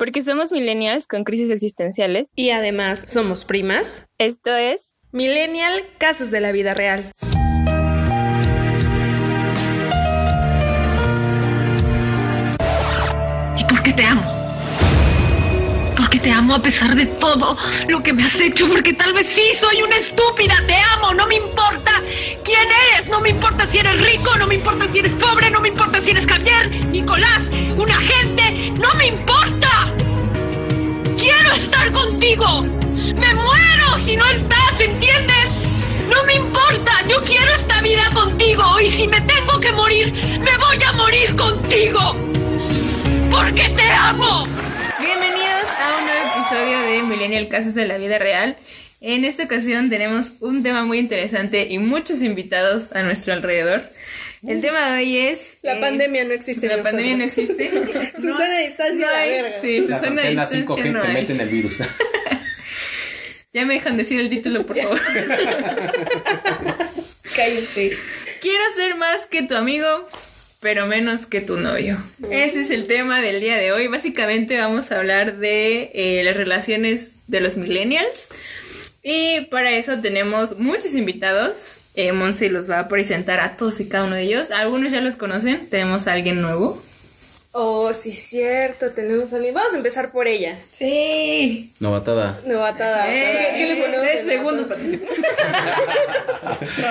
Porque 0.00 0.22
somos 0.22 0.50
millennials 0.50 1.06
con 1.06 1.24
crisis 1.24 1.50
existenciales. 1.50 2.32
Y 2.34 2.52
además 2.52 3.02
somos 3.04 3.44
primas. 3.44 4.06
Esto 4.16 4.56
es 4.56 4.96
Millennial 5.12 5.84
Casos 5.98 6.30
de 6.30 6.40
la 6.40 6.52
Vida 6.52 6.72
Real. 6.72 7.12
¿Y 13.58 13.64
por 13.64 13.82
qué 13.82 13.92
te 13.92 14.02
amo? 14.02 14.24
Porque 15.98 16.18
te 16.18 16.30
amo 16.30 16.54
a 16.54 16.62
pesar 16.62 16.96
de 16.96 17.04
todo 17.04 17.54
lo 17.88 18.02
que 18.02 18.14
me 18.14 18.24
has 18.24 18.40
hecho, 18.40 18.70
porque 18.70 18.94
tal 18.94 19.12
vez 19.12 19.26
sí 19.36 19.52
soy 19.60 19.82
una 19.82 19.96
estúpida, 19.96 20.54
te 20.66 20.76
amo, 20.96 21.12
no 21.12 21.26
me 21.26 21.34
importa 21.34 21.92
quién 22.42 22.68
eres, 22.94 23.06
no 23.10 23.20
me 23.20 23.28
importa 23.28 23.70
si 23.70 23.76
eres 23.76 24.00
rico, 24.00 24.34
no 24.38 24.46
me 24.46 24.54
importa 24.54 24.90
si 24.90 25.00
eres 25.00 25.14
pobre, 25.16 25.50
no 25.50 25.60
me 25.60 25.68
importa 25.68 26.00
si 26.00 26.12
eres 26.12 26.24
Javier, 26.24 26.86
Nicolás, 26.86 27.40
un 27.76 27.90
agente, 27.90 28.70
no 28.70 28.94
me 28.94 29.08
importa. 29.08 29.79
Quiero 31.20 31.52
estar 31.52 31.92
contigo. 31.92 32.62
Me 32.62 33.34
muero 33.34 34.06
si 34.06 34.16
no 34.16 34.24
estás, 34.24 34.80
¿entiendes? 34.80 35.50
No 36.08 36.24
me 36.24 36.36
importa, 36.36 37.06
yo 37.06 37.22
quiero 37.24 37.54
esta 37.56 37.82
vida 37.82 38.10
contigo 38.14 38.80
y 38.80 38.90
si 38.90 39.06
me 39.06 39.20
tengo 39.20 39.60
que 39.60 39.70
morir, 39.70 40.10
me 40.14 40.56
voy 40.56 40.82
a 40.82 40.92
morir 40.94 41.36
contigo. 41.36 42.00
Porque 43.30 43.68
te 43.68 43.90
amo. 43.90 44.46
Bienvenidos 44.98 45.66
a 45.78 45.98
un 45.98 46.06
nuevo 46.06 46.26
episodio 46.36 46.80
de 46.80 47.02
Millennial 47.02 47.48
Casos 47.48 47.74
de 47.74 47.86
la 47.86 47.98
Vida 47.98 48.16
Real. 48.16 48.56
En 49.02 49.26
esta 49.26 49.44
ocasión 49.44 49.90
tenemos 49.90 50.32
un 50.40 50.62
tema 50.62 50.86
muy 50.86 50.98
interesante 50.98 51.66
y 51.68 51.78
muchos 51.78 52.22
invitados 52.22 52.92
a 52.92 53.02
nuestro 53.02 53.34
alrededor. 53.34 53.82
El 54.46 54.60
tema 54.62 54.90
de 54.90 54.98
hoy 54.98 55.18
es... 55.18 55.58
La 55.62 55.74
eh, 55.74 55.80
pandemia 55.80 56.24
no 56.24 56.32
existe. 56.32 56.66
La 56.66 56.82
pandemia 56.82 57.16
no 57.16 57.24
existe. 57.24 57.70
Susana 58.16 58.56
a 58.56 58.60
distancia, 58.60 59.06
no 59.06 59.12
la 59.12 59.26
verga. 59.26 59.60
Sí, 59.60 59.80
Las 59.80 59.86
Susana 60.00 60.22
a 60.22 60.24
antenas 60.24 60.50
distancia 60.50 60.84
5G 60.84 60.92
no 60.92 61.02
te 61.02 61.08
meten 61.08 61.40
el 61.40 61.48
virus. 61.48 61.78
Ya 63.52 63.64
me 63.64 63.74
dejan 63.74 63.96
decir 63.96 64.20
el 64.20 64.30
título, 64.30 64.64
por 64.64 64.78
favor. 64.78 65.00
Cállense. 67.34 67.98
Quiero 68.40 68.62
ser 68.76 68.94
más 68.94 69.26
que 69.26 69.42
tu 69.42 69.56
amigo, 69.56 70.08
pero 70.60 70.86
menos 70.86 71.26
que 71.26 71.40
tu 71.40 71.56
novio. 71.56 71.98
Ese 72.30 72.60
es 72.60 72.70
el 72.70 72.86
tema 72.86 73.20
del 73.20 73.40
día 73.40 73.58
de 73.58 73.72
hoy. 73.72 73.88
Básicamente 73.88 74.56
vamos 74.56 74.92
a 74.92 75.00
hablar 75.00 75.38
de 75.38 75.90
eh, 75.94 76.22
las 76.22 76.36
relaciones 76.36 77.26
de 77.26 77.40
los 77.40 77.56
millennials. 77.56 78.28
Y 79.02 79.40
para 79.46 79.72
eso 79.72 80.00
tenemos 80.00 80.56
muchos 80.60 80.94
invitados. 80.94 81.79
Eh, 81.94 82.12
Monse 82.12 82.50
los 82.50 82.70
va 82.70 82.78
a 82.78 82.88
presentar 82.88 83.40
a 83.40 83.56
todos 83.56 83.80
y 83.80 83.88
cada 83.88 84.04
uno 84.04 84.14
de 84.16 84.22
ellos. 84.22 84.50
Algunos 84.50 84.92
ya 84.92 85.00
los 85.00 85.16
conocen. 85.16 85.68
Tenemos 85.68 86.06
a 86.06 86.12
alguien 86.12 86.40
nuevo. 86.40 86.80
Oh, 87.52 87.92
sí, 87.92 88.12
cierto, 88.12 88.90
tenemos 88.92 89.32
a 89.32 89.36
alguien. 89.36 89.52
Vamos 89.54 89.74
a 89.74 89.76
empezar 89.76 90.12
por 90.12 90.28
ella. 90.28 90.56
Sí. 90.70 91.72
Novatada. 91.80 92.40
Novatada. 92.46 93.06
¿Qué, 93.06 93.54
qué 93.56 93.66
le 93.74 93.82
ponemos? 93.82 94.06
Tres 94.06 94.24
de 94.26 94.32
segundos. 94.36 94.68
novatada? 94.68 94.86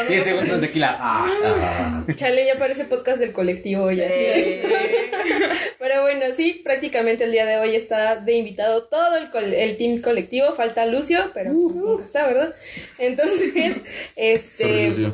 10 0.09 0.23
segundos 0.25 0.59
de 0.61 0.67
tequila. 0.67 0.97
Ah, 0.99 1.27
ah. 1.45 2.03
Chale, 2.13 2.45
ya 2.45 2.57
parece 2.57 2.83
podcast 2.85 3.19
del 3.19 3.31
colectivo 3.31 3.89
ya. 3.91 4.05
Pero 5.79 6.01
bueno, 6.01 6.25
sí, 6.35 6.59
prácticamente 6.63 7.23
el 7.23 7.31
día 7.31 7.45
de 7.45 7.57
hoy 7.57 7.75
está 7.75 8.17
de 8.17 8.33
invitado 8.33 8.83
todo 8.83 9.15
el, 9.15 9.29
col- 9.29 9.53
el 9.53 9.77
team 9.77 10.01
colectivo. 10.01 10.51
Falta 10.53 10.85
Lucio, 10.85 11.19
pero 11.33 11.53
pues 11.53 11.75
nunca 11.75 12.03
está, 12.03 12.27
¿verdad? 12.27 12.53
Entonces, 12.97 13.77
este... 14.17 14.63
Sobre 14.63 14.87
Lucio. 14.87 15.13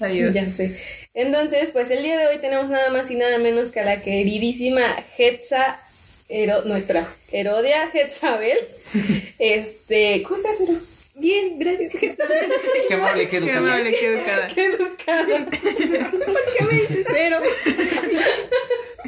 Adiós. 0.00 0.32
Ya 0.32 0.48
sé. 0.48 0.80
Entonces, 1.18 1.70
pues 1.72 1.90
el 1.90 2.04
día 2.04 2.16
de 2.16 2.28
hoy 2.28 2.36
tenemos 2.38 2.68
nada 2.68 2.90
más 2.90 3.10
y 3.10 3.16
nada 3.16 3.38
menos 3.38 3.72
que 3.72 3.80
a 3.80 3.84
la 3.84 4.00
queridísima 4.00 4.84
Hetza, 5.18 5.80
Hero- 6.28 6.62
nuestra 6.64 7.08
Herodia 7.32 7.90
Hetzabel. 7.92 8.56
Este, 9.40 10.22
¿cómo 10.22 10.36
estás, 10.36 10.60
Hero? 10.60 10.78
Bien, 11.16 11.58
gracias. 11.58 11.92
Qué 11.92 12.94
amable, 12.94 13.24
qué 13.24 13.30
Qué 13.30 13.36
educada. 13.38 13.58
amable, 13.58 13.90
qué 13.98 14.06
educada. 14.14 14.46
Qué 14.46 14.64
educada. 14.66 15.44
¿Por 15.46 16.44
qué 16.56 16.64
me 16.64 16.74
dices 16.74 17.06
cero? 17.12 17.40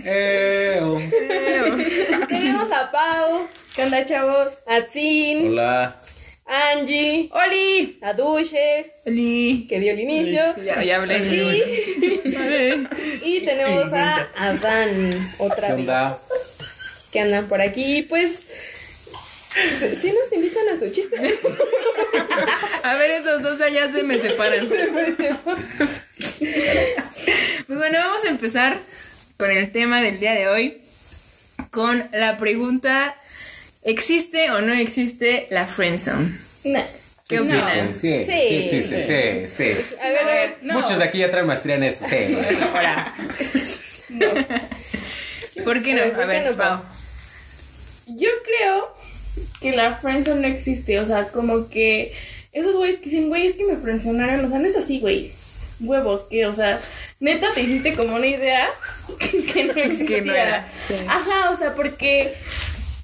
Eh, 0.05 0.81
oh. 0.83 0.99
Tenemos 2.29 2.73
a 2.73 2.91
Pau. 2.91 3.47
¿Qué 3.77 3.83
onda, 3.85 4.05
chavos? 4.05 4.59
A 4.67 4.81
Tsin, 4.87 5.49
Hola. 5.49 6.01
Angie, 6.51 7.31
¡Oli! 7.33 7.99
a 8.03 8.13
Duche, 8.13 8.95
¡Oli! 9.07 9.67
que 9.69 9.79
dio 9.79 9.93
el 9.93 10.01
inicio. 10.01 10.57
Ya, 10.65 10.83
ya 10.83 10.97
hablé. 10.97 11.19
Y, 11.19 11.63
y 13.23 13.41
tenemos 13.45 13.93
a 13.93 14.29
Adán, 14.37 15.35
otra 15.39 15.69
¿Qué 15.69 15.75
vez. 15.75 15.81
onda? 15.83 16.19
Que 17.13 17.21
andan 17.21 17.47
por 17.47 17.61
aquí. 17.61 17.99
Y 17.99 18.03
pues, 18.03 18.43
sí 20.01 20.13
nos 20.13 20.33
invitan 20.33 20.69
a 20.73 20.77
su 20.77 20.91
chiste. 20.91 21.17
A 22.83 22.95
ver, 22.97 23.11
esos 23.13 23.43
dos 23.43 23.61
allá 23.61 23.93
se 23.93 24.03
me 24.03 24.19
separan. 24.19 24.69
Pues 27.67 27.79
bueno, 27.79 27.99
vamos 27.99 28.25
a 28.25 28.29
empezar 28.29 28.79
con 29.37 29.51
el 29.53 29.71
tema 29.71 30.03
del 30.03 30.19
día 30.19 30.33
de 30.33 30.49
hoy. 30.49 30.83
Con 31.71 32.09
la 32.13 32.39
pregunta: 32.39 33.15
¿existe 33.83 34.51
o 34.51 34.61
no 34.61 34.73
existe 34.73 35.47
la 35.51 35.67
friendzone? 35.67 36.31
Nah. 36.65 36.83
¿Qué 37.29 37.37
Sí 37.37 37.43
opinan? 37.43 37.95
Sí, 37.95 38.25
Sí. 38.25 38.33
sí, 38.49 38.57
existe, 38.57 39.47
sí, 39.47 39.65
sí. 39.77 39.97
A 40.03 40.09
ver, 40.09 40.19
a 40.19 40.25
ver. 40.27 40.57
Muchos 40.63 40.99
de 40.99 41.05
aquí 41.05 41.19
ya 41.19 41.31
traen 41.31 41.47
maestría 41.47 41.77
en 41.77 41.85
eso, 41.85 42.05
sí. 42.05 42.17
Ahora. 42.75 43.15
¿Por 45.65 45.83
qué 45.83 45.95
no? 45.95 46.03
A 46.03 46.05
ver, 46.07 46.13
¿por 46.15 46.23
A 46.23 46.27
qué 46.27 46.41
ver, 46.41 46.51
no, 46.51 46.57
Pau. 46.57 46.81
Yo 48.09 48.29
creo 48.45 48.95
que 49.61 49.73
la 49.73 49.95
friendzone 49.97 50.41
no 50.41 50.49
existe, 50.49 50.99
o 50.99 51.05
sea, 51.05 51.29
como 51.29 51.69
que 51.69 52.13
esos 52.53 52.75
güeyes 52.75 52.97
que 52.97 53.11
dicen, 53.11 53.29
güey, 53.29 53.47
es 53.47 53.55
que 53.55 53.65
me 53.65 53.77
friendzonaron, 53.77 54.45
o 54.45 54.49
sea, 54.49 54.59
no 54.59 54.67
es 54.67 54.77
así, 54.77 54.99
güey. 55.01 55.33
Huevos, 55.81 56.23
que, 56.25 56.47
o 56.47 56.53
sea, 56.55 56.81
neta 57.21 57.47
te 57.55 57.63
hiciste 57.63 57.95
como 57.95 58.17
una 58.17 58.27
idea 58.27 58.69
que 59.53 59.65
no 59.65 59.73
existía. 59.77 60.43
era, 60.43 60.69
sí. 60.89 60.95
Ajá, 61.07 61.51
o 61.51 61.57
sea, 61.57 61.75
porque 61.75 62.35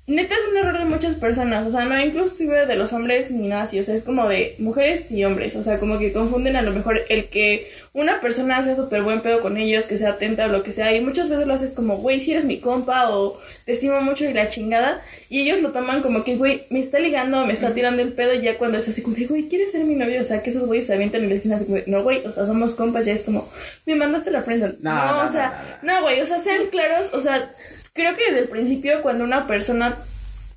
neta 0.07 0.37
es 0.37 0.41
un 0.49 0.57
error 0.57 0.79
de 0.79 0.85
muchas 0.85 1.17
personas, 1.17 1.67
o 1.67 1.73
sea, 1.73 1.85
no 1.85 2.01
inclusive 2.01 2.67
de 2.67 2.77
los 2.77 2.93
hombres 2.93 3.33
ni 3.33 3.49
nada 3.49 3.63
así, 3.63 3.81
o 3.81 3.83
sea, 3.83 3.95
es 3.95 4.05
como 4.05 4.29
de 4.29 4.55
mujeres 4.59 5.11
y 5.11 5.25
hombres, 5.25 5.57
o 5.57 5.63
sea, 5.63 5.81
como 5.81 5.99
que 5.99 6.13
confunden 6.13 6.55
a 6.55 6.63
lo 6.63 6.71
mejor 6.73 7.01
el 7.09 7.25
que 7.25 7.69
una 7.93 8.21
persona 8.21 8.63
sea 8.63 8.77
súper 8.77 9.03
buen 9.03 9.21
pedo 9.21 9.41
con 9.41 9.57
ellos, 9.57 9.87
que 9.87 9.99
sea 9.99 10.11
atenta 10.11 10.47
o 10.47 10.49
lo 10.49 10.63
que 10.63 10.73
sea, 10.73 10.95
y 10.95 11.01
muchas 11.01 11.29
veces 11.29 11.47
lo 11.49 11.55
haces 11.55 11.73
como, 11.73 11.97
güey, 11.97 12.21
si 12.21 12.31
eres 12.31 12.45
mi 12.45 12.61
compa 12.61 13.11
o 13.11 13.37
te 13.65 13.73
estimo 13.73 14.01
mucho 14.01 14.25
y 14.25 14.33
la 14.33 14.49
chingada, 14.49 15.01
y 15.29 15.41
ellos 15.41 15.61
lo 15.61 15.73
toman 15.73 16.03
como 16.03 16.23
que, 16.23 16.37
güey, 16.37 16.63
me 16.71 16.79
está 16.79 17.01
ligando, 17.01 17.45
me 17.45 17.53
está 17.53 17.75
tirando 17.75 18.01
el 18.01 18.13
pedo, 18.13 18.33
y 18.33 18.43
ya 18.43 18.59
cuando 18.59 18.79
es 18.79 18.89
así 18.89 19.03
como, 19.03 19.17
güey, 19.29 19.49
¿quieres 19.49 19.73
ser 19.73 19.85
mi 19.85 19.97
novio? 19.97 20.21
O 20.21 20.25
sea, 20.25 20.41
que 20.41 20.51
esos 20.51 20.67
güeyes 20.67 20.87
se 20.87 20.95
avientan 20.95 21.25
y 21.25 21.27
les 21.27 21.43
dicen 21.43 21.55
así 21.57 21.65
como, 21.65 21.79
no, 21.87 22.05
güey, 22.05 22.25
o 22.25 22.33
sea, 22.33 22.47
somos 22.47 22.75
compas, 22.75 23.07
ya 23.07 23.13
es 23.13 23.25
como, 23.25 23.49
me 23.87 23.97
mandaste 23.97 24.31
la 24.31 24.45
prensa. 24.45 24.73
No, 24.81 24.95
No, 24.95 25.13
no, 25.17 25.25
o 25.25 25.29
sea, 25.29 25.81
no, 25.83 26.03
güey, 26.03 26.21
o 26.21 26.27
sea, 26.27 26.39
sean 26.39 26.67
claros, 26.71 27.11
o 27.13 27.21
sea, 27.21 27.51
creo 27.97 28.15
que 28.15 28.27
desde 28.27 28.41
el 28.41 28.49
principio 28.49 29.03
cuando 29.03 29.25
una 29.25 29.49
persona 29.49 29.97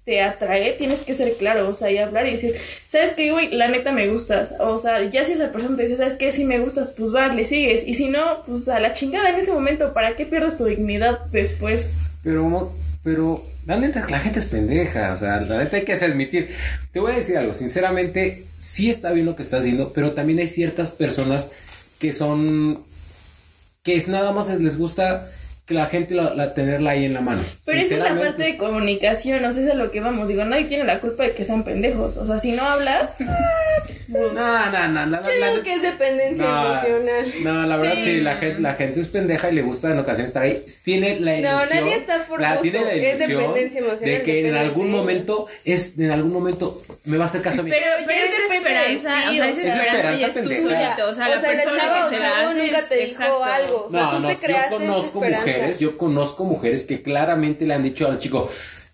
te 0.06 0.22
atrae, 0.22 0.72
tienes 0.74 1.02
que 1.04 1.14
ser 1.14 1.36
claro, 1.36 1.70
o 1.70 1.74
sea, 1.74 1.92
y 1.92 1.98
hablar 1.98 2.28
y 2.28 2.32
decir, 2.32 2.56
¿sabes 2.88 3.12
qué, 3.12 3.32
güey? 3.32 3.52
La 3.52 3.68
neta 3.68 3.92
me 3.92 4.08
gustas. 4.08 4.54
O 4.60 4.80
sea, 4.80 5.04
ya 5.10 5.24
si 5.24 5.34
esa 5.34 5.52
persona 5.52 5.76
te 5.78 5.84
dice, 5.84 5.98
¿sabes 5.98 6.16
qué? 6.16 6.32
Si 6.32 6.46
me 6.46 6.58
gustas, 6.58 6.90
pues 6.90 7.12
vas, 7.12 7.36
le 7.36 7.46
sigues. 7.46 7.88
Y 7.88 7.94
si 7.94 8.10
no, 8.10 8.44
pues 8.48 8.68
a 8.70 8.80
la 8.80 8.94
chingada 8.94 9.30
en 9.30 9.36
ese 9.36 9.52
momento, 9.52 9.94
¿para 9.94 10.16
qué 10.16 10.26
pierdes 10.26 10.58
tu 10.58 10.66
dignidad 10.66 11.20
después? 11.32 11.90
Pero, 12.24 12.74
pero, 13.04 13.46
la 13.68 13.78
neta, 13.78 14.06
la 14.10 14.20
gente 14.20 14.40
es 14.40 14.46
pendeja, 14.46 15.14
o 15.14 15.18
sea, 15.18 15.42
la 15.42 15.60
neta 15.60 15.78
hay 15.78 15.86
que 15.86 15.94
admitir. 15.94 16.50
Te 16.92 17.00
voy 17.00 17.12
a 17.12 17.16
decir 17.18 17.38
algo, 17.38 17.54
sinceramente, 17.54 18.46
sí 18.58 18.90
está 18.90 19.12
bien 19.12 19.28
lo 19.28 19.36
que 19.36 19.44
estás 19.44 19.64
diciendo, 19.64 19.92
pero 19.94 20.14
también 20.14 20.40
hay 20.40 20.48
ciertas 20.48 20.90
personas 20.90 21.52
que 22.00 22.14
son, 22.14 22.84
que 23.84 23.96
es 23.96 24.08
nada 24.08 24.32
más 24.32 24.50
les 24.60 24.78
gusta 24.78 25.30
que 25.70 25.76
la 25.76 25.86
gente 25.86 26.16
la, 26.16 26.34
la- 26.34 26.54
tenerla 26.54 26.90
ahí 26.92 27.06
en 27.06 27.14
la 27.14 27.22
mano. 27.22 27.42
Pero 27.66 27.80
esa 27.80 27.94
es 27.94 28.00
la 28.02 28.20
parte 28.20 28.44
de 28.44 28.58
comunicación, 28.58 29.46
o 29.46 29.54
sea, 29.54 29.64
es 29.64 29.70
a 29.70 29.76
lo 29.76 29.92
que 29.92 30.02
vamos. 30.02 30.28
Digo, 30.28 30.44
nadie 30.44 30.66
tiene 30.66 30.84
la 30.84 31.00
culpa 31.00 31.24
de 31.24 31.32
que 31.34 31.44
sean 31.46 31.64
pendejos. 31.64 32.18
O 32.18 32.26
sea, 32.26 32.40
si 32.40 32.52
no 32.54 32.64
hablas, 32.64 33.14
No, 34.10 34.34
no, 34.34 34.88
no, 34.88 35.06
no, 35.06 35.22
Yo 35.22 35.30
la- 35.40 35.52
digo 35.52 35.62
que 35.64 35.76
es 35.76 35.82
dependencia 35.84 36.44
no, 36.44 36.72
emocional. 36.72 37.26
No, 37.44 37.66
la 37.68 37.78
verdad 37.78 38.04
sí, 38.04 38.22
la, 38.22 38.38
gente, 38.38 38.60
la 38.60 38.74
gente 38.74 39.00
es 39.02 39.08
pendeja 39.08 39.52
y 39.52 39.54
le 39.56 39.62
gusta 39.62 39.92
en 39.92 40.00
ocasiones 40.00 40.30
estar 40.32 40.42
ahí. 40.42 40.64
Tiene 40.84 41.20
la 41.20 41.34
No, 41.34 41.60
ilusión. 41.60 41.86
nadie 41.86 41.96
está 41.98 42.26
por 42.26 42.42
la, 42.42 42.50
gusto, 42.56 42.64
tiene 42.64 42.86
la 42.86 42.94
es 42.94 43.16
ilusión 43.20 43.30
dependencia 43.40 43.80
emocional, 43.82 44.06
De 44.10 44.24
que 44.24 44.50
en 44.50 44.56
algún 44.56 44.90
momento 44.90 45.46
es, 45.64 45.94
en 46.00 46.10
algún 46.10 46.34
momento 46.34 46.82
me 47.06 47.18
va 47.18 47.26
a 47.26 47.28
hacer 47.28 47.44
caso 47.44 47.62
a 47.62 47.64
mí. 47.66 47.70
Pero, 47.70 47.86
Pero 48.08 48.08
depende 48.08 48.36
de 48.36 48.56
esperanza, 48.56 49.10
o 49.30 49.34
sea, 49.34 49.54
sea, 49.54 49.76
esperanza 49.76 50.16
ya 50.16 50.26
es 50.28 50.34
tu 50.34 50.40
pendeja. 50.40 50.62
solito. 50.64 51.10
O 51.12 51.16
sea, 51.16 51.30
la 51.30 51.38
o 51.38 51.42
sea, 51.42 51.54
la 51.54 51.64
chava 51.66 52.08
o 52.08 52.12
chavo 52.18 52.54
nunca 52.56 52.80
es- 52.80 52.90
te 52.90 52.96
dijo 53.06 53.44
algo. 53.44 53.86
O 53.88 53.92
sea, 53.92 54.02
No, 54.02 54.10
tú 54.10 54.20
no, 54.22 54.28
te 54.30 54.36
creaste 54.38 54.76
esa 54.86 54.98
esperanza. 55.00 55.59
Mujeres, 55.60 55.80
yo 55.80 55.98
conozco 55.98 56.44
mujeres 56.46 56.84
que 56.84 57.02
claramente 57.02 57.66
le 57.66 57.74
han 57.74 57.84
dicho 57.84 58.08
al 58.08 58.20
chico, 58.20 58.50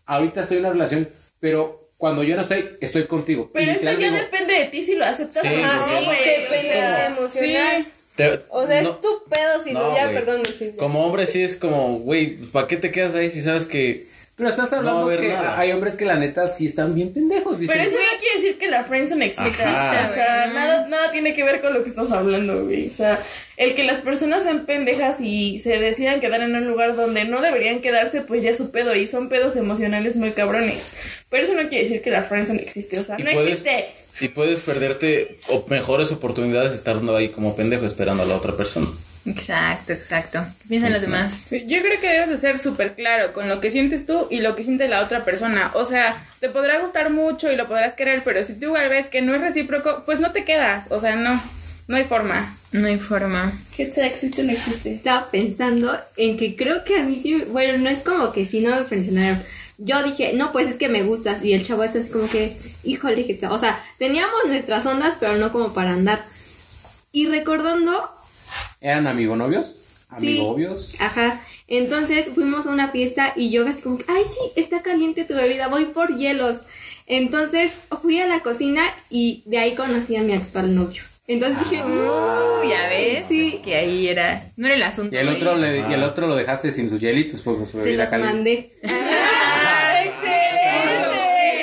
ahorita 0.06 0.42
estoy 0.42 0.58
en 0.58 0.64
una 0.66 0.74
relación, 0.74 1.08
pero 1.40 1.90
cuando 1.98 2.24
yo 2.24 2.36
no 2.36 2.42
estoy, 2.42 2.66
estoy 2.82 3.04
contigo. 3.06 3.50
pero 3.54 3.72
eso 3.72 3.84
ya 3.86 3.96
digo, 3.96 4.16
depende 4.16 4.54
de 4.54 4.66
ti 4.66 4.84
si 4.84 4.96
lo 4.96 5.06
aceptas 5.06 5.44
Sí, 5.44 5.50
o 5.54 5.58
no, 5.58 5.86
Sí, 6.00 6.06
güey. 6.06 6.18
dependencia 6.42 7.06
emocional. 7.08 7.84
sí. 7.86 7.92
Te- 8.16 8.40
O 8.50 8.66
sea, 8.66 8.82
no, 8.82 8.90
es 8.92 9.02
tu 9.02 9.24
pedo 9.30 9.62
si 9.64 9.74
no, 9.74 9.90
no, 9.90 9.96
ya, 9.96 10.04
güey. 10.06 10.16
perdón. 10.16 10.44
ya. 10.44 10.76
Como 10.78 11.06
hombre 11.06 11.28
sí 11.28 11.44
es 11.44 11.58
como, 11.58 12.00
güey, 12.00 12.36
¿para 12.38 12.66
qué 12.68 12.78
te 12.78 12.90
quedas 12.90 13.14
ahí 13.14 13.30
si 13.30 13.42
sabes 13.42 13.66
que 13.66 14.08
Pero 14.38 14.50
estás 14.50 14.74
hablando 14.74 15.10
No 15.10 15.18
que 15.18 15.30
nada. 15.30 15.58
hay 15.58 15.72
hombres 15.72 15.96
que 15.96 16.04
la 16.04 16.16
neta 16.18 16.46
sí 16.50 16.66
están 16.66 16.94
bien 16.94 17.14
pendejos. 17.14 17.58
Dicen, 17.58 17.78
Pero 17.78 17.90
eso 17.90 17.98
no 17.98 18.20
quiere 18.20 18.36
decir 18.36 18.58
que 18.58 18.68
la 18.68 18.84
friendzone 18.84 19.26
exista. 19.28 19.64
Ajá. 19.64 20.10
o 20.12 20.14
sea, 20.14 20.42
güey. 20.44 20.56
nada, 20.56 20.88
nada 20.90 21.12
tiene 21.14 21.34
que 21.34 21.44
ver 21.46 21.62
con 21.62 21.74
lo 21.74 21.84
que 21.84 21.90
estamos 21.90 22.12
hablando, 22.12 22.66
güey. 22.66 22.90
O 22.90 22.92
sea, 22.92 23.18
el 23.56 23.76
que 23.76 23.86
las 23.86 24.02
personas 24.02 24.44
sean 24.44 24.66
pendejas 24.66 25.22
y 25.22 25.60
se 25.60 25.78
decidan 25.80 26.20
quedar 26.20 26.42
en 26.42 26.54
un 26.54 26.68
lugar 26.68 26.98
donde 26.98 27.24
no 27.24 27.42
deberían 27.42 27.80
quedarse, 27.80 28.20
pues 28.22 28.44
ya 28.44 28.50
es 28.50 28.58
su 28.58 28.72
pedo. 28.72 28.94
Y 28.94 29.08
son 29.08 29.30
pedos 29.30 29.56
emocionales 29.56 30.18
muy 30.18 30.32
cabrones. 30.32 30.92
Pero 31.30 31.44
eso 31.44 31.54
no 31.54 31.70
quiere 31.70 31.86
decir 31.86 32.02
que 32.02 32.12
la 32.12 32.24
friendzone 32.24 32.62
existe. 32.62 33.00
O 33.00 33.04
sea, 33.06 33.18
no 33.18 33.31
puedes- 33.31 33.52
existe. 33.64 33.86
Y 34.20 34.28
puedes 34.30 34.60
perderte 34.62 35.38
o 35.48 35.66
mejores 35.70 36.12
oportunidades 36.12 36.74
estando 36.74 37.16
ahí 37.16 37.30
como 37.30 37.56
pendejo 37.56 37.86
esperando 37.86 38.24
a 38.24 38.26
la 38.26 38.36
otra 38.36 38.56
persona. 38.58 38.88
Exacto, 39.25 39.94
exacto. 39.94 40.45
¿Qué 40.62 40.69
piensan 40.69 40.92
los 40.92 41.00
Pues 41.00 41.12
demás? 41.12 41.44
Sí, 41.48 41.66
yo 41.68 41.81
creo 41.81 42.00
que 42.00 42.07
debes 42.07 42.30
de 42.30 42.38
ser 42.38 42.60
súper 42.60 42.94
claro 42.94 43.33
con 43.33 43.50
lo 43.50 43.60
que 43.60 43.72
sientes 43.72 44.06
tú 44.06 44.27
y 44.30 44.39
lo 44.39 44.56
que 44.56 44.63
siente 44.63 44.88
la 44.88 45.01
otra 45.01 45.25
persona. 45.25 45.72
O 45.74 45.86
sea, 45.86 46.16
te 46.39 46.50
podrá 46.50 46.80
gustar 46.80 47.10
mucho 47.10 47.51
y 47.51 47.56
lo 47.56 47.68
podrás 47.68 47.95
querer, 47.95 48.22
pero 48.24 48.44
si 48.44 48.54
tú 48.54 48.66
igual 48.68 48.89
ves 48.89 49.07
que 49.07 49.22
no 49.22 49.33
es 49.33 49.42
recíproco, 49.42 50.04
pues 50.06 50.19
no 50.19 50.31
te 50.31 50.44
quedas. 50.45 50.86
O 50.89 51.00
sea, 51.00 51.16
no, 51.16 51.42
no 51.88 51.98
hay 51.98 52.04
forma. 52.04 52.56
No 52.72 52.88
hay 52.88 52.98
forma. 52.98 53.51
Que 53.75 53.92
sea 53.92 54.06
existe 54.06 54.42
o 54.42 54.45
no 54.45 54.51
existe. 54.51 54.92
Estaba 54.92 55.30
pensando 55.31 55.98
en 56.18 56.38
que 56.38 56.56
creo 56.56 56.83
que 56.83 56.98
a 56.98 57.04
mí 57.04 57.19
sí, 57.21 57.45
bueno, 57.50 57.78
no 57.80 57.89
es 57.89 58.00
como 58.00 58.31
que 58.31 58.45
si 58.45 58.62
no 58.62 58.75
me 58.75 58.83
frencionaron. 58.83 59.42
Yo 59.78 60.04
dije, 60.04 60.33
no, 60.33 60.51
pues 60.51 60.69
es 60.69 60.78
que 60.78 60.88
me 60.88 61.04
gustas. 61.04 61.44
Y 61.44 61.54
el 61.54 61.66
chavo 61.66 61.83
es 61.83 61.95
así 61.95 62.10
como 62.10 62.30
que, 62.30 62.56
híjole, 62.83 63.25
que 63.25 63.45
o 63.48 63.57
sea, 63.57 63.81
teníamos 63.98 64.45
nuestras 64.48 64.86
ondas, 64.86 65.18
pero 65.19 65.36
no 65.38 65.51
como 65.51 65.74
para 65.74 65.92
andar. 65.92 66.24
Y 67.12 67.28
recordando, 67.28 68.10
¿Eran 68.81 69.07
amigo 69.07 69.36
novios? 69.36 69.66
sí, 69.68 70.16
Amigo 70.16 70.51
novios. 70.51 70.95
Ajá. 71.01 71.42
Entonces 71.68 72.30
fuimos 72.33 72.68
a 72.68 72.69
una 72.69 72.89
fiesta 72.89 73.33
y 73.36 73.50
yo 73.50 73.68
así 73.68 73.81
como 73.81 73.98
que, 73.98 74.06
ay, 74.07 74.24
sí, 74.24 74.39
está 74.56 74.81
caliente 74.83 75.25
tu 75.25 75.33
bebida, 75.33 75.68
voy 75.68 75.86
por 75.86 76.16
hielos. 76.16 76.57
Entonces 77.07 77.72
fui 78.01 78.19
a 78.19 78.27
la 78.27 78.42
cocina 78.42 78.83
y 79.10 79.42
de 79.45 79.57
ahí 79.60 79.74
conocí 79.75 80.16
a 80.16 80.22
mi 80.22 80.33
actual 80.33 80.75
novio. 80.75 81.01
Entonces 81.27 81.57
dije, 81.69 81.81
no, 81.83 82.36
Uh, 82.62 82.69
ya 82.69 82.88
ves. 82.88 83.25
Sí. 83.27 83.60
Que 83.63 83.75
ahí 83.75 84.07
era. 84.07 84.45
No 84.57 84.68
era 84.68 84.75
el 84.75 84.83
asunto. 84.83 85.16
Y 85.16 85.19
el 85.19 85.28
otro, 85.30 85.56
le, 85.56 85.80
y 85.89 85.94
el 85.94 86.04
otro 86.04 86.28
lo 86.28 86.36
dejaste 86.36 86.69
sin 86.71 86.88
sus 86.89 87.00
hielitos 87.01 87.42
porque 87.42 87.66
su 87.66 87.71
se 87.71 87.83
bebida 87.83 88.04
los 88.04 88.10
caliente. 88.12 88.33
mandé. 88.36 88.71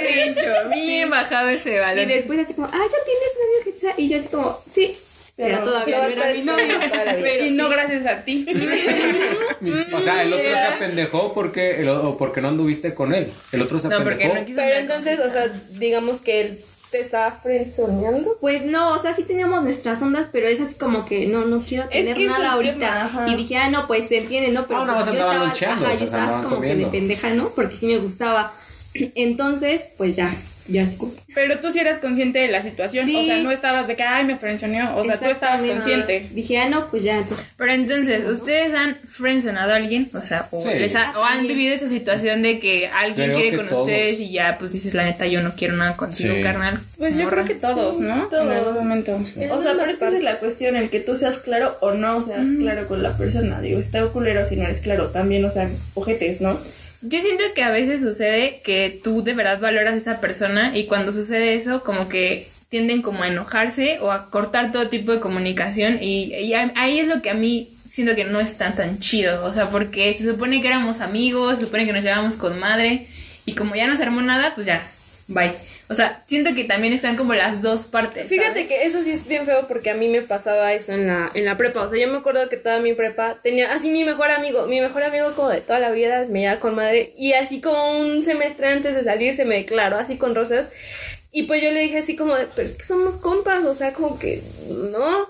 Bien 0.00 0.35
dicho. 0.35 0.47
Bien 0.73 1.11
bajado 1.11 1.49
ese 1.49 1.76
Y 1.76 1.79
valor. 1.79 2.06
después 2.06 2.38
así 2.41 2.55
como, 2.55 2.67
ah, 2.67 2.70
¿ya 2.73 2.99
tienes 3.05 3.32
novio? 3.38 3.94
Y 3.99 4.08
yo 4.08 4.19
así 4.19 4.29
como, 4.29 4.58
sí. 4.70 4.97
Pero, 5.34 5.49
Pero 5.56 5.64
todavía 5.64 5.99
no 5.99 6.05
era 6.08 6.32
mi 6.34 6.40
novio. 6.43 6.75
Pero 7.20 7.44
y 7.46 7.50
no 7.52 7.69
gracias 7.69 8.06
a 8.06 8.23
ti. 8.25 8.46
O 9.94 10.00
sea, 10.00 10.23
el 10.25 10.32
otro 10.32 10.44
se 10.44 10.67
apendejó 10.67 11.34
porque, 11.34 11.81
el, 11.81 11.88
o 11.88 12.17
porque 12.19 12.40
no 12.40 12.49
anduviste 12.49 12.94
con 12.94 13.14
él. 13.14 13.32
El 13.52 13.62
otro 13.62 13.79
se 13.79 13.88
No, 13.88 13.99
porque 13.99 14.14
apendejó. 14.26 14.40
no 14.40 14.46
quiso 14.46 14.56
Pero 14.56 14.76
entonces, 14.76 15.20
o 15.20 15.31
sea, 15.31 15.46
digamos 15.79 16.20
que 16.20 16.40
él 16.40 16.61
te 16.90 17.00
estaba 17.00 17.31
frenzoneando. 17.32 18.37
Pues 18.40 18.64
no, 18.64 18.93
o 18.93 18.99
sea, 19.00 19.14
sí 19.14 19.23
teníamos 19.23 19.62
nuestras 19.62 20.02
ondas, 20.02 20.29
pero 20.32 20.49
es 20.49 20.61
así 20.61 20.75
como 20.75 21.06
que 21.06 21.26
no, 21.26 21.44
no 21.44 21.61
quiero 21.61 21.84
Es 21.84 21.90
tener 22.06 22.14
que 22.17 22.26
nada 22.26 22.52
ahorita. 22.52 23.08
tema, 23.12 23.26
y 23.29 23.37
dije, 23.37 23.56
ah, 23.56 23.70
no, 23.70 23.87
pues 23.87 24.08
se 24.08 24.19
entiende, 24.19 24.50
¿no? 24.50 24.67
Pero 24.67 24.81
Ah, 24.81 24.87
nada 24.87 25.05
pues, 25.05 25.06
más 25.06 25.17
yo 25.17 25.20
estaba, 25.31 25.44
ajá, 25.46 25.81
o 25.81 25.87
sea, 25.87 25.94
yo 25.99 26.05
estaba 26.05 26.43
como 26.43 26.61
que 26.61 26.75
de 26.75 26.87
pendeja, 26.87 27.31
¿no? 27.31 27.49
Porque 27.50 27.76
sí 27.76 27.87
me 27.87 27.99
gustaba. 27.99 28.52
Entonces, 29.14 29.82
pues 29.96 30.17
ya, 30.17 30.34
ya 30.69 30.87
Pero 31.35 31.59
tú 31.61 31.73
sí 31.73 31.79
eras 31.79 31.99
consciente 31.99 32.38
de 32.41 32.49
la 32.49 32.62
situación. 32.62 33.06
Sí. 33.06 33.17
O 33.17 33.25
sea, 33.25 33.38
no 33.43 33.50
estabas 33.50 33.87
de 33.87 33.97
que, 33.97 34.03
ay, 34.03 34.25
me 34.25 34.37
frenzoneó. 34.37 34.97
O 34.97 35.05
sea, 35.05 35.19
tú 35.19 35.26
estabas 35.26 35.61
consciente. 35.62 36.29
Dije, 36.32 36.59
ah, 36.59 36.69
no, 36.69 36.88
pues 36.88 37.03
ya, 37.03 37.19
entonces. 37.19 37.47
Pero 37.56 37.73
entonces, 37.73 38.25
¿ustedes 38.29 38.75
han 38.75 38.97
friendzonado 39.06 39.73
a 39.73 39.76
alguien? 39.76 40.11
O 40.14 40.20
sea, 40.23 40.49
o, 40.50 40.62
Sí. 40.62 40.69
les 40.79 40.94
ha- 40.94 41.19
o 41.19 41.23
han 41.25 41.47
vivido 41.47 41.75
esa 41.75 41.88
situación 41.88 42.43
de 42.43 42.59
que 42.59 42.88
alguien 42.88 43.26
Creo 43.29 43.37
quiere 43.37 43.50
que 43.50 43.56
con 43.56 43.69
todos. 43.69 43.82
ustedes 43.82 44.20
y 44.20 44.32
ya, 44.32 44.56
pues 44.59 44.73
dices, 44.73 44.94
la 44.94 45.05
neta, 45.05 45.26
yo 45.26 45.43
no 45.43 45.55
quiero 45.55 45.76
nada 45.76 45.97
contigo, 45.97 46.35
Sí. 46.35 46.43
carnal. 46.43 46.81
Pues 46.99 47.17
yo 47.17 47.29
creo 47.29 47.44
que 47.44 47.55
todos, 47.55 47.99
¿no? 48.00 48.26
todos. 48.29 48.44
En 48.47 48.53
algún 48.53 48.75
momento. 48.75 49.17
O 49.50 49.61
sea, 49.61 49.73
pero 49.76 49.91
es 49.91 49.97
que 49.99 50.05
esa 50.06 50.17
es 50.17 50.23
la 50.23 50.37
cuestión, 50.37 50.76
el 50.76 50.91
que 50.91 51.00
tú 51.00 51.17
seas 51.17 51.38
claro 51.38 51.76
o 51.81 51.93
no 51.93 52.23
seas 52.23 52.49
claro 52.58 52.87
con 52.88 53.03
la 53.03 53.17
persona. 53.17 53.61
Digo, 53.61 53.81
está 53.81 54.05
culero 54.06 54.44
si 54.47 54.56
no 54.56 54.65
eres 54.65 54.81
claro. 54.81 55.08
También, 55.11 55.44
o 55.44 55.50
sea, 55.50 55.69
ojetes, 55.94 56.41
¿no? 56.41 56.58
Yo 57.03 57.21
siento 57.21 57.43
que 57.55 57.65
a 57.65 57.71
veces 57.71 58.01
sucede 58.01 58.61
que 58.63 59.01
tú 59.03 59.25
de 59.25 59.35
verdad 59.35 59.61
valoras 59.61 59.95
a 59.95 59.97
esta 59.97 60.21
persona 60.21 60.77
y 60.77 60.87
cuando 60.87 61.11
sucede 61.11 61.55
eso, 61.55 61.83
como 61.83 62.09
que 62.09 62.47
tienden 62.69 63.03
como 63.03 63.25
a 63.25 63.29
enojarse 63.29 63.99
o 64.01 64.13
a 64.13 64.31
cortar 64.31 64.71
todo 64.71 64.89
tipo 64.89 65.11
de 65.13 65.21
comunicación 65.21 65.99
y, 66.01 66.55
ahí 66.55 67.01
es 67.01 67.09
lo 67.09 67.21
que 67.21 67.31
a 67.31 67.35
mí 67.35 67.69
siento 67.87 68.15
que 68.15 68.25
no 68.25 68.41
es 68.41 68.57
tan 68.57 68.75
tan 68.77 69.01
chido, 69.01 69.45
o 69.45 69.53
sea, 69.53 69.69
porque 69.69 70.15
se 70.15 70.25
supone 70.25 70.63
que 70.63 70.69
éramos 70.69 71.01
amigos, 71.01 71.57
se 71.57 71.65
supone 71.65 71.87
que 71.87 71.93
nos 71.93 72.05
llevábamos 72.05 72.37
con 72.37 72.59
madre 72.59 73.07
y 73.45 73.55
como 73.55 73.75
ya 73.75 73.87
no 73.89 73.97
se 73.97 74.05
armó 74.05 74.23
nada, 74.23 74.55
pues 74.55 74.69
ya, 74.69 74.81
bye. 75.27 75.53
O 75.93 75.94
sea, 75.94 76.23
siento 76.27 76.55
que 76.55 76.65
también 76.65 76.94
están 76.94 77.17
como 77.17 77.35
las 77.35 77.61
dos 77.61 77.85
partes. 77.85 78.27
Fíjate 78.27 78.62
¿sabes? 78.62 78.67
que 78.67 78.85
eso 78.87 79.03
sí 79.03 79.12
es 79.12 79.29
bien 79.29 79.44
feo 79.44 79.69
porque 79.69 79.91
a 79.91 79.94
mí 79.94 80.09
me 80.09 80.23
pasaba 80.23 80.73
eso 80.73 80.93
en 80.93 81.06
la, 81.06 81.31
en 81.35 81.44
la 81.44 81.59
prepa. 81.59 81.83
O 81.83 81.91
sea, 81.91 82.00
yo 82.00 82.09
me 82.11 82.19
acuerdo 82.19 82.49
que 82.49 82.56
toda 82.56 82.81
mi 82.81 82.94
prepa 82.94 83.37
tenía 83.43 83.73
así 83.73 83.91
mi 83.91 84.03
mejor 84.05 84.31
amigo, 84.31 84.67
mi 84.67 84.81
mejor 84.81 85.03
amigo 85.03 85.35
como 85.35 85.50
de 85.50 85.61
toda 85.61 85.81
la 85.81 85.91
vida, 85.91 86.25
me 86.31 86.41
llevaba 86.41 86.61
con 86.61 86.75
madre. 86.75 87.12
Y 87.19 87.35
así 87.35 87.61
como 87.61 88.00
un 88.00 88.25
semestre 88.25 88.69
antes 88.69 88.94
de 88.94 89.05
salir 89.05 89.37
se 89.37 89.44
me 89.44 89.56
declaró 89.56 89.99
así 89.99 90.17
con 90.17 90.35
rosas. 90.35 90.71
Y 91.31 91.44
pues 91.44 91.62
yo 91.62 91.71
le 91.71 91.81
dije 91.81 91.99
así 91.99 92.17
como 92.17 92.35
de, 92.35 92.47
pero 92.56 92.69
es 92.69 92.77
que 92.77 92.85
somos 92.85 93.19
compas, 93.19 93.62
o 93.65 93.75
sea, 93.75 93.93
como 93.93 94.19
que 94.19 94.43
no. 94.91 95.29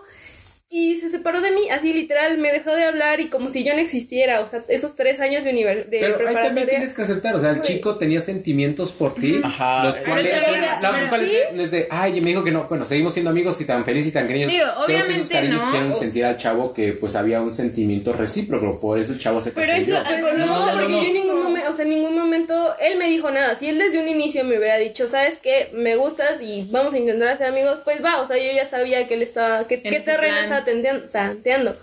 Y 0.75 0.97
se 0.97 1.11
separó 1.11 1.43
de 1.43 1.51
mí, 1.51 1.69
así 1.71 1.93
literal, 1.93 2.39
me 2.39 2.51
dejó 2.51 2.71
de 2.75 2.85
hablar 2.85 3.21
y 3.21 3.27
como 3.29 3.51
si 3.51 3.63
yo 3.63 3.75
no 3.75 3.81
existiera. 3.81 4.41
O 4.41 4.49
sea, 4.49 4.63
esos 4.69 4.97
tres 4.97 5.21
años 5.21 5.45
de, 5.45 5.51
univer 5.51 5.91
de 5.91 5.99
Pero 6.01 6.27
ahí 6.27 6.35
también 6.35 6.67
tienes 6.67 6.95
que 6.95 7.03
aceptar, 7.03 7.37
o 7.37 7.41
sea, 7.41 7.51
el 7.51 7.57
Güey. 7.59 7.69
chico 7.69 7.97
tenía 7.97 8.23
sentimientos 8.23 8.91
por 8.91 9.15
ti, 9.15 9.39
Ajá. 9.45 9.85
los 9.85 9.97
cuales, 9.99 10.35
los 10.81 11.09
cuales 11.11 11.31
¿sí? 11.31 11.57
les 11.59 11.71
de, 11.71 11.89
ay, 11.91 12.19
me 12.23 12.31
dijo 12.31 12.43
que 12.43 12.53
no, 12.53 12.65
bueno, 12.71 12.87
seguimos 12.87 13.13
siendo 13.13 13.31
amigos 13.31 13.61
y 13.61 13.67
tan 13.67 13.85
felices 13.85 14.09
y 14.09 14.13
tan 14.15 14.27
cariñosos. 14.27 14.51
Digo, 14.55 14.65
Creo 14.65 14.87
que 14.87 14.93
esos 14.95 15.07
obviamente 15.09 15.35
cariños 15.35 15.61
no, 15.61 15.69
hicieron 15.69 15.95
sentir 15.99 16.25
al 16.25 16.37
chavo 16.39 16.73
que 16.73 16.93
pues 16.95 17.15
había 17.17 17.43
un 17.43 17.53
sentimiento 17.53 18.15
recíproco, 18.15 18.81
por 18.81 18.99
eso 18.99 19.13
el 19.13 19.19
chavo 19.19 19.43
se 19.43 19.51
Pero 19.51 19.73
es 19.75 19.87
lo- 19.89 20.03
Pero 20.03 20.33
no, 20.39 20.47
No, 20.47 20.67
no, 20.69 20.73
porque 20.73 20.89
no. 20.95 21.03
yo 21.03 21.07
en 21.07 21.13
ningún 21.13 21.43
momento, 21.43 21.71
o 21.71 21.73
sea, 21.75 21.83
en 21.85 21.91
ningún 21.91 22.17
momento 22.17 22.75
él 22.81 22.97
me 22.97 23.09
dijo 23.11 23.31
nada. 23.31 23.55
Si 23.57 23.69
él 23.69 23.79
desde 23.79 23.99
un 23.99 24.09
inicio 24.09 24.43
me 24.45 24.57
hubiera 24.57 24.79
dicho, 24.79 25.07
sabes 25.07 25.37
que 25.37 25.69
me 25.75 25.97
gustas 25.97 26.41
y 26.41 26.67
vamos 26.71 26.95
a 26.95 26.99
intentar 26.99 27.37
ser 27.37 27.49
amigos, 27.49 27.81
pues 27.85 28.03
va, 28.03 28.23
o 28.23 28.27
sea, 28.27 28.39
yo 28.39 28.51
ya 28.57 28.67
sabía 28.67 29.07
que 29.07 29.13
él 29.13 29.23
estaba, 29.23 29.67
que, 29.69 29.83
qué 29.83 29.91
ese 29.91 30.01
terreno 30.01 30.37
plan. 30.39 30.62
Estaba 30.71 31.05
tanteando. 31.11 31.77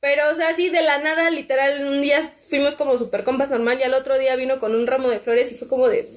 Pero, 0.00 0.30
o 0.30 0.34
sea, 0.34 0.48
así 0.48 0.70
de 0.70 0.80
la 0.82 0.98
nada, 0.98 1.30
literal, 1.30 1.84
un 1.86 2.00
día 2.00 2.22
fuimos 2.48 2.74
como 2.74 2.96
super 2.98 3.22
compas 3.22 3.50
normal 3.50 3.78
y 3.78 3.82
al 3.82 3.92
otro 3.92 4.18
día 4.18 4.34
vino 4.36 4.58
con 4.58 4.74
un 4.74 4.86
ramo 4.86 5.10
de 5.10 5.20
flores 5.20 5.52
y 5.52 5.56
fue 5.56 5.68
como 5.68 5.88
de, 5.88 6.08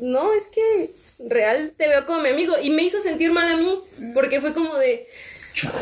"Mm, 0.00 0.10
no, 0.10 0.32
es 0.32 0.44
que 0.50 0.90
real 1.28 1.72
te 1.76 1.88
veo 1.88 2.06
como 2.06 2.20
mi 2.20 2.30
amigo. 2.30 2.54
Y 2.62 2.70
me 2.70 2.82
hizo 2.82 3.00
sentir 3.00 3.30
mal 3.32 3.48
a 3.48 3.56
mí, 3.56 3.78
porque 4.14 4.40
fue 4.40 4.52
como 4.52 4.76
de, 4.76 5.06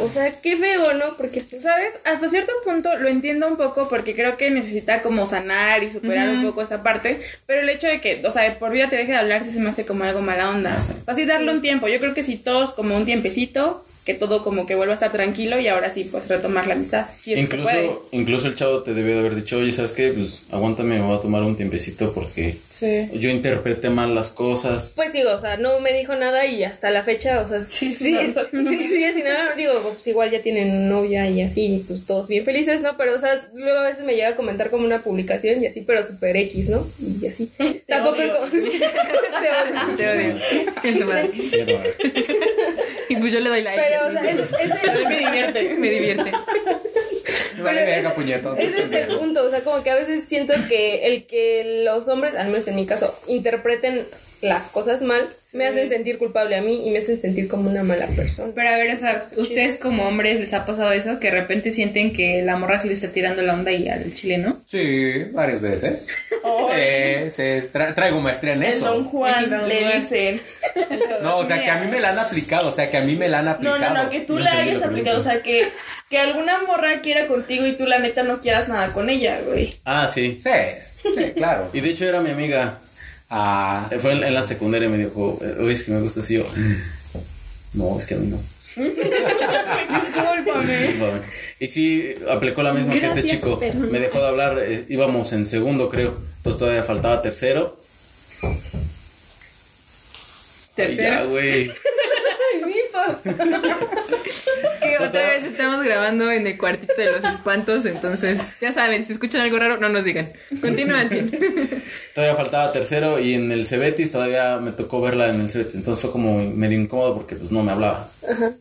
o 0.03 0.11
sea, 0.11 0.41
qué 0.41 0.57
feo, 0.57 0.95
¿no? 0.95 1.17
Porque 1.17 1.43
pues, 1.43 1.63
¿Sabes? 1.63 1.95
Hasta 2.05 2.29
cierto 2.29 2.53
punto 2.65 2.95
lo 2.97 3.09
entiendo 3.09 3.47
un 3.49 3.57
poco 3.57 3.89
porque 3.89 4.15
creo 4.15 4.37
que 4.37 4.51
necesita 4.51 5.03
como 5.03 5.27
sanar 5.27 5.83
y 5.83 5.91
superar 5.93 6.29
un 6.29 6.45
poco 6.45 6.63
esa 6.63 6.83
parte, 6.83 7.21
pero 7.47 7.63
el 7.63 7.69
hecho 7.69 7.87
de 7.89 8.01
que, 8.01 8.23
o 8.25 8.31
sea, 8.31 8.43
de 8.43 8.53
por 8.53 8.71
vida 8.71 8.89
te 8.89 8.97
deje 8.97 9.13
de 9.13 9.19
hablar 9.19 9.45
sí 9.45 9.51
se 9.53 9.59
me 9.61 9.71
hace 9.71 9.85
como 9.85 10.05
algo 10.05 10.21
mala 10.23 10.51
onda. 10.51 10.77
O 10.79 10.83
sea, 10.83 10.95
así 11.07 11.25
darle 11.25 11.51
un 11.51 11.63
tiempo. 11.63 11.89
Yo 11.89 11.99
creo 11.99 12.15
que 12.15 12.23
si 12.23 12.37
todos 12.37 12.73
como 12.75 12.97
un 12.97 13.05
tiempecito, 13.05 13.85
que 14.05 14.15
todo 14.15 14.45
como 14.45 14.67
que 14.67 14.75
vuelva 14.75 14.93
a 14.93 14.97
estar 14.97 15.11
tranquilo 15.13 15.59
y 15.59 15.69
ahora 15.69 15.89
sí, 15.91 16.05
pues 16.05 16.29
retomar 16.29 16.67
la 16.67 16.75
amistad. 16.75 17.07
Si 17.23 17.33
es 17.33 17.41
que 17.41 17.47
se 17.57 17.63
puede. 17.63 17.85
Incluso, 17.85 18.09
incluso 18.13 18.49
el 18.49 18.55
chavo 18.55 18.83
te 18.83 18.93
debió 18.95 19.15
de 19.15 19.21
haber 19.21 19.35
dicho, 19.35 19.59
oye, 19.59 19.73
¿sabes 19.73 19.93
qué? 19.93 20.11
Pues 20.13 20.45
aguántame, 20.51 20.99
me 20.99 21.07
voy 21.07 21.17
a 21.17 21.21
tomar 21.21 21.43
un 21.43 21.57
tiempecito 21.57 22.13
porque 22.13 22.57
Sí. 22.71 23.09
yo 23.15 23.31
interpreté 23.31 23.89
mal 23.91 24.15
las 24.15 24.31
cosas. 24.31 24.93
Pues 24.97 25.13
digo, 25.13 25.31
o 25.33 25.41
sea, 25.41 25.57
no 25.57 25.81
me 25.81 25.93
dijo 25.93 26.15
nada 26.17 26.45
y 26.47 26.65
hasta 26.65 26.91
la 26.91 27.03
fecha, 27.03 27.41
o 27.41 27.49
sea, 27.49 27.65
sí, 27.65 27.95
sí, 27.95 28.15
sí, 28.15 28.35
sí, 28.53 29.13
sin 29.15 29.25
nada, 29.25 29.55
digo, 29.57 29.81
pues 29.95 30.07
igual 30.07 30.31
ya 30.31 30.43
tienen 30.43 30.89
novia 30.89 31.29
y 31.31 31.41
así, 31.43 31.85
pues 31.87 32.05
todos 32.07 32.29
bien 32.29 32.45
felices, 32.45 32.81
¿no? 32.83 32.97
Pero, 32.97 33.15
o 33.15 33.19
sea, 33.19 33.49
luego 33.55 33.79
a 33.79 33.85
veces 33.85 34.05
me 34.05 34.15
llega 34.15 34.29
a 34.31 34.37
comentar 34.37 34.71
como 34.71 34.85
una 34.85 35.03
publicación 35.03 35.63
y 35.63 35.67
así, 35.67 35.81
pero 35.81 36.03
super 36.03 36.37
X, 36.37 36.69
¿no? 36.69 36.87
Y 37.23 37.27
así. 37.27 37.51
Tampoco 37.89 38.17
es 38.21 38.31
odio. 38.31 38.39
como... 38.39 38.51
Te 39.97 40.09
odio. 40.09 40.37
Te 40.83 40.91
odio. 40.91 40.99
Tu 40.99 41.05
madre. 41.07 41.31
Y 43.09 43.17
pues 43.17 43.33
yo 43.35 43.41
le 43.41 43.51
doy 43.51 43.63
like. 43.63 43.81
Pero, 43.81 43.94
o 44.01 44.05
así. 44.05 44.17
sea, 44.17 44.31
ese, 44.31 44.43
ese, 44.43 45.05
Me 45.09 45.19
divierte. 45.19 45.75
me 45.75 45.91
divierte. 45.91 46.33
Vale 47.63 47.83
Pero 47.85 48.09
ese- 48.09 48.11
puñetón. 48.15 48.59
Ese 48.59 48.83
es 48.85 48.93
el 48.93 49.17
punto, 49.17 49.45
o 49.45 49.51
sea, 49.51 49.63
como 49.65 49.83
que 49.83 49.91
a 49.91 49.95
veces 49.95 50.25
siento 50.25 50.53
que 50.69 51.07
el 51.07 51.27
que 51.27 51.83
los 51.85 52.09
hombres, 52.09 52.35
al 52.35 52.49
menos 52.49 52.67
en 52.69 52.77
mi 52.77 52.85
caso, 52.87 53.19
interpreten 53.27 54.07
las 54.45 54.69
cosas 54.69 55.03
mal, 55.03 55.23
me 55.53 55.67
hacen 55.67 55.89
sentir 55.89 56.19
culpable 56.19 56.57
a 56.57 56.63
mí 56.63 56.87
y 56.87 56.91
me 56.91 56.99
hacen 57.01 57.19
sentir 57.21 57.49
como 57.49 57.69
una 57.71 57.83
mala 57.83 58.07
persona. 58.09 58.53
Pero 58.55 58.69
a 58.69 58.77
ver, 58.77 58.95
o 58.95 58.99
sea, 58.99 59.21
¿ustedes 59.37 59.77
como 59.77 60.07
hombres 60.07 60.39
les 60.41 60.53
ha 60.53 60.65
pasado 60.67 60.93
eso? 60.93 61.19
Que 61.19 61.31
de 61.31 61.41
repente 61.41 61.71
sienten 61.71 62.13
que 62.13 62.43
la 62.43 62.57
morra 62.57 62.79
sí 62.79 62.89
le 62.89 62.95
está 62.95 63.09
tirando 63.09 63.43
la 63.43 63.55
onda 63.55 63.73
y 63.73 63.89
al 63.89 64.15
chile, 64.15 64.39
¿no? 64.39 64.59
Sí, 64.67 65.25
varias 65.33 65.61
veces. 65.61 66.07
Sí, 66.31 67.31
sí, 67.31 67.43
tra- 67.73 67.95
traigo 67.95 68.21
maestría 68.21 68.53
en 68.55 68.63
El 68.63 68.71
eso. 68.71 68.85
Don 68.87 69.05
Juan 69.05 69.49
Don 69.51 69.69
le 69.69 69.81
Juan. 69.81 70.01
dicen. 70.01 70.41
No, 71.23 71.39
o 71.39 71.47
sea, 71.47 71.63
que 71.63 71.71
a 71.71 71.77
mí 71.81 71.91
me 71.91 72.01
la 72.01 72.11
han 72.11 72.19
aplicado, 72.19 72.69
o 72.69 72.73
sea, 72.73 72.91
que 72.91 72.97
a 72.99 73.01
mí 73.03 73.17
me 73.17 73.29
la 73.29 73.39
han 73.39 73.45
No, 73.47 73.51
aplicado. 73.53 73.79
no, 73.95 74.05
no, 74.05 74.11
que 74.11 74.21
tú 74.21 74.35
No 74.35 74.41
la 74.41 74.53
hayas 74.59 74.83
aplicado, 74.83 75.19
o 75.19 75.23
sea, 75.23 75.41
que, 75.43 75.67
que 76.11 76.19
alguna 76.19 76.59
morra 76.67 77.01
quiera 77.01 77.27
contigo 77.27 77.65
y 77.67 77.73
tú 77.73 77.87
la 77.87 77.99
neta 77.99 78.23
no 78.25 78.41
quieras 78.41 78.69
nada 78.69 78.93
con 78.93 79.09
ella, 79.09 79.39
güey. 79.47 79.75
Ah, 79.85 80.07
sí. 80.13 80.39
Sí, 80.43 80.51
sí, 81.15 81.33
claro. 81.35 81.71
Y 81.73 81.81
de 81.81 81.91
hecho 81.91 82.05
era 82.07 82.21
mi 82.21 82.31
amiga. 82.31 82.79
Ah, 83.37 83.91
Fue 84.01 84.13
en, 84.13 84.23
en 84.23 84.33
la 84.33 84.45
secundaria 84.45 84.87
y 84.87 84.93
me 84.93 84.99
dijo, 84.99 85.41
oye, 85.61 85.73
es 85.73 85.83
que 85.83 85.91
me 85.91 86.01
gusta 86.01 86.21
así 86.21 86.35
yo. 86.35 86.47
No, 87.73 87.99
es 87.99 88.07
que 88.07 88.15
a 88.15 88.19
mí 88.19 88.29
no. 88.29 88.39
Discúlpame. 90.01 91.21
Y 91.59 91.67
sí, 91.67 92.15
aplicó 92.31 92.63
la 92.63 92.73
misma 92.73 92.93
que 92.93 93.07
este 93.07 93.25
chico. 93.25 93.61
no. 93.75 93.87
Me 93.89 93.99
dejó 93.99 94.21
de 94.21 94.29
hablar, 94.29 94.59
eh, 94.65 94.87
íbamos 94.89 95.33
en 95.33 95.47
segundo, 95.47 95.89
creo. 95.89 96.17
Entonces 96.37 96.59
todavía 96.61 96.85
faltaba 96.85 97.23
tercero. 97.23 97.77
Tercero. 100.77 101.17
Ay, 101.17 101.19
ya, 101.19 101.25
güey. 101.25 101.71
Es 103.25 104.79
que 104.81 104.97
otra 104.99 105.27
vez 105.29 105.45
estamos 105.45 105.83
grabando 105.83 106.31
en 106.31 106.47
el 106.47 106.59
cuartito 106.59 106.95
de 106.97 107.13
los 107.13 107.25
espantos, 107.25 107.85
entonces 107.87 108.55
ya 108.61 108.73
saben, 108.73 109.05
si 109.05 109.13
escuchan 109.13 109.41
algo 109.41 109.59
raro, 109.59 109.79
no 109.79 109.89
nos 109.89 110.05
digan. 110.05 110.29
Continúan, 110.61 111.09
sí. 111.11 111.27
Todavía 112.15 112.37
faltaba 112.37 112.73
tercero 112.73 113.19
y 113.19 113.35
en 113.35 113.51
el 113.51 113.65
Cebetis 113.67 114.13
todavía 114.13 114.59
me 114.59 114.73
tocó 114.73 115.01
verla 115.01 115.29
en 115.29 115.41
el 115.41 115.51
Cebetis. 115.51 115.75
Entonces 115.75 116.03
fue 116.03 116.13
como 116.13 116.45
medio 116.45 116.79
incómodo 116.79 117.15
porque 117.15 117.37
pues 117.37 117.51
no 117.51 117.63
me 117.63 117.73
hablaba. 117.73 118.09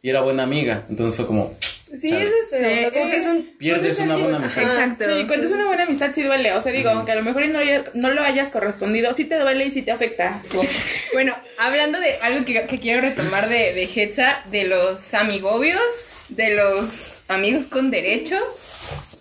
Y 0.02 0.10
era 0.10 0.22
buena 0.22 0.44
amiga. 0.44 0.84
Entonces 0.90 1.16
fue 1.16 1.28
como... 1.28 1.54
Sí, 1.94 2.10
¿sabes? 2.10 2.28
eso 2.28 2.36
es 2.42 2.50
feo. 2.50 2.60
Sí, 2.60 2.86
o 2.86 2.92
sea, 2.92 2.92
como 2.92 3.06
es 3.06 3.16
que 3.16 3.24
son 3.24 3.44
Pierdes 3.58 4.00
una 4.00 4.16
buena 4.18 4.38
amistad. 4.38 4.64
Exacto. 4.64 5.06
Sí, 5.06 5.28
cuando 5.28 5.46
es 5.46 5.52
una 5.52 5.68
buena 5.68 5.84
amistad 5.84 6.12
sí 6.14 6.24
duele. 6.24 6.52
O 6.54 6.62
sea, 6.62 6.72
digo, 6.72 6.90
aunque 6.90 7.12
a 7.12 7.16
lo 7.16 7.22
mejor 7.22 7.46
no, 7.48 7.60
no 7.94 8.10
lo 8.12 8.24
hayas 8.24 8.50
correspondido, 8.50 9.14
sí 9.14 9.26
te 9.26 9.38
duele 9.38 9.66
y 9.66 9.72
sí 9.72 9.82
te 9.82 9.92
afecta. 9.92 10.42
Bueno, 11.14 11.36
hablando 11.60 12.00
de 12.00 12.16
algo 12.24 12.44
que, 12.44 12.64
que 12.64 12.80
quiero 12.80 13.02
retomar 13.02 13.48
de, 13.48 13.74
de 13.74 13.84
Hetza, 13.84 14.40
de 14.50 14.64
los 14.64 15.14
amigobios, 15.14 16.14
de 16.30 16.56
los 16.56 17.14
amigos 17.28 17.66
con 17.66 17.92
derecho. 17.92 18.36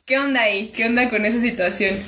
¿Qué 0.07 0.19
onda 0.19 0.41
ahí? 0.43 0.69
¿Qué 0.75 0.87
onda 0.87 1.11
con 1.11 1.26
esa 1.26 1.38
situación? 1.38 2.02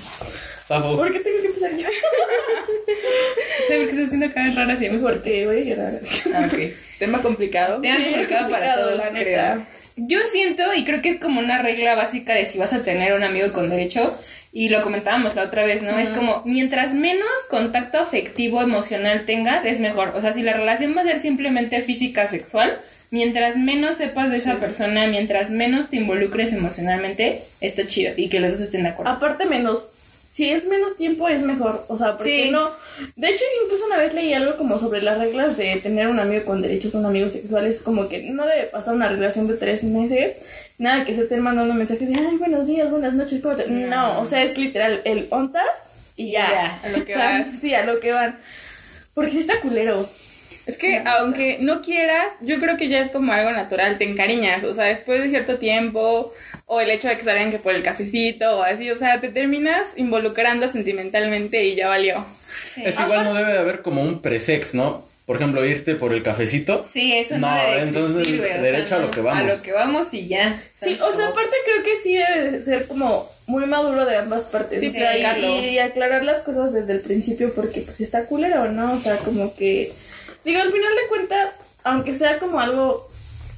Bajo. 0.69 0.97
¿Por 0.97 1.13
qué 1.13 1.21
tengo 1.21 1.43
que 1.43 1.47
empezar 1.49 1.77
yo? 1.77 1.87
¿Sabes 3.69 3.79
por 3.79 3.85
qué 3.87 3.91
estás 3.91 4.07
haciendo 4.07 4.33
caras 4.33 4.55
raras 4.55 4.81
y 4.81 4.87
a 4.87 4.93
mí? 4.93 4.99
Porque 4.99 5.47
voy 5.47 5.59
a 5.59 5.65
llorar. 5.65 6.01
Ah, 6.35 6.49
ok. 6.51 6.59
Tema 6.99 7.21
complicado. 7.21 7.81
Tema 7.83 7.97
Sí, 7.97 8.03
es 8.03 8.09
complicado 8.09 8.51
para 8.51 8.75
complicado, 8.75 8.91
todos, 8.91 8.99
la 8.99 9.21
creo. 9.21 9.67
Yo 9.97 10.19
siento, 10.25 10.75
y 10.75 10.85
creo 10.85 11.03
que 11.03 11.09
es 11.09 11.21
como 11.21 11.41
una 11.41 11.63
regla 11.63 11.95
básica 11.95 12.35
de 12.35 12.47
si 12.47 12.59
vas 12.59 12.73
a 12.73 12.83
tener 12.83 13.13
un 13.15 13.23
amigo 13.23 13.53
con 13.53 13.71
derecho, 13.71 14.13
y 14.53 14.69
lo 14.69 14.83
comentábamos 14.83 15.35
la 15.35 15.43
otra 15.43 15.65
vez, 15.65 15.83
¿no? 15.83 15.99
Es 15.99 16.11
como, 16.11 16.43
mientras 16.45 16.95
menos 16.95 17.29
contacto 17.51 17.99
afectivo, 17.99 18.63
emocional 18.63 19.25
tengas, 19.27 19.65
es 19.65 19.81
mejor. 19.81 20.13
O 20.15 20.21
sea, 20.21 20.33
si 20.33 20.43
la 20.43 20.53
relación 20.53 20.97
va 20.97 21.01
a 21.01 21.05
ser 21.05 21.19
simplemente 21.19 21.81
física, 21.81 22.29
sexual, 22.29 22.73
mientras 23.11 23.57
menos 23.57 23.97
sepas 23.97 24.31
de 24.31 24.37
esa 24.37 24.57
persona, 24.57 25.09
mientras 25.09 25.51
menos 25.51 25.91
te 25.91 25.97
involucres 25.97 26.53
emocionalmente, 26.53 27.43
está 27.61 27.85
chido. 27.89 28.13
Y 28.17 28.29
que 28.29 28.39
los 28.39 28.53
dos 28.53 28.61
estén 28.61 28.85
de 28.85 28.91
acuerdo. 28.91 29.13
Aparte 29.13 29.47
menos, 29.47 29.91
si 30.35 30.51
es 30.51 30.67
menos 30.67 30.97
tiempo 30.97 31.29
es 31.29 31.43
mejor, 31.43 31.85
o 31.87 31.97
sea, 31.97 32.17
porque 32.19 32.45
Sí. 32.47 32.51
no, 32.51 32.73
de 33.15 33.29
hecho 33.29 33.45
incluso 33.63 33.87
una 33.87 33.99
vez 33.99 34.13
leí 34.15 34.33
algo 34.35 34.57
como 34.57 34.79
sobre 34.79 35.01
las 35.01 35.19
reglas 35.19 35.57
de 35.57 35.77
tener 35.77 36.09
un 36.09 36.19
amigo 36.19 36.45
con 36.45 36.61
derechos, 36.61 36.95
un 36.95 37.07
amigo 37.07 37.29
sexual, 37.29 37.65
es 37.69 37.79
como 37.79 38.09
que 38.09 38.19
no 38.31 38.45
debe 38.45 38.65
pasar 38.65 38.95
una 38.95 39.09
relación 39.09 39.47
de 39.47 39.55
tres 39.55 39.85
meses, 39.85 40.35
nada 40.79 41.05
que 41.05 41.15
se 41.15 41.21
estén 41.21 41.41
mandando 41.41 41.73
mensajes 41.75 42.09
de, 42.09 42.17
ay, 42.17 42.37
buenos 42.37 42.67
días, 42.67 42.91
buenas 42.91 43.15
noches, 43.15 43.39
¿cómo 43.41 43.55
te-?" 43.55 43.69
No, 43.69 44.19
o 44.21 44.27
sea, 44.27 44.43
es 44.43 44.59
literal, 44.59 45.03
el 45.05 45.29
ontas 45.31 45.85
y 46.17 46.33
ya, 46.33 46.51
ya, 46.51 46.81
a 46.83 46.89
lo 46.89 47.05
que 47.05 47.15
O 47.15 47.17
sea, 47.17 47.39
vas. 47.45 47.49
Sí, 47.61 47.73
a 47.73 47.85
lo 47.87 48.01
que 48.01 48.11
van, 48.11 48.37
porque 49.15 49.31
si 49.31 49.39
está 49.39 49.61
culero. 49.61 50.09
Es 50.67 50.79
que 50.79 51.03
aunque 51.07 51.59
no 51.61 51.81
quieras, 51.83 52.27
yo 52.41 52.59
creo 52.59 52.77
que 52.79 52.89
ya 52.89 53.01
es 53.03 53.11
como 53.11 53.33
algo 53.35 53.53
natural, 53.53 53.99
te 53.99 54.05
encariñas, 54.11 54.65
o 54.65 54.75
sea, 54.75 54.87
después 54.87 55.23
de 55.23 55.29
cierto 55.29 55.59
tiempo, 55.59 56.33
o 56.67 56.81
el 56.81 56.91
hecho 56.91 57.09
de 57.09 57.19
que 57.19 57.25
salgan 57.25 57.51
que 57.51 57.59
por 57.59 57.75
el 57.75 57.83
cafecito 57.83 58.59
o 58.59 58.63
así, 58.63 58.91
o 58.91 58.97
sea, 58.99 59.21
te 59.21 59.29
terminas 59.29 59.97
involucrando 59.97 60.69
sentimentalmente 60.69 61.65
y 61.65 61.75
ya 61.75 61.89
valió. 61.89 62.25
Es 62.83 62.97
que 62.97 63.03
igual 63.03 63.25
no 63.25 63.35
debe 63.35 63.53
de 63.53 63.59
haber 63.59 63.83
como 63.83 64.03
un 64.03 64.23
presex, 64.23 64.75
¿no? 64.75 65.05
Por 65.27 65.37
ejemplo, 65.37 65.65
irte 65.65 65.95
por 65.95 66.13
el 66.13 66.23
cafecito. 66.23 66.87
Sí, 66.93 67.15
eso 67.15 67.39
no, 67.39 67.49
No, 67.49 67.55
debe 67.57 67.83
entonces, 67.83 68.17
existir, 68.17 68.41
güey. 68.41 68.51
o 68.51 68.55
sea, 68.55 68.63
derecho 68.63 68.95
a 68.97 68.99
lo 68.99 69.05
no, 69.07 69.11
que 69.11 69.21
vamos. 69.23 69.43
A 69.43 69.55
lo 69.57 69.63
que 69.63 69.73
vamos 69.73 70.13
y 70.13 70.29
ya. 70.29 70.61
Sí, 70.73 70.99
o 71.01 71.13
sea, 71.13 71.29
aparte 71.29 71.57
creo 71.65 71.83
que 71.83 71.97
sí 71.97 72.15
debe 72.17 72.51
de 72.51 72.63
ser 72.63 72.87
como 72.87 73.27
muy 73.47 73.65
maduro 73.65 74.05
de 74.05 74.17
ambas 74.17 74.45
partes. 74.45 74.81
Sí, 74.81 74.89
o 74.89 74.93
sea, 74.93 75.17
y 75.39 75.79
aclarar 75.79 76.25
las 76.25 76.43
cosas 76.43 76.75
desde 76.75 76.93
el 76.93 77.01
principio 77.01 77.55
porque 77.55 77.81
pues 77.81 78.01
está 78.03 78.27
culero, 78.27 78.71
¿no? 78.71 78.93
O 78.93 78.99
sea, 78.99 79.17
como 79.17 79.55
que... 79.57 79.93
Digo, 80.45 80.61
al 80.61 80.71
final 80.71 80.95
de 80.95 81.09
cuentas, 81.09 81.49
aunque 81.85 82.13
sea 82.13 82.39
como 82.39 82.61
algo 82.61 83.09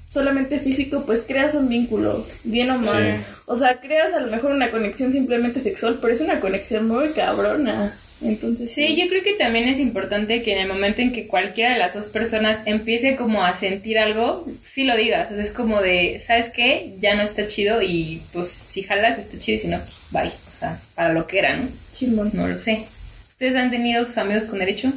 solamente 0.09 0.61
físico, 0.61 1.05
pues 1.05 1.25
creas 1.27 1.55
un 1.55 1.69
vínculo, 1.69 2.27
bien 2.45 2.71
o 2.71 2.79
mal. 2.79 3.25
Sí. 3.27 3.35
O 3.47 3.57
sea, 3.57 3.81
creas 3.81 4.13
a 4.15 4.21
lo 4.21 4.31
mejor 4.31 4.53
una 4.53 4.71
conexión 4.71 5.13
simplemente 5.13 5.61
sexual, 5.61 5.99
pero 6.01 6.13
es 6.13 6.21
una 6.21 6.41
conexión 6.41 6.89
muy 6.89 7.11
cabrona. 7.11 7.95
Entonces, 8.23 8.73
Sí, 8.73 8.97
yo 8.97 9.09
creo 9.09 9.23
que 9.23 9.35
también 9.35 9.69
es 9.69 9.79
importante 9.79 10.43
que 10.43 10.53
en 10.53 10.59
el 10.61 10.69
momento 10.69 11.03
en 11.03 11.13
que 11.13 11.27
cualquiera 11.27 11.73
de 11.73 11.79
las 11.79 11.93
dos 11.93 12.07
personas 12.07 12.59
empiece 12.65 13.15
como 13.15 13.45
a 13.45 13.55
sentir 13.55 13.99
algo, 13.99 14.47
sí 14.63 14.85
lo 14.85 14.97
digas. 14.97 15.31
O 15.31 15.35
sea, 15.35 15.43
es 15.43 15.51
como 15.51 15.83
de, 15.83 16.23
¿sabes 16.27 16.49
qué? 16.49 16.95
Ya 16.99 17.15
no 17.15 17.23
está 17.23 17.47
chido 17.47 17.83
y 17.83 18.23
pues 18.33 18.49
si 18.49 18.83
jalas 18.83 19.19
está 19.19 19.39
chido 19.39 19.59
y 19.59 19.61
si 19.61 19.69
no, 19.69 19.79
pues 19.79 19.97
bye. 20.11 20.33
O 20.33 20.59
sea, 20.59 20.81
para 20.95 21.13
lo 21.13 21.27
que 21.27 21.41
era, 21.41 21.57
¿no? 21.57 21.69
Chimón. 21.93 22.31
No 22.33 22.49
lo 22.49 22.59
sé. 22.59 22.87
¿Ustedes 23.29 23.55
han 23.55 23.71
tenido 23.71 24.07
sus 24.07 24.17
amigos 24.17 24.45
con 24.45 24.59
derecho? 24.61 24.91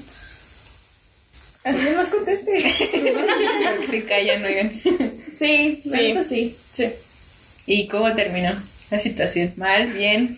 ¿Alguien 1.66 1.98
más 1.98 2.08
conteste? 2.08 2.62
Se 3.90 4.06
callan, 4.06 4.46
oigan. 4.46 4.72
Sí, 5.40 5.82
Sí. 5.84 5.90
sí. 5.90 6.24
sí. 6.24 6.56
Sí. 6.72 6.90
¿Y 7.66 7.88
cómo 7.88 8.14
terminó 8.14 8.52
la 8.92 9.00
situación? 9.00 9.54
¿Mal? 9.58 9.88
¿Bien? 9.94 10.38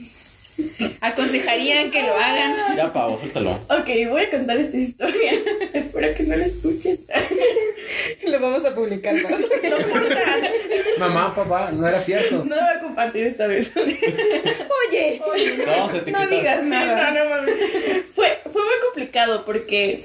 ¿Aconsejarían 1.01 1.89
que 1.91 2.03
lo 2.03 2.13
hagan? 2.15 2.55
Ya, 2.77 2.93
Pavo, 2.93 3.17
suéltalo. 3.17 3.51
Ok, 3.69 3.89
voy 4.09 4.23
a 4.23 4.29
contar 4.29 4.57
esta 4.57 4.77
historia. 4.77 5.31
Espero 5.73 6.13
que 6.15 6.23
no 6.23 6.35
la 6.35 6.45
escuchen. 6.45 6.99
Lo 8.27 8.39
vamos 8.39 8.63
a 8.65 8.73
publicar. 8.73 9.13
¿no? 9.15 9.27
mamá, 10.99 11.33
papá, 11.35 11.71
no 11.73 11.87
era 11.87 11.99
cierto. 12.01 12.45
No 12.45 12.55
la 12.55 12.63
voy 12.65 12.75
a 12.75 12.79
compartir 12.79 13.25
esta 13.27 13.47
vez. 13.47 13.71
Oye, 13.75 15.21
No, 15.65 15.89
se 15.89 15.99
te 15.99 16.11
No 16.11 16.27
digas 16.27 16.63
nada. 16.63 17.11
No, 17.11 17.25
no. 17.25 17.51
Fue, 18.13 18.39
fue 18.51 18.61
muy 18.61 18.79
complicado 18.85 19.43
porque, 19.45 20.03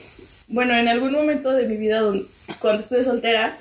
bueno, 0.48 0.74
en 0.74 0.88
algún 0.88 1.12
momento 1.12 1.52
de 1.52 1.66
mi 1.66 1.76
vida, 1.76 2.02
cuando 2.58 2.82
estuve 2.82 3.04
soltera, 3.04 3.56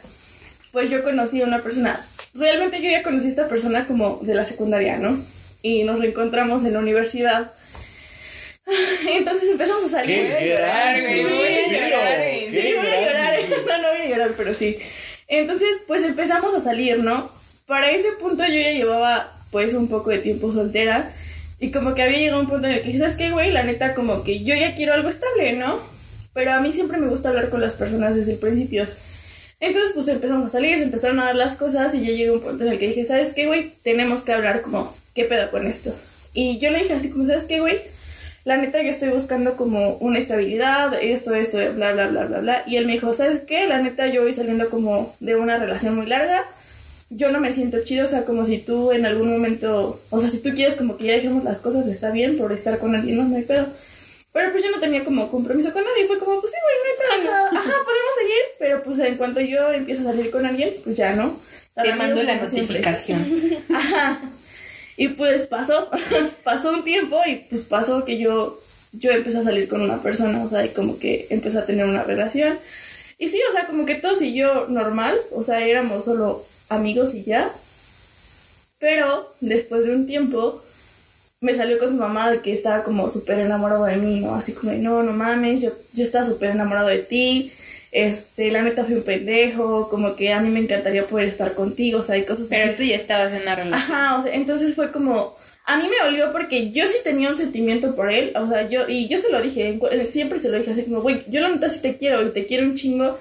pues 0.76 0.90
yo 0.90 1.06
conocí 1.06 1.42
a 1.42 1.46
una 1.46 1.64
persona. 1.64 1.98
Realmente 2.34 2.82
yo 2.82 2.92
ya 2.92 3.02
conocí 3.02 3.28
a 3.28 3.30
esta 3.30 3.48
persona 3.48 3.88
como 3.88 4.20
de 4.24 4.36
la 4.36 4.44
secundaria, 4.44 4.98
¿no? 4.98 5.18
Y 5.62 5.86
nos 5.86 6.02
reencontramos 6.02 6.66
en 6.66 6.74
la 6.74 6.80
universidad. 6.80 7.50
Entonces 9.10 9.48
empezamos 9.48 9.86
a 9.86 9.88
salir. 9.88 10.36
Qué 10.38 10.50
gran 10.50 11.00
güey, 11.00 11.24
voy 11.24 11.48
a 11.48 11.90
llorar, 11.90 12.26
Sí, 12.52 12.74
voy 12.76 12.88
a 12.88 13.02
llorar. 13.02 13.36
No, 13.66 13.78
no 13.82 13.88
voy 13.94 14.02
a 14.02 14.10
llorar, 14.10 14.34
pero 14.36 14.54
sí. 14.54 14.78
Entonces, 15.30 15.82
pues 15.88 16.04
empezamos 16.04 16.54
a 16.54 16.60
salir, 16.60 17.00
¿no? 17.00 17.32
Para 17.68 17.90
ese 17.92 18.12
punto 18.20 18.44
yo 18.46 18.60
ya 18.60 18.72
llevaba, 18.74 19.32
pues, 19.52 19.74
un 19.76 19.88
poco 19.88 20.10
de 20.10 20.18
tiempo 20.18 20.52
soltera. 20.52 21.10
Y 21.58 21.72
como 21.72 21.96
que 21.96 22.04
había 22.04 22.18
llegado 22.18 22.42
un 22.42 22.50
punto 22.50 22.68
en 22.68 22.74
el 22.74 22.80
que 22.82 22.88
dije, 22.88 23.00
¿sabes 23.00 23.16
qué, 23.16 23.32
güey? 23.32 23.50
La 23.50 23.64
neta, 23.64 23.94
como 23.94 24.26
que 24.26 24.44
yo 24.44 24.54
ya 24.56 24.76
quiero 24.76 24.94
algo 24.94 25.08
estable, 25.08 25.54
¿no? 25.54 25.80
Pero 26.34 26.52
a 26.52 26.60
mí 26.60 26.74
siempre 26.74 26.98
me 26.98 27.08
gusta 27.08 27.30
hablar 27.30 27.50
con 27.50 27.62
las 27.62 27.72
personas 27.72 28.14
desde 28.14 28.34
el 28.34 28.40
principio. 28.40 28.86
Entonces, 29.66 29.94
pues 29.94 30.08
empezamos 30.10 30.46
a 30.46 30.50
salir, 30.50 30.78
se 30.78 30.84
empezaron 30.84 31.20
a 31.20 31.26
dar 31.26 31.36
las 31.36 31.56
cosas 31.56 31.96
y 31.96 32.02
ya 32.02 32.12
llegó 32.12 32.36
un 32.36 32.42
punto 32.42 32.64
en 32.64 32.74
el 32.74 32.78
que 32.78 32.88
dije, 32.88 33.04
¿sabes 33.04 33.34
qué, 33.34 33.48
güey? 33.48 33.72
Tenemos 33.82 34.22
que 34.22 34.32
hablar 34.32 34.62
como, 34.62 34.96
¿qué 35.16 35.24
pedo 35.24 35.50
con 35.50 35.66
esto? 35.66 35.92
Y 36.36 36.60
yo 36.60 36.70
le 36.70 36.84
dije 36.84 36.94
así 36.94 37.10
como, 37.10 37.26
¿sabes 37.26 37.46
qué, 37.46 37.60
güey? 37.60 37.82
La 38.44 38.58
neta, 38.58 38.84
yo 38.84 38.92
estoy 38.92 39.10
buscando 39.10 39.58
como 39.58 39.96
una 39.96 40.20
estabilidad, 40.20 40.94
esto, 41.02 41.34
esto, 41.34 41.58
bla, 41.74 41.94
bla, 41.94 42.10
bla, 42.10 42.26
bla, 42.26 42.40
bla. 42.42 42.64
Y 42.68 42.76
él 42.76 42.86
me 42.86 42.94
dijo, 42.94 43.12
¿sabes 43.16 43.40
qué? 43.40 43.66
La 43.66 43.82
neta, 43.82 44.06
yo 44.06 44.22
voy 44.22 44.36
saliendo 44.36 44.70
como 44.70 45.16
de 45.20 45.36
una 45.36 45.58
relación 45.58 45.96
muy 45.96 46.06
larga. 46.06 46.46
Yo 47.10 47.32
no 47.32 47.40
me 47.40 47.52
siento 47.52 47.84
chido, 47.84 48.06
o 48.06 48.08
sea, 48.08 48.24
como 48.24 48.46
si 48.46 48.60
tú 48.60 48.92
en 48.92 49.08
algún 49.08 49.32
momento, 49.32 50.00
o 50.12 50.20
sea, 50.20 50.30
si 50.30 50.38
tú 50.44 50.52
quieres 50.54 50.76
como 50.76 50.96
que 50.98 51.06
ya 51.06 51.14
dejemos 51.14 51.44
las 51.44 51.60
cosas, 51.60 51.88
está 51.88 52.12
bien 52.12 52.38
por 52.38 52.52
estar 52.52 52.78
con 52.78 52.94
alguien 52.94 53.18
más, 53.18 53.30
no 53.30 53.38
hay 53.38 53.44
pedo. 53.44 53.66
Pero 54.32 54.52
pues 54.52 54.64
yo 54.64 54.70
no 54.70 54.80
tenía 54.80 55.04
como 55.04 55.32
compromiso 55.32 55.72
con 55.74 55.84
nadie, 55.84 56.06
fue 56.06 56.20
como, 56.20 56.42
pues 56.42 56.52
sí, 56.52 56.58
güey, 56.62 56.76
no 56.76 57.16
hay 57.16 57.22
pedo, 57.22 57.30
o 57.30 57.32
sea, 57.32 57.58
ajá, 57.58 57.72
podemos 57.86 58.15
seguir, 58.36 58.42
pero 58.60 58.84
pues 58.84 59.00
en 59.00 59.16
cuanto 59.16 59.42
yo 59.42 59.72
empiezo 59.72 60.02
a 60.02 60.12
salir 60.12 60.32
con 60.32 60.46
alguien, 60.46 60.70
pues 60.84 60.98
ya 60.98 61.16
no. 61.16 61.38
Te 61.74 61.94
mando 61.94 62.24
la 62.24 62.48
siempre. 62.48 62.80
notificación. 62.80 63.58
Ajá. 63.74 64.22
Y 64.98 65.10
pues 65.10 65.46
pasó, 65.48 65.90
pasó 66.44 66.72
un 66.72 66.84
tiempo 66.84 67.20
y 67.28 67.36
pues 67.50 67.64
pasó 67.66 68.06
que 68.06 68.18
yo, 68.18 68.58
yo 68.94 69.12
empecé 69.12 69.40
a 69.40 69.44
salir 69.44 69.68
con 69.68 69.82
una 69.82 70.02
persona, 70.02 70.44
o 70.44 70.50
sea, 70.50 70.66
y 70.66 70.70
como 70.70 70.98
que 71.00 71.28
empecé 71.30 71.58
a 71.58 71.66
tener 71.66 71.86
una 71.86 72.04
relación. 72.04 72.58
Y 73.18 73.28
sí, 73.28 73.40
o 73.50 73.52
sea, 73.52 73.68
como 73.68 73.86
que 73.86 73.96
todo 73.96 74.16
siguió 74.16 74.68
normal, 74.68 75.16
o 75.32 75.44
sea, 75.44 75.66
éramos 75.66 76.06
solo 76.06 76.46
amigos 76.70 77.14
y 77.14 77.24
ya. 77.24 77.52
Pero 78.80 79.34
después 79.42 79.86
de 79.86 79.96
un 79.96 80.06
tiempo 80.06 80.62
me 81.42 81.54
salió 81.54 81.78
con 81.78 81.90
su 81.92 81.98
mamá 81.98 82.32
de 82.32 82.40
que 82.40 82.52
estaba 82.52 82.84
como 82.84 83.10
súper 83.10 83.40
enamorado 83.40 83.86
de 83.86 83.98
mí, 83.98 84.22
¿no? 84.22 84.36
Así 84.36 84.54
como, 84.54 84.72
no, 84.74 85.04
no 85.04 85.12
mames, 85.12 85.62
yo, 85.62 85.72
yo 85.94 86.04
estaba 86.04 86.26
súper 86.26 86.52
enamorado 86.52 86.88
de 86.88 87.00
ti, 87.00 87.52
este, 87.98 88.52
la 88.52 88.62
neta 88.62 88.84
fui 88.84 88.96
un 88.96 89.04
pendejo, 89.04 89.88
como 89.90 90.16
que 90.18 90.34
a 90.34 90.42
mí 90.42 90.50
me 90.50 90.60
encantaría 90.60 91.08
poder 91.08 91.28
estar 91.30 91.54
contigo, 91.54 92.00
o 92.00 92.02
sea, 92.02 92.16
hay 92.16 92.24
cosas 92.24 92.48
Pero 92.50 92.66
así. 92.66 92.76
tú 92.76 92.84
ya 92.84 92.96
estabas 92.96 93.32
en 93.34 93.44
una 93.44 93.56
relación. 93.56 93.74
Ajá, 93.96 94.18
o 94.18 94.22
sea, 94.24 94.34
entonces 94.36 94.76
fue 94.76 94.92
como, 94.92 95.34
a 95.66 95.78
mí 95.78 95.86
me 95.88 96.06
olió 96.08 96.32
porque 96.34 96.72
yo 96.72 96.88
sí 96.90 96.98
tenía 97.06 97.30
un 97.30 97.38
sentimiento 97.38 97.96
por 97.96 98.12
él, 98.12 98.34
o 98.36 98.48
sea, 98.50 98.68
yo, 98.68 98.90
y 98.90 99.08
yo 99.08 99.18
se 99.20 99.32
lo 99.32 99.42
dije, 99.42 99.78
cu- 99.80 99.88
siempre 100.06 100.40
se 100.40 100.50
lo 100.50 100.58
dije 100.58 100.72
así 100.72 100.84
como, 100.84 101.02
güey, 101.02 101.22
yo 101.30 101.40
la 101.40 101.50
neta 101.50 101.70
sí 101.70 101.80
te 101.80 101.96
quiero 101.96 102.22
y 102.28 102.32
te 102.32 102.46
quiero 102.46 102.66
un 102.66 102.76
chingo. 102.76 103.18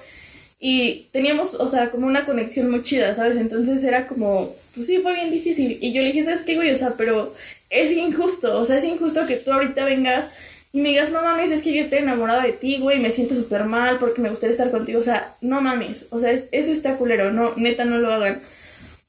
Y 0.59 1.07
teníamos, 1.11 1.53
o 1.53 1.67
sea, 1.67 1.91
como 1.91 2.07
una 2.07 2.25
conexión 2.25 2.71
muy 2.71 2.81
chida, 2.81 3.13
¿sabes? 3.13 3.35
Entonces 3.37 3.83
era 3.83 4.07
como, 4.07 4.53
pues 4.73 4.87
sí, 4.87 4.97
fue 4.99 5.13
bien 5.13 5.29
difícil. 5.29 5.77
Y 5.81 5.91
yo 5.91 6.01
le 6.01 6.07
dije, 6.07 6.23
¿sabes 6.23 6.41
qué, 6.43 6.55
güey? 6.55 6.71
O 6.71 6.77
sea, 6.77 6.93
pero 6.97 7.31
es 7.69 7.91
injusto, 7.91 8.57
o 8.57 8.65
sea, 8.65 8.77
es 8.77 8.83
injusto 8.85 9.27
que 9.27 9.35
tú 9.35 9.51
ahorita 9.51 9.83
vengas 9.85 10.29
y 10.75 10.81
me 10.81 10.89
digas, 10.89 11.09
no 11.09 11.21
mames, 11.21 11.51
es 11.51 11.61
que 11.61 11.73
yo 11.73 11.79
estoy 11.81 11.99
enamorada 11.99 12.43
de 12.43 12.51
ti, 12.51 12.79
güey, 12.81 12.99
me 12.99 13.09
siento 13.09 13.33
súper 13.33 13.63
mal 13.63 13.97
porque 13.97 14.19
me 14.21 14.29
gustaría 14.29 14.51
estar 14.51 14.71
contigo. 14.71 14.99
O 14.99 15.03
sea, 15.03 15.33
no 15.39 15.61
mames, 15.61 16.07
o 16.09 16.19
sea, 16.19 16.31
es- 16.31 16.49
eso 16.51 16.69
está 16.73 16.97
culero, 16.97 17.31
no, 17.31 17.53
neta, 17.55 17.85
no 17.85 17.97
lo 17.97 18.11
hagan. 18.13 18.41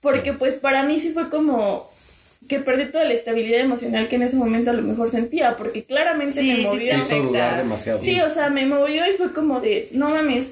Porque 0.00 0.32
pues 0.32 0.54
para 0.58 0.84
mí 0.84 1.00
sí 1.00 1.10
fue 1.10 1.28
como 1.28 1.90
que 2.48 2.60
perdí 2.60 2.84
toda 2.92 3.04
la 3.04 3.14
estabilidad 3.14 3.58
emocional 3.58 4.06
que 4.06 4.14
en 4.14 4.22
ese 4.22 4.36
momento 4.36 4.70
a 4.70 4.74
lo 4.74 4.82
mejor 4.82 5.10
sentía, 5.10 5.56
porque 5.56 5.82
claramente 5.84 6.40
Sí, 6.40 6.46
me 6.48 6.56
sí 6.58 6.62
movió. 6.62 6.92
Te 6.92 6.98
hizo 6.98 7.22
dudar 7.24 7.56
demasiado. 7.58 7.98
Sí, 7.98 8.20
o 8.20 8.30
sea, 8.30 8.48
me 8.50 8.64
movió 8.66 9.02
y 9.10 9.14
fue 9.16 9.32
como 9.32 9.58
de, 9.60 9.88
no 9.90 10.10
mames. 10.10 10.46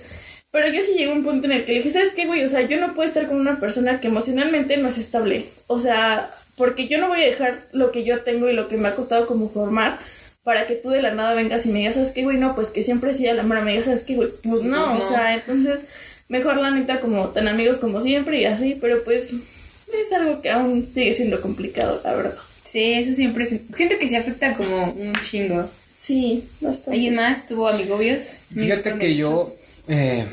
Pero 0.50 0.66
yo 0.66 0.82
sí 0.82 0.94
llegué 0.94 1.12
a 1.12 1.14
un 1.14 1.22
punto 1.22 1.46
en 1.46 1.52
el 1.52 1.64
que 1.64 1.70
le 1.74 1.78
dije, 1.78 1.90
¿sabes 1.90 2.12
qué, 2.14 2.26
güey? 2.26 2.42
O 2.42 2.48
sea, 2.48 2.62
yo 2.62 2.80
no 2.80 2.92
puedo 2.94 3.06
estar 3.06 3.28
con 3.28 3.36
una 3.38 3.60
persona 3.60 4.00
que 4.00 4.08
emocionalmente 4.08 4.76
no 4.78 4.88
es 4.88 4.98
estable. 4.98 5.44
O 5.68 5.78
sea, 5.78 6.28
porque 6.56 6.88
yo 6.88 6.98
no 6.98 7.06
voy 7.06 7.22
a 7.22 7.26
dejar 7.26 7.60
lo 7.72 7.92
que 7.92 8.02
yo 8.02 8.20
tengo 8.22 8.48
y 8.48 8.52
lo 8.54 8.66
que 8.66 8.76
me 8.76 8.88
ha 8.88 8.96
costado 8.96 9.26
como 9.28 9.48
formar 9.48 9.96
para 10.44 10.66
que 10.66 10.74
tú 10.74 10.90
de 10.90 11.02
la 11.02 11.14
nada 11.14 11.34
vengas 11.34 11.64
y 11.66 11.70
me 11.70 11.80
digas, 11.80 11.94
¿sabes 11.94 12.10
qué, 12.12 12.22
güey? 12.22 12.36
No, 12.36 12.54
pues 12.54 12.68
que 12.68 12.82
siempre 12.82 13.12
sí 13.14 13.26
a 13.26 13.34
la 13.34 13.42
mano 13.42 13.62
me 13.62 13.72
digas, 13.72 13.86
¿sabes 13.86 14.02
qué, 14.02 14.14
güey? 14.14 14.28
Pues 14.42 14.62
no, 14.62 14.90
Pues 14.92 15.00
no. 15.00 15.06
o 15.06 15.08
sea, 15.08 15.34
entonces, 15.34 15.84
mejor 16.28 16.58
la 16.58 16.70
neta 16.70 17.00
como 17.00 17.28
tan 17.30 17.48
amigos 17.48 17.78
como 17.78 18.00
siempre 18.02 18.40
y 18.40 18.44
así, 18.44 18.76
pero 18.80 19.02
pues 19.04 19.32
es 19.32 20.12
algo 20.12 20.42
que 20.42 20.50
aún 20.50 20.88
sigue 20.92 21.14
siendo 21.14 21.40
complicado, 21.40 22.00
la 22.04 22.14
verdad. 22.14 22.34
Sí, 22.70 22.92
eso 22.94 23.14
siempre. 23.14 23.46
Siento 23.46 23.98
que 23.98 24.08
se 24.08 24.16
afecta 24.16 24.54
como 24.54 24.84
un 24.92 25.12
chingo. 25.22 25.68
Sí, 25.96 26.44
bastante. 26.60 26.90
¿Alguien 26.92 27.14
más 27.14 27.46
tuvo 27.46 27.68
amigobios? 27.68 28.24
Fíjate 28.52 28.98
que 28.98 29.14
yo 29.14 29.48
eh, 29.88 30.26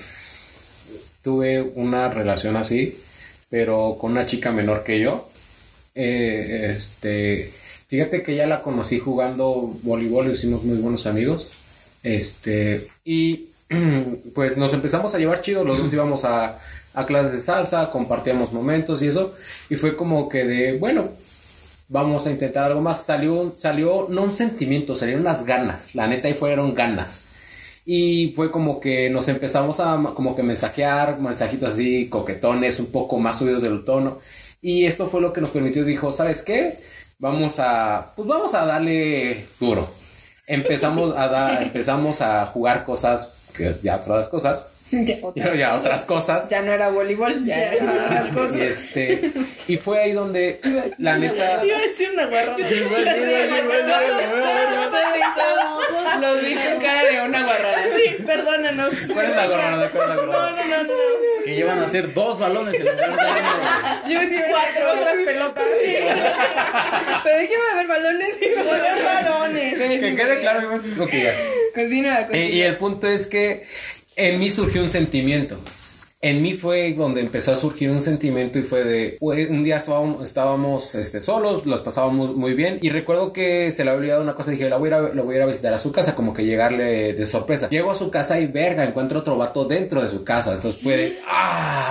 tuve 1.22 1.62
una 1.62 2.10
relación 2.10 2.56
así, 2.58 2.98
pero 3.50 3.98
con 4.00 4.12
una 4.13 4.25
chica 4.25 4.51
menor 4.51 4.84
que 4.84 5.00
yo. 5.00 5.30
Eh, 5.94 6.74
este, 6.75 7.51
fíjate 7.92 8.24
que 8.24 8.36
ya 8.38 8.48
la 8.48 8.62
conocí 8.62 9.00
jugando 9.00 9.76
voleibol, 9.84 10.32
hicimos 10.32 10.64
muy 10.64 10.78
buenos 10.78 11.06
amigos. 11.08 11.48
Este, 12.04 12.88
y 13.04 13.50
pues 14.34 14.56
nos 14.56 14.72
empezamos 14.74 15.14
a 15.14 15.18
llevar 15.18 15.42
chido, 15.42 15.66
los 15.66 15.78
dos 15.78 15.92
íbamos 15.92 16.24
a, 16.24 16.58
a 16.94 17.06
clases 17.06 17.34
de 17.34 17.42
salsa, 17.42 17.92
compartíamos 17.92 18.54
momentos 18.54 19.02
y 19.02 19.08
eso, 19.08 19.36
y 19.70 19.76
fue 19.76 19.98
como 19.98 20.30
que 20.30 20.46
de, 20.46 20.78
bueno, 20.78 21.10
vamos 21.90 22.26
a 22.28 22.32
intentar 22.32 22.64
algo 22.64 22.80
más. 22.80 23.04
Salió, 23.04 23.54
salió, 23.58 24.08
no 24.08 24.24
un 24.24 24.32
sentimiento, 24.32 24.96
salieron 24.96 25.24
unas 25.24 25.44
ganas, 25.46 25.94
la 25.94 26.08
neta, 26.08 26.30
y 26.30 26.34
fueron 26.34 26.74
ganas. 26.74 27.24
Y 27.86 28.32
fue 28.38 28.52
como 28.52 28.80
que 28.80 29.10
nos 29.10 29.28
empezamos 29.28 29.82
a 29.82 30.02
como 30.16 30.34
que 30.34 30.44
mensajear, 30.44 31.20
mensajitos 31.20 31.74
así, 31.74 32.08
coquetones, 32.08 32.80
un 32.80 32.86
poco 32.86 33.20
más 33.20 33.40
subidos 33.40 33.64
del 33.64 33.84
tono. 33.84 34.18
Y 34.62 34.86
esto 34.86 35.08
fue 35.08 35.20
lo 35.20 35.34
que 35.34 35.42
nos 35.42 35.50
permitió, 35.50 35.84
dijo, 35.84 36.14
¿sabes 36.14 36.42
qué? 36.42 36.78
Vamos 37.22 37.60
a, 37.60 38.13
pues 38.16 38.28
vamos 38.28 38.51
a 38.56 38.66
darle 38.66 39.46
duro. 39.60 39.88
Empezamos 40.48 41.16
a 41.16 41.28
dar, 41.28 41.62
empezamos 41.62 42.20
a 42.20 42.48
jugar 42.48 42.84
cosas, 42.84 43.51
que 43.56 43.75
ya 43.84 43.98
otras 43.98 44.28
cosas, 44.28 44.63
Ya, 44.92 45.16
ya, 45.36 45.54
ya 45.56 45.76
otras 45.76 46.06
cosas. 46.06 46.50
ya 46.50 46.62
no 46.62 46.72
era 46.74 46.90
voleibol, 46.90 47.46
ya 47.46 47.72
era 47.74 47.86
otras 48.06 48.28
cosas. 48.28 48.58
Y 48.58 48.62
este, 48.62 49.32
y 49.68 49.78
fue 49.78 50.02
ahí 50.02 50.12
donde 50.12 50.60
la 50.98 51.18
neta. 51.18 51.64
Iba 51.66 51.78
a 51.78 51.82
decir 51.82 52.10
una 52.14 52.26
guarrada. 52.28 52.58
Lo 56.20 56.36
vi 56.36 56.54
con 56.54 56.80
cara 56.82 57.04
de 57.06 57.22
una 57.22 57.44
guarrada. 57.46 57.78
Sí, 57.96 58.24
perdónanos. 58.26 58.94
¿Cuál 59.14 59.26
es 59.28 59.36
la 59.36 59.48
gorrada? 59.48 59.90
¿Cuál 59.90 60.04
es 60.04 60.10
la 60.10 60.16
No, 60.16 60.26
gorrada? 60.28 60.52
no, 60.52 60.58
no, 60.66 60.78
no. 60.78 60.84
no. 60.84 61.44
Que 61.46 61.56
llevan 61.56 61.80
a 61.80 61.86
hacer 61.86 62.14
dos 62.14 62.38
balones 62.38 62.75
en 62.75 62.82
lugar 62.86 62.98
de 63.00 63.08
uno. 63.10 64.10
Yo 64.10 64.20
decía 64.20 64.46
cuatro 64.51 64.94
otras 65.01 65.16
pelotas. 65.25 65.64
Pero 67.24 67.38
de 67.38 67.48
qué 67.48 67.56
va 67.58 67.64
a 67.70 67.74
haber 67.74 67.88
balones 67.88 68.30
y 68.42 68.64
Poner 68.64 69.04
balones. 69.04 69.74
Que 69.74 70.16
quede 70.16 70.40
claro, 70.40 70.62
yo 70.62 70.70
me- 70.70 71.04
ok, 71.04 71.12
ya. 71.12 71.34
Continúa, 71.74 72.16
continúa. 72.18 72.38
Eh, 72.44 72.50
y 72.51 72.62
el 72.62 72.77
punto 72.77 73.08
es 73.08 73.25
que 73.27 73.66
en 74.16 74.40
mí 74.40 74.50
surgió 74.50 74.84
un 74.84 74.90
sentimiento. 74.90 75.58
En 76.24 76.44
mí 76.44 76.54
fue 76.54 76.94
donde 76.94 77.20
empezó 77.20 77.52
a 77.52 77.56
surgir 77.56 77.90
un 77.90 78.00
sentimiento 78.00 78.60
y 78.60 78.62
fue 78.62 78.84
de, 78.84 79.18
un 79.20 79.64
día 79.64 79.78
estábamos, 79.78 80.24
estábamos 80.24 80.94
este, 80.94 81.20
solos, 81.20 81.66
los 81.66 81.82
pasábamos 81.82 82.36
muy 82.36 82.54
bien 82.54 82.78
y 82.80 82.90
recuerdo 82.90 83.34
que 83.34 83.72
se 83.72 83.84
le 83.84 83.90
había 83.90 84.00
olvidado 84.02 84.22
una 84.22 84.36
cosa 84.36 84.52
y 84.52 84.54
dije, 84.54 84.70
la 84.70 84.78
voy, 84.78 84.90
a 84.90 84.90
ir 84.90 84.94
a, 84.94 85.14
la 85.16 85.22
voy 85.24 85.34
a 85.34 85.38
ir 85.38 85.44
a 85.44 85.48
visitar 85.48 85.74
a 85.74 85.80
su 85.80 85.92
casa, 85.92 86.14
como 86.14 86.32
que 86.36 86.46
llegarle 86.46 87.14
de 87.14 87.26
sorpresa. 87.26 87.70
Llego 87.70 87.90
a 87.90 87.96
su 87.96 88.12
casa 88.12 88.40
y 88.40 88.46
verga, 88.46 88.84
encuentro 88.84 89.22
otro 89.22 89.36
vato 89.36 89.66
dentro 89.66 90.04
de 90.04 90.10
su 90.10 90.24
casa, 90.24 90.54
entonces 90.54 90.80
fue 90.80 90.96
de, 90.96 91.18
ah, 91.26 91.90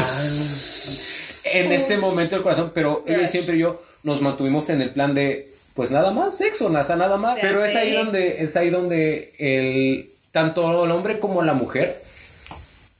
en 1.52 1.72
ese 1.72 1.96
momento 1.96 2.36
el 2.36 2.42
corazón, 2.42 2.70
pero 2.72 3.02
ella 3.08 3.22
y 3.22 3.28
siempre 3.28 3.58
yo 3.58 3.82
nos 4.04 4.22
mantuvimos 4.22 4.70
en 4.70 4.80
el 4.80 4.90
plan 4.90 5.12
de, 5.12 5.50
pues 5.74 5.90
nada 5.90 6.12
más, 6.12 6.36
sexo, 6.36 6.70
nada, 6.70 6.94
nada 6.94 7.16
más, 7.16 7.40
pero 7.40 7.64
es 7.64 7.74
ahí 7.74 7.92
donde, 7.92 8.44
es 8.44 8.54
ahí 8.54 8.70
donde 8.70 9.32
el, 9.40 10.08
tanto 10.30 10.84
el 10.84 10.90
hombre 10.92 11.18
como 11.18 11.42
la 11.42 11.54
mujer 11.54 12.09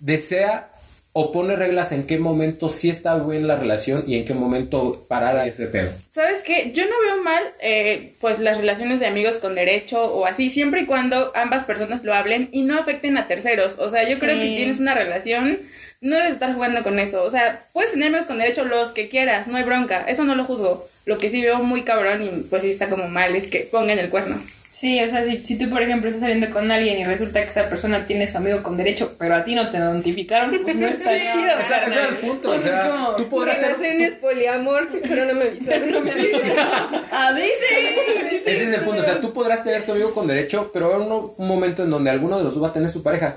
desea 0.00 0.70
o 1.12 1.32
pone 1.32 1.56
reglas 1.56 1.90
en 1.90 2.06
qué 2.06 2.18
momento 2.18 2.68
sí 2.68 2.88
está 2.88 3.16
buena 3.16 3.48
la 3.48 3.56
relación 3.56 4.04
y 4.06 4.16
en 4.16 4.24
qué 4.24 4.32
momento 4.32 5.04
parar 5.08 5.36
a 5.36 5.46
ese 5.46 5.66
pedo. 5.66 5.90
¿Sabes 6.12 6.42
qué? 6.42 6.70
Yo 6.72 6.84
no 6.84 7.00
veo 7.04 7.22
mal, 7.22 7.42
eh, 7.60 8.14
pues, 8.20 8.38
las 8.38 8.58
relaciones 8.58 9.00
de 9.00 9.06
amigos 9.06 9.38
con 9.38 9.56
derecho 9.56 10.02
o 10.02 10.26
así, 10.26 10.50
siempre 10.50 10.82
y 10.82 10.86
cuando 10.86 11.32
ambas 11.34 11.64
personas 11.64 12.04
lo 12.04 12.14
hablen 12.14 12.48
y 12.52 12.62
no 12.62 12.78
afecten 12.78 13.18
a 13.18 13.26
terceros. 13.26 13.74
O 13.78 13.90
sea, 13.90 14.08
yo 14.08 14.18
creo 14.18 14.38
que 14.38 14.46
si 14.46 14.56
tienes 14.56 14.78
una 14.78 14.94
relación, 14.94 15.58
no 16.00 16.16
debes 16.16 16.32
estar 16.32 16.54
jugando 16.54 16.82
con 16.84 17.00
eso. 17.00 17.24
O 17.24 17.30
sea, 17.30 17.64
puedes 17.72 17.90
tener 17.90 18.08
amigos 18.08 18.26
con 18.26 18.38
derecho 18.38 18.64
los 18.64 18.92
que 18.92 19.08
quieras, 19.08 19.48
no 19.48 19.56
hay 19.56 19.64
bronca. 19.64 20.04
Eso 20.06 20.22
no 20.24 20.36
lo 20.36 20.44
juzgo. 20.44 20.88
Lo 21.06 21.18
que 21.18 21.28
sí 21.28 21.42
veo 21.42 21.58
muy 21.58 21.82
cabrón 21.82 22.22
y 22.22 22.28
pues 22.48 22.62
sí 22.62 22.70
está 22.70 22.88
como 22.88 23.08
mal 23.08 23.34
es 23.34 23.48
que 23.48 23.60
pongan 23.60 23.98
el 23.98 24.10
cuerno. 24.10 24.40
Sí, 24.70 24.98
o 25.02 25.08
sea, 25.08 25.24
si, 25.24 25.38
si 25.44 25.58
tú, 25.58 25.68
por 25.68 25.82
ejemplo, 25.82 26.08
estás 26.08 26.22
saliendo 26.22 26.48
con 26.50 26.70
alguien 26.70 26.98
y 26.98 27.04
resulta 27.04 27.42
que 27.44 27.50
esa 27.50 27.68
persona 27.68 28.06
tiene 28.06 28.26
su 28.26 28.36
amigo 28.38 28.62
con 28.62 28.76
derecho, 28.76 29.14
pero 29.18 29.34
a 29.34 29.44
ti 29.44 29.54
no 29.54 29.68
te 29.68 29.76
identificaron, 29.78 30.56
pues 30.62 30.76
no 30.76 30.86
está 30.88 31.10
Sí, 31.10 31.22
chido. 31.24 31.52
o 31.54 31.64
O 31.64 31.68
sea, 31.68 31.84
ese 31.84 31.94
es 32.00 32.08
el 32.08 32.14
punto, 32.16 32.48
o 32.48 32.52
Pues 32.52 32.64
es 32.64 32.70
sea, 32.70 32.88
como- 32.90 33.16
tú 33.16 33.28
podrás 33.28 33.58
ser... 33.58 33.66
Relaciones 33.72 34.14
poliamor, 34.14 34.88
pero 35.02 35.24
no 35.26 35.34
me 35.34 35.44
avisaron. 35.46 35.90
No 35.90 36.00
me 36.00 36.10
avisaron. 36.12 36.50
A 37.12 37.32
veces. 37.32 38.42
Ese 38.46 38.62
es 38.64 38.72
el 38.74 38.80
punto, 38.82 39.02
o 39.02 39.04
sea, 39.04 39.20
tú 39.20 39.32
podrás 39.34 39.62
tener 39.64 39.82
tu 39.82 39.92
amigo 39.92 40.14
con 40.14 40.26
derecho, 40.26 40.70
pero 40.72 40.86
va 40.88 40.92
a 40.92 40.96
haber 40.96 41.06
uno- 41.08 41.34
un 41.36 41.46
momento 41.48 41.84
en 41.84 41.90
donde 41.90 42.10
alguno 42.10 42.38
de 42.38 42.44
los 42.44 42.54
dos 42.54 42.62
va 42.62 42.68
a 42.68 42.72
tener 42.72 42.88
su 42.90 43.02
pareja. 43.02 43.36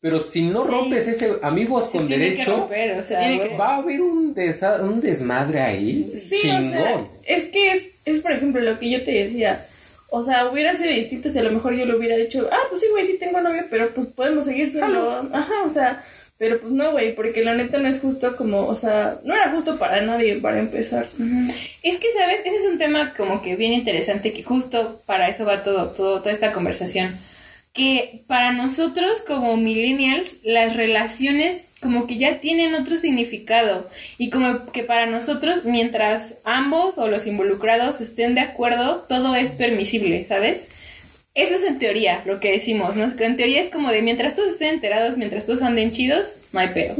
Pero 0.00 0.18
si 0.18 0.42
no 0.42 0.64
rompes 0.64 1.06
ese 1.06 1.34
amigos 1.42 1.86
Se 1.90 1.96
con 1.98 2.08
derecho, 2.08 2.50
romper, 2.56 2.98
o 2.98 3.04
sea, 3.04 3.20
va 3.58 3.74
a 3.74 3.76
haber 3.76 4.00
un, 4.02 4.34
desa- 4.34 4.80
un 4.82 5.00
desmadre 5.00 5.60
ahí. 5.60 6.12
Sí, 6.16 6.36
chingón. 6.42 6.66
o 6.66 6.70
sea, 6.72 7.06
es 7.24 7.44
que 7.48 7.70
es, 7.72 7.98
es, 8.04 8.18
por 8.18 8.32
ejemplo, 8.32 8.60
lo 8.60 8.78
que 8.80 8.90
yo 8.90 9.02
te 9.04 9.12
decía. 9.12 9.64
O 10.14 10.22
sea, 10.22 10.50
hubiera 10.50 10.74
sido 10.74 10.90
distinto 10.90 11.30
si 11.30 11.38
a 11.38 11.42
lo 11.42 11.50
mejor 11.50 11.74
yo 11.74 11.86
le 11.86 11.96
hubiera 11.96 12.16
dicho, 12.16 12.46
ah, 12.52 12.58
pues 12.68 12.82
sí, 12.82 12.86
güey, 12.90 13.06
sí 13.06 13.16
tengo 13.18 13.40
novio, 13.40 13.64
pero 13.70 13.88
pues 13.94 14.08
podemos 14.08 14.44
seguir 14.44 14.70
solo. 14.70 15.26
Ajá, 15.32 15.62
o 15.64 15.70
sea, 15.70 16.04
pero 16.36 16.60
pues 16.60 16.70
no, 16.70 16.90
güey, 16.92 17.14
porque 17.14 17.42
la 17.42 17.54
neta 17.54 17.78
no 17.78 17.88
es 17.88 17.98
justo 17.98 18.36
como, 18.36 18.66
o 18.66 18.76
sea, 18.76 19.16
no 19.24 19.34
era 19.34 19.50
justo 19.50 19.78
para 19.78 20.02
nadie 20.02 20.36
para 20.36 20.58
empezar. 20.58 21.06
Es 21.82 21.96
que, 21.96 22.08
¿sabes? 22.12 22.40
Ese 22.44 22.56
es 22.56 22.66
un 22.70 22.76
tema 22.76 23.14
como 23.16 23.40
que 23.40 23.56
bien 23.56 23.72
interesante, 23.72 24.34
que 24.34 24.42
justo 24.42 25.00
para 25.06 25.28
eso 25.30 25.46
va 25.46 25.62
todo, 25.62 25.88
todo, 25.92 26.18
toda 26.18 26.32
esta 26.32 26.52
conversación. 26.52 27.10
Que 27.72 28.24
para 28.26 28.52
nosotros 28.52 29.20
como 29.26 29.56
millennials, 29.56 30.34
las 30.44 30.76
relaciones 30.76 31.64
como 31.80 32.06
que 32.06 32.16
ya 32.16 32.38
tienen 32.38 32.74
otro 32.74 32.96
significado. 32.96 33.88
Y 34.18 34.30
como 34.30 34.70
que 34.72 34.84
para 34.84 35.06
nosotros, 35.06 35.64
mientras 35.64 36.34
ambos 36.44 36.96
o 36.96 37.08
los 37.08 37.26
involucrados 37.26 38.00
estén 38.00 38.34
de 38.34 38.40
acuerdo, 38.40 39.04
todo 39.08 39.34
es 39.34 39.52
permisible, 39.52 40.22
¿sabes? 40.24 40.68
Eso 41.34 41.54
es 41.54 41.64
en 41.64 41.78
teoría 41.78 42.22
lo 42.24 42.40
que 42.40 42.52
decimos, 42.52 42.94
¿no? 42.94 43.04
En 43.18 43.36
teoría 43.36 43.62
es 43.62 43.70
como 43.70 43.90
de 43.90 44.02
mientras 44.02 44.36
todos 44.36 44.52
estén 44.52 44.74
enterados, 44.74 45.16
mientras 45.16 45.46
todos 45.46 45.62
anden 45.62 45.90
chidos, 45.90 46.36
no 46.52 46.60
hay 46.60 46.68
pedo. 46.68 46.94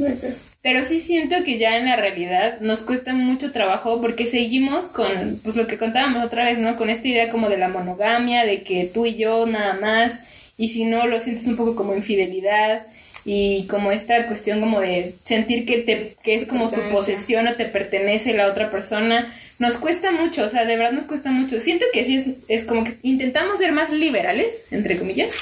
Pero 0.63 0.85
sí 0.85 1.01
siento 1.01 1.45
que 1.45 1.59
ya 1.59 1.77
en 1.77 1.87
la 1.87 1.97
realidad 1.97 2.61
nos 2.61 2.83
cuesta 2.83 3.13
mucho 3.13 3.53
trabajo 3.53 4.01
porque 4.01 4.27
seguimos 4.27 4.87
con, 4.87 5.41
pues 5.45 5.55
lo 5.55 5.67
que 5.67 5.77
contábamos 5.77 6.25
otra 6.25 6.45
vez, 6.45 6.59
¿no? 6.59 6.77
Con 6.77 6.89
esta 6.89 7.09
idea 7.09 7.31
como 7.31 7.49
de 7.51 7.59
la 7.59 7.69
monogamia, 7.69 8.47
de 8.47 8.63
que 8.63 8.91
tú 8.93 9.05
y 9.05 9.17
yo 9.17 9.47
nada 9.47 9.75
más, 9.75 10.21
y 10.63 10.69
si 10.69 10.85
no 10.85 11.07
lo 11.07 11.19
sientes 11.21 11.47
un 11.47 11.57
poco 11.57 11.75
como 11.75 11.95
infidelidad 11.95 12.87
y 13.25 13.67
como 13.69 13.91
esta 13.93 14.27
cuestión 14.27 14.61
como 14.61 14.81
de 14.81 15.15
sentir 15.25 15.65
que, 15.67 15.79
te, 15.79 16.17
que 16.23 16.35
es 16.35 16.45
como 16.47 16.71
tu 16.71 16.81
posesión 16.91 17.47
o 17.49 17.55
te 17.55 17.65
pertenece 17.67 18.33
la 18.35 18.47
otra 18.47 18.71
persona, 18.71 19.17
nos 19.59 19.77
cuesta 19.77 20.11
mucho, 20.13 20.45
o 20.45 20.49
sea, 20.49 20.65
de 20.65 20.77
verdad 20.77 20.93
nos 20.93 21.05
cuesta 21.07 21.31
mucho. 21.31 21.61
Siento 21.61 21.85
que 21.93 22.05
sí 22.05 22.17
es, 22.17 22.27
es 22.49 22.65
como 22.65 22.85
que 22.85 22.97
intentamos 23.03 23.59
ser 23.59 23.73
más 23.73 23.91
liberales, 23.91 24.67
entre 24.73 24.97
comillas, 24.99 25.33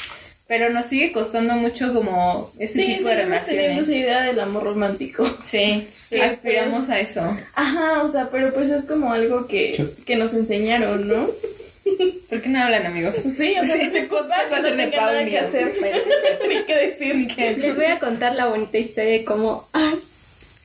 Pero 0.47 0.69
nos 0.71 0.87
sigue 0.87 1.13
costando 1.13 1.55
mucho 1.55 1.95
como 1.95 2.51
ese 2.59 2.75
Sí, 2.83 2.87
tipo 2.97 3.09
de 3.09 3.17
seguimos 3.19 3.47
teniendo 3.47 3.83
esa 3.83 3.91
relaciones. 3.93 3.99
idea 4.05 4.23
del 4.25 4.41
amor 4.41 4.65
romántico. 4.65 5.23
Sí, 5.45 5.87
Sí, 5.91 6.21
aspiramos 6.21 6.87
pues. 6.87 6.91
a 6.91 7.01
eso. 7.01 7.23
Ajá, 7.55 8.03
o 8.03 8.09
sea, 8.11 8.29
pero 8.33 8.53
pues 8.53 8.69
es 8.71 8.85
como 8.85 9.13
algo 9.13 9.47
que, 9.47 9.63
que 10.07 10.17
nos 10.17 10.35
enseñaron, 10.35 11.07
¿no? 11.09 11.29
¿Por 12.29 12.43
qué 12.43 12.49
no 12.49 12.61
hablan, 12.63 12.87
amigos? 12.87 13.17
Sí, 13.17 13.55
o 13.61 13.65
sea, 13.65 13.77
Sí, 13.77 13.81
es 13.83 13.89
este 13.89 14.03
podcast 14.05 14.45
que 14.45 14.51
va 14.51 14.57
a 14.57 14.61
no 14.61 14.69
ser 14.69 14.77
de 14.77 14.87
Pau 14.89 15.07
nada 15.07 15.25
que 15.27 15.39
hacer, 15.39 15.67
ni 16.49 16.63
que 16.65 16.77
decir. 16.77 17.15
Les 17.59 17.77
voy 17.77 17.87
a 17.87 17.99
contar 17.99 18.35
la 18.35 18.47
bonita 18.47 18.79
historia 18.79 19.11
de 19.11 19.25
cómo. 19.25 19.69
Ay, 19.73 19.99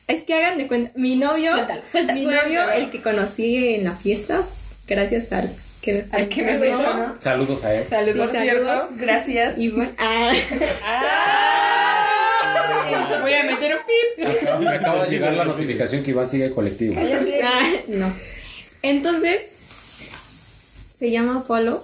es 0.08 0.24
que 0.24 0.34
hagan 0.36 0.58
de 0.58 0.67
cuenta. 0.67 0.91
Mi 0.95 1.15
novio. 1.15 1.52
Suéltalo, 1.54 1.82
suéltalo. 1.88 2.19
Mi 2.19 2.26
novio, 2.26 2.69
el 2.71 2.91
que 2.91 3.02
conocí 3.02 3.76
en 3.76 3.84
la 3.86 3.93
fiesta, 3.93 4.41
gracias 4.88 5.32
al 5.34 5.50
que 5.82 5.93
me 5.93 6.06
Al 6.12 6.30
que 6.30 6.43
me. 6.43 6.60
Saludos 7.19 7.63
a 7.63 7.74
él. 7.76 7.86
Saludos. 7.88 8.30
Por 8.30 8.39
cierto, 8.41 8.89
gracias. 8.98 9.58
Y 9.58 9.69
bueno, 9.69 9.91
ah, 9.98 10.32
Voy 13.21 13.34
a 13.34 13.43
meter 13.43 13.76
un 13.76 13.82
pip. 13.86 14.28
Acaba- 14.28 14.60
Me 14.60 14.69
acaba 14.69 15.04
de 15.06 15.10
llegar 15.10 15.34
la 15.34 15.45
notificación 15.45 16.04
que 16.04 16.12
Iván 16.12 16.30
sigue 16.30 16.52
colectivo. 16.52 16.95
ah, 17.43 17.67
no. 17.88 18.13
Entonces, 18.84 19.41
se 20.97 21.12
llama 21.12 21.43
Polo, 21.45 21.84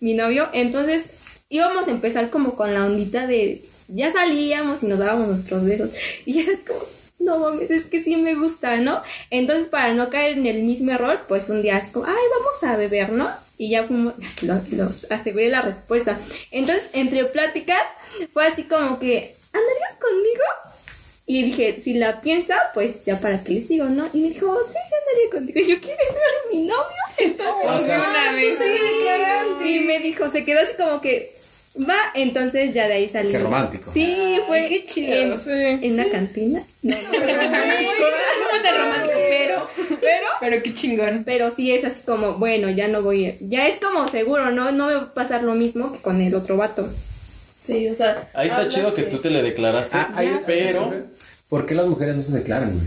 mi 0.00 0.14
novio. 0.14 0.48
Entonces, 0.52 1.04
íbamos 1.48 1.86
a 1.86 1.90
empezar 1.90 2.30
como 2.30 2.54
con 2.54 2.74
la 2.74 2.84
ondita 2.86 3.26
de. 3.26 3.62
Ya 3.88 4.12
salíamos 4.12 4.82
y 4.82 4.86
nos 4.86 4.98
dábamos 4.98 5.28
nuestros 5.28 5.64
besos. 5.64 5.90
Y 6.26 6.40
es 6.40 6.60
como. 6.66 6.80
No 7.18 7.38
mames, 7.38 7.70
es 7.70 7.84
que 7.84 8.02
sí 8.02 8.16
me 8.16 8.34
gusta, 8.34 8.78
¿no? 8.78 9.00
Entonces, 9.30 9.66
para 9.66 9.94
no 9.94 10.10
caer 10.10 10.38
en 10.38 10.46
el 10.46 10.64
mismo 10.64 10.90
error, 10.90 11.20
pues 11.28 11.48
un 11.50 11.62
día 11.62 11.76
así 11.76 11.92
como, 11.92 12.06
ay, 12.06 12.14
vamos 12.14 12.64
a 12.64 12.76
beber, 12.76 13.12
¿no? 13.12 13.30
Y 13.58 13.70
ya 13.70 13.84
fuimos, 13.84 14.14
los, 14.42 14.72
los 14.72 15.10
aseguré 15.10 15.48
la 15.48 15.62
respuesta. 15.62 16.18
Entonces, 16.50 16.90
entre 16.94 17.24
pláticas, 17.26 17.82
fue 18.32 18.44
así 18.44 18.64
como 18.64 18.98
que, 18.98 19.36
¿andarías 19.52 19.96
conmigo? 20.00 20.42
Y 21.24 21.44
dije, 21.44 21.80
si 21.82 21.94
la 21.94 22.20
piensa, 22.20 22.56
pues 22.74 23.04
ya 23.04 23.20
para 23.20 23.42
qué 23.44 23.52
le 23.52 23.62
sigo, 23.62 23.84
¿no? 23.86 24.08
Y 24.12 24.18
me 24.22 24.28
dijo, 24.30 24.54
sí, 24.66 24.72
sí 24.88 24.94
andaría 24.98 25.30
contigo. 25.30 25.60
Y 25.60 25.70
yo, 25.74 25.80
¿quieres 25.80 26.06
ser 26.08 26.52
mi 26.52 26.66
novio? 26.66 26.84
Entonces, 27.18 27.70
O 27.70 27.86
sea, 27.86 27.98
una 27.98 28.32
vez. 28.36 28.58
sí, 28.58 28.98
declaraste. 28.98 29.70
Y 29.70 29.80
me 29.80 30.00
dijo, 30.00 30.28
se 30.28 30.44
quedó 30.44 30.60
así 30.60 30.72
como 30.76 31.00
que, 31.00 31.32
va, 31.88 31.96
entonces 32.14 32.74
ya 32.74 32.88
de 32.88 32.94
ahí 32.94 33.08
salió. 33.08 33.30
Qué 33.30 33.38
romántico. 33.38 33.90
Sí, 33.94 34.38
fue 34.48 34.66
qué 34.68 34.84
chido. 34.84 35.12
En, 35.14 35.38
Sí. 35.38 35.50
en 35.86 35.92
una 35.94 36.10
cantina. 36.10 36.62
No, 36.82 36.96
No 36.96 38.62
tan 38.62 38.78
romántico, 38.78 39.18
pero, 39.28 39.68
pero, 40.00 40.26
pero 40.40 40.62
qué 40.62 40.74
chingón. 40.74 41.22
pero 41.24 41.50
sí 41.50 41.72
es 41.72 41.84
así 41.84 42.00
como, 42.04 42.34
bueno, 42.34 42.68
ya 42.70 42.88
no 42.88 43.02
voy, 43.02 43.36
ya 43.40 43.68
es 43.68 43.78
como 43.80 44.08
seguro, 44.08 44.50
¿no? 44.50 44.72
No 44.72 44.86
me 44.88 44.94
va 44.96 45.02
a 45.02 45.14
pasar 45.14 45.44
lo 45.44 45.54
mismo 45.54 45.92
que 45.92 46.00
con 46.00 46.20
el 46.20 46.34
otro 46.34 46.56
vato. 46.56 46.88
Sí, 47.62 47.88
o 47.88 47.94
sea. 47.94 48.28
Ahí 48.34 48.48
está 48.48 48.66
chido 48.68 48.92
que 48.94 49.02
de- 49.02 49.10
tú 49.10 49.18
te 49.18 49.30
le 49.30 49.40
declaraste, 49.42 49.96
Ah, 49.96 50.10
hay- 50.16 50.40
pero... 50.46 50.92
¿Por 51.48 51.64
qué 51.66 51.74
las 51.74 51.86
mujeres 51.86 52.16
no 52.16 52.22
se 52.22 52.32
declaran, 52.32 52.72
güey? 52.72 52.86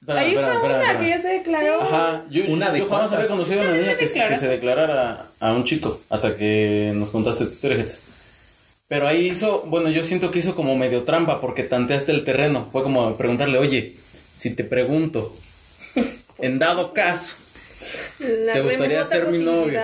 Espera, 0.00 0.20
Ahí 0.20 0.28
espera, 0.30 0.46
está 0.54 0.56
espera, 0.66 0.90
una 0.92 1.00
que 1.00 1.08
ya 1.08 1.18
se 1.20 1.28
declaró. 1.28 1.82
Ajá, 1.82 2.24
yo, 2.30 2.44
Una 2.48 2.70
de 2.70 2.78
yo 2.78 2.88
jamás 2.88 3.12
había 3.12 3.26
conocido 3.26 3.60
a 3.60 3.64
una 3.64 3.76
niña 3.76 3.96
que, 3.96 4.06
se- 4.06 4.14
declaró. 4.14 4.34
que 4.34 4.40
se 4.40 4.48
declarara 4.48 5.26
a 5.40 5.52
un 5.52 5.64
chico 5.64 6.00
hasta 6.10 6.36
que 6.36 6.92
nos 6.94 7.10
contaste 7.10 7.44
tu 7.46 7.52
historia, 7.52 7.78
Hetza. 7.78 7.96
Pero 8.86 9.08
ahí 9.08 9.28
hizo, 9.30 9.62
bueno, 9.66 9.88
yo 9.90 10.04
siento 10.04 10.30
que 10.30 10.38
hizo 10.38 10.54
como 10.54 10.76
medio 10.76 11.02
trampa 11.04 11.40
porque 11.40 11.64
tanteaste 11.64 12.12
el 12.12 12.24
terreno. 12.24 12.68
Fue 12.70 12.82
como 12.82 13.16
preguntarle, 13.16 13.58
oye, 13.58 13.96
si 14.32 14.54
te 14.54 14.62
pregunto, 14.64 15.34
en 16.38 16.58
dado 16.58 16.92
caso, 16.92 17.34
La 18.20 18.52
¿te 18.52 18.60
gustaría 18.60 19.02
ser 19.04 19.26
mi 19.28 19.38
novio? 19.38 19.80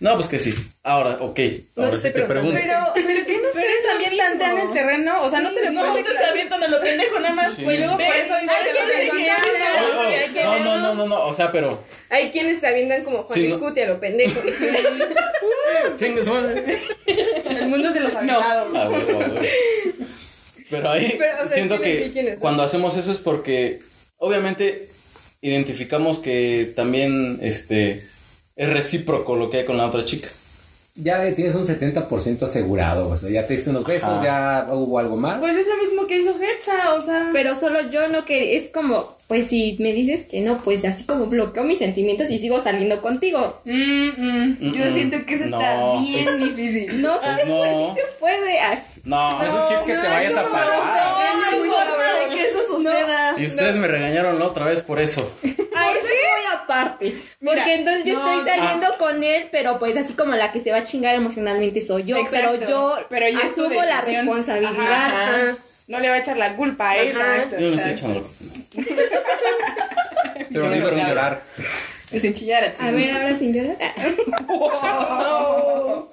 No, 0.00 0.14
pues 0.14 0.28
que 0.28 0.38
sí. 0.38 0.54
Ahora, 0.84 1.18
ok, 1.20 1.38
No 1.76 1.84
ahora 1.84 1.96
te 1.96 2.08
sí 2.08 2.12
te 2.14 2.22
pregunto. 2.22 2.58
Pero, 2.62 2.76
pero 2.94 3.26
que 3.26 3.38
no 3.38 3.48
ustedes 3.48 3.68
es 3.76 3.82
lo 3.82 3.88
también 3.90 4.10
mismo. 4.12 4.26
tantean 4.28 4.58
el 4.58 4.72
terreno, 4.72 5.22
o 5.22 5.30
sea, 5.30 5.40
no 5.40 5.52
te 5.52 5.60
le 5.62 5.70
no, 5.70 5.92
ustedes 5.94 6.16
se 6.18 6.24
avientan 6.24 6.62
a 6.62 6.68
lo 6.68 6.80
pendejo 6.80 7.18
nada 7.18 7.34
más, 7.34 7.54
Sí. 7.54 7.62
pues 7.64 7.78
luego 7.80 7.94
por 7.94 8.02
eso 8.16 8.34
dicen 8.40 8.50
hay 8.50 8.64
que 10.28 10.32
que 10.32 10.44
no, 10.44 10.58
no, 10.60 10.78
no, 10.78 10.94
no, 10.94 11.06
no, 11.06 11.24
o 11.26 11.34
sea, 11.34 11.50
pero... 11.50 11.82
Hay 12.10 12.30
quienes 12.30 12.60
se 12.60 12.66
avientan 12.68 13.02
como 13.02 13.24
Juan 13.24 13.38
Sí, 13.38 13.48
no. 13.48 13.54
Escuti 13.56 13.80
a 13.80 13.86
lo 13.86 13.98
pendejo. 14.00 14.40
Chingue 15.98 16.22
su 16.24 16.32
madre. 16.32 16.78
El 17.06 17.66
mundo 17.68 17.88
es 17.88 17.94
de 17.94 18.00
los 18.00 18.14
aventados. 18.14 18.68
Pero 20.70 20.90
ahí 20.90 21.16
Pero, 21.18 21.34
o 21.44 21.48
sea, 21.48 21.54
siento 21.56 21.80
¿quiénes 21.80 22.12
que 22.12 22.22
no? 22.34 22.40
cuando 22.40 22.62
hacemos 22.62 22.96
eso 22.96 23.10
es 23.10 23.18
porque 23.18 23.80
obviamente 24.18 24.88
identificamos 25.40 26.18
que 26.18 26.72
también 26.76 27.38
este 27.42 28.06
es 28.58 28.68
recíproco 28.68 29.36
lo 29.36 29.48
que 29.48 29.58
hay 29.58 29.64
con 29.64 29.76
la 29.78 29.86
otra 29.86 30.04
chica. 30.04 30.28
Ya 30.96 31.32
tienes 31.32 31.54
un 31.54 31.64
70% 31.64 32.42
asegurado, 32.42 33.08
o 33.08 33.16
sea, 33.16 33.30
ya 33.30 33.46
te 33.46 33.54
diste 33.54 33.70
unos 33.70 33.84
besos, 33.84 34.08
Ajá. 34.08 34.24
ya 34.24 34.74
hubo 34.74 34.98
algo 34.98 35.16
más. 35.16 35.38
Pues 35.38 35.56
es 35.56 35.66
lo 35.68 35.76
mismo 35.76 36.08
que 36.08 36.18
hizo 36.18 36.32
Hetza, 36.32 36.94
o 36.94 37.00
sea. 37.00 37.30
Pero 37.32 37.54
solo 37.54 37.88
yo 37.88 38.08
no 38.08 38.24
que 38.24 38.56
es 38.56 38.68
como, 38.70 39.16
pues 39.28 39.46
si 39.48 39.76
me 39.78 39.92
dices 39.92 40.26
que 40.26 40.40
no, 40.40 40.58
pues 40.64 40.82
ya 40.82 40.90
así 40.90 41.04
como 41.04 41.26
bloqueo 41.26 41.62
mis 41.62 41.78
sentimientos 41.78 42.30
y 42.30 42.38
sigo 42.38 42.60
saliendo 42.62 43.00
contigo. 43.02 43.60
Mm, 43.64 44.08
mm. 44.08 44.72
Yo 44.72 44.84
Mm, 44.86 44.92
siento 44.92 45.24
que 45.26 45.34
eso 45.34 45.46
no, 45.46 45.60
está 45.60 46.00
bien 46.00 46.24
pues- 46.24 46.40
difícil. 46.56 47.02
No, 47.02 47.14
sí 47.18 47.24
Pues 47.24 47.36
se 47.40 47.46
puede, 47.46 47.72
no. 47.72 47.94
sí 47.94 48.00
se 48.00 48.06
puede. 48.18 48.58
Ay, 48.60 48.78
No, 49.04 49.42
es 49.42 49.48
un 49.50 49.68
chip 49.68 49.86
que 49.86 49.92
te 49.92 50.08
vayas 50.08 50.34
a 50.36 50.42
No, 50.42 50.48
pagar. 50.50 50.66
no 50.68 51.46
hay 51.50 51.58
forma 51.70 52.04
de 52.30 52.34
que 52.36 52.48
eso 52.48 52.58
suceda. 52.66 53.34
y 53.38 53.46
ustedes 53.46 53.76
me 53.76 53.86
regañaron 53.86 54.38
la 54.38 54.46
otra 54.46 54.64
vez 54.64 54.82
por 54.82 54.98
eso. 55.00 55.30
Ay, 55.42 55.94
es 55.96 56.02
muy 56.02 56.54
aparte. 56.56 57.14
Porque 57.44 57.60
Mira, 57.60 57.74
entonces 57.74 58.04
yo 58.04 58.18
no, 58.18 58.38
estoy 58.40 58.48
saliendo 58.54 58.86
con 58.98 59.22
él, 59.22 59.48
pero 59.52 59.78
pues 59.78 59.96
así 59.96 60.14
como 60.14 60.34
la 60.34 60.52
que 60.52 60.60
se 60.60 60.70
va 60.72 60.78
a 60.78 60.84
chingar 60.84 61.14
emocionalmente 61.14 61.80
soy 61.86 62.04
yo. 62.04 62.16
Exacto, 62.16 62.56
pero 62.58 62.68
yo 62.70 62.96
pero 63.10 63.28
ya 63.28 63.38
es 63.40 63.52
asumo 63.52 63.82
la 63.82 64.00
responsabilidad. 64.00 64.72
Ajá. 64.80 65.34
Ajá. 65.34 65.56
No 65.86 66.00
le 66.00 66.10
va 66.10 66.16
a 66.16 66.18
echar 66.18 66.36
la 66.36 66.54
culpa 66.54 66.90
a. 66.90 67.02
Exacto, 67.02 67.56
Yo 67.58 67.70
no 67.70 67.76
estoy 67.76 67.92
echando. 67.92 68.30
Pero 70.52 70.70
dime 70.70 70.90
sin 70.90 71.06
llorar. 71.06 71.42
Sin 72.16 72.32
chillar. 72.32 72.72
A 72.78 72.90
ver, 72.90 73.14
ahora 73.14 73.38
sin 73.38 73.52
llorar. 73.52 73.76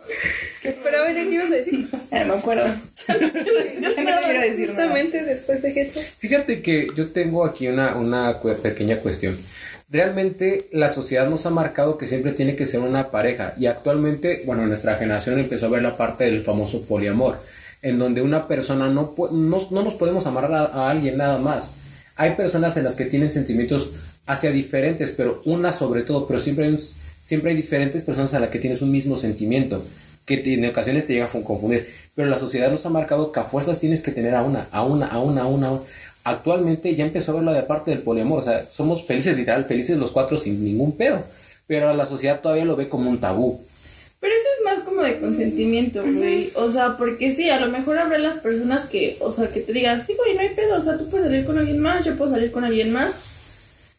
Pero 0.83 0.97
a 0.97 1.01
ver, 1.01 1.15
¿qué 1.15 1.33
ibas 1.33 1.51
a 1.51 1.55
decir? 1.55 1.87
Ya 2.11 2.25
no 2.25 2.33
me 2.33 2.39
acuerdo. 2.39 2.65
Ya 3.07 3.17
no 3.17 3.31
quiero 3.31 3.59
decir 3.61 4.03
nada. 4.03 4.21
Justamente 4.57 5.23
después 5.23 5.61
de 5.61 5.81
Hetza. 5.81 6.01
Fíjate 6.17 6.61
que 6.61 6.87
yo 6.95 7.11
tengo 7.11 7.45
aquí 7.45 7.67
una, 7.67 7.95
pequeña 8.61 8.97
cuestión. 8.97 9.37
Realmente 9.89 10.67
la 10.71 10.89
sociedad 10.89 11.29
nos 11.29 11.45
ha 11.45 11.51
marcado 11.51 11.97
que 11.97 12.07
siempre 12.07 12.31
tiene 12.31 12.55
que 12.55 12.65
ser 12.65 12.79
una 12.79 13.11
pareja 13.11 13.53
y 13.57 13.67
actualmente, 13.67 14.41
bueno, 14.45 14.65
nuestra 14.65 14.95
generación 14.95 15.39
empezó 15.39 15.67
a 15.67 15.69
ver 15.69 15.83
la 15.83 15.95
parte 15.95 16.25
del 16.25 16.43
famoso 16.43 16.85
poliamor, 16.85 17.37
en 17.83 17.99
donde 17.99 18.23
una 18.23 18.47
persona 18.47 18.87
no, 18.87 19.13
no, 19.31 19.67
no 19.69 19.83
nos 19.83 19.93
podemos 19.93 20.25
amar 20.25 20.51
a, 20.51 20.65
a 20.65 20.89
alguien 20.89 21.17
nada 21.17 21.37
más. 21.37 21.84
Hay 22.15 22.31
personas 22.35 22.77
en 22.77 22.83
las 22.83 22.95
que 22.95 23.05
tienen 23.05 23.29
sentimientos 23.29 23.89
hacia 24.25 24.51
diferentes, 24.51 25.11
pero 25.11 25.41
una 25.45 25.71
sobre 25.71 26.01
todo, 26.03 26.27
pero 26.27 26.39
siempre 26.39 26.65
hay, 26.65 26.71
un- 26.71 26.79
siempre 27.21 27.51
hay 27.51 27.57
diferentes 27.57 28.01
personas 28.03 28.33
a 28.33 28.39
las 28.39 28.49
que 28.49 28.59
tienes 28.59 28.81
un 28.81 28.91
mismo 28.91 29.15
sentimiento, 29.17 29.83
que 30.25 30.41
en 30.53 30.65
ocasiones 30.65 31.05
te 31.05 31.13
llega 31.13 31.25
a 31.25 31.27
fu- 31.27 31.43
confundir. 31.43 31.87
Pero 32.15 32.29
la 32.29 32.39
sociedad 32.39 32.71
nos 32.71 32.85
ha 32.85 32.89
marcado 32.89 33.31
que 33.31 33.39
a 33.39 33.43
fuerzas 33.43 33.79
tienes 33.79 34.01
que 34.01 34.11
tener 34.11 34.33
a 34.35 34.43
una, 34.43 34.67
a 34.71 34.83
una, 34.83 35.07
a 35.07 35.19
una, 35.19 35.41
a 35.41 35.47
una. 35.47 35.79
Actualmente 36.23 36.95
ya 36.95 37.03
empezó 37.05 37.31
a 37.31 37.35
ver 37.35 37.43
la 37.43 37.53
de 37.53 37.63
parte 37.63 37.91
del 37.91 37.99
poliamor, 37.99 38.39
o 38.39 38.43
sea, 38.43 38.65
somos 38.69 39.03
felices, 39.05 39.35
literal, 39.37 39.65
felices 39.65 39.97
los 39.97 40.11
cuatro 40.11 40.37
sin 40.37 40.63
ningún 40.63 40.95
pedo. 40.97 41.21
Pero 41.67 41.93
la 41.93 42.05
sociedad 42.05 42.39
todavía 42.41 42.65
lo 42.65 42.75
ve 42.75 42.87
como 42.89 43.09
un 43.09 43.19
tabú. 43.19 43.61
Pero 44.19 44.33
eso 44.33 44.45
es 44.57 44.64
de 45.05 45.19
consentimiento, 45.19 46.03
güey. 46.03 46.51
O 46.55 46.69
sea, 46.69 46.97
porque 46.97 47.31
sí, 47.31 47.49
a 47.49 47.59
lo 47.59 47.71
mejor 47.71 47.97
habrá 47.97 48.17
las 48.17 48.37
personas 48.37 48.85
que, 48.85 49.17
o 49.19 49.31
sea, 49.31 49.49
que 49.49 49.61
te 49.61 49.73
digan, 49.73 50.05
sí, 50.05 50.15
güey, 50.15 50.33
no 50.33 50.41
hay 50.41 50.49
pedo. 50.49 50.77
O 50.77 50.81
sea, 50.81 50.97
tú 50.97 51.09
puedes 51.09 51.27
salir 51.27 51.45
con 51.45 51.57
alguien 51.57 51.79
más, 51.79 52.03
yo 52.03 52.15
puedo 52.17 52.31
salir 52.31 52.51
con 52.51 52.63
alguien 52.63 52.91
más. 52.91 53.15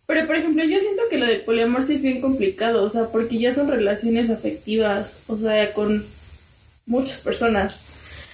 Pero, 0.07 0.27
por 0.27 0.37
ejemplo, 0.37 0.63
yo 0.65 0.79
siento 0.79 1.03
que 1.11 1.19
lo 1.19 1.27
del 1.27 1.41
poliamor 1.41 1.85
sí 1.85 1.95
es 1.95 2.03
bien 2.03 2.21
complicado. 2.21 2.85
O 2.85 2.89
sea, 2.89 3.09
porque 3.09 3.39
ya 3.39 3.53
son 3.53 3.69
relaciones 3.69 4.31
afectivas. 4.31 5.21
O 5.27 5.39
sea, 5.39 5.73
con 5.73 6.05
muchas 6.87 7.21
personas. 7.21 7.77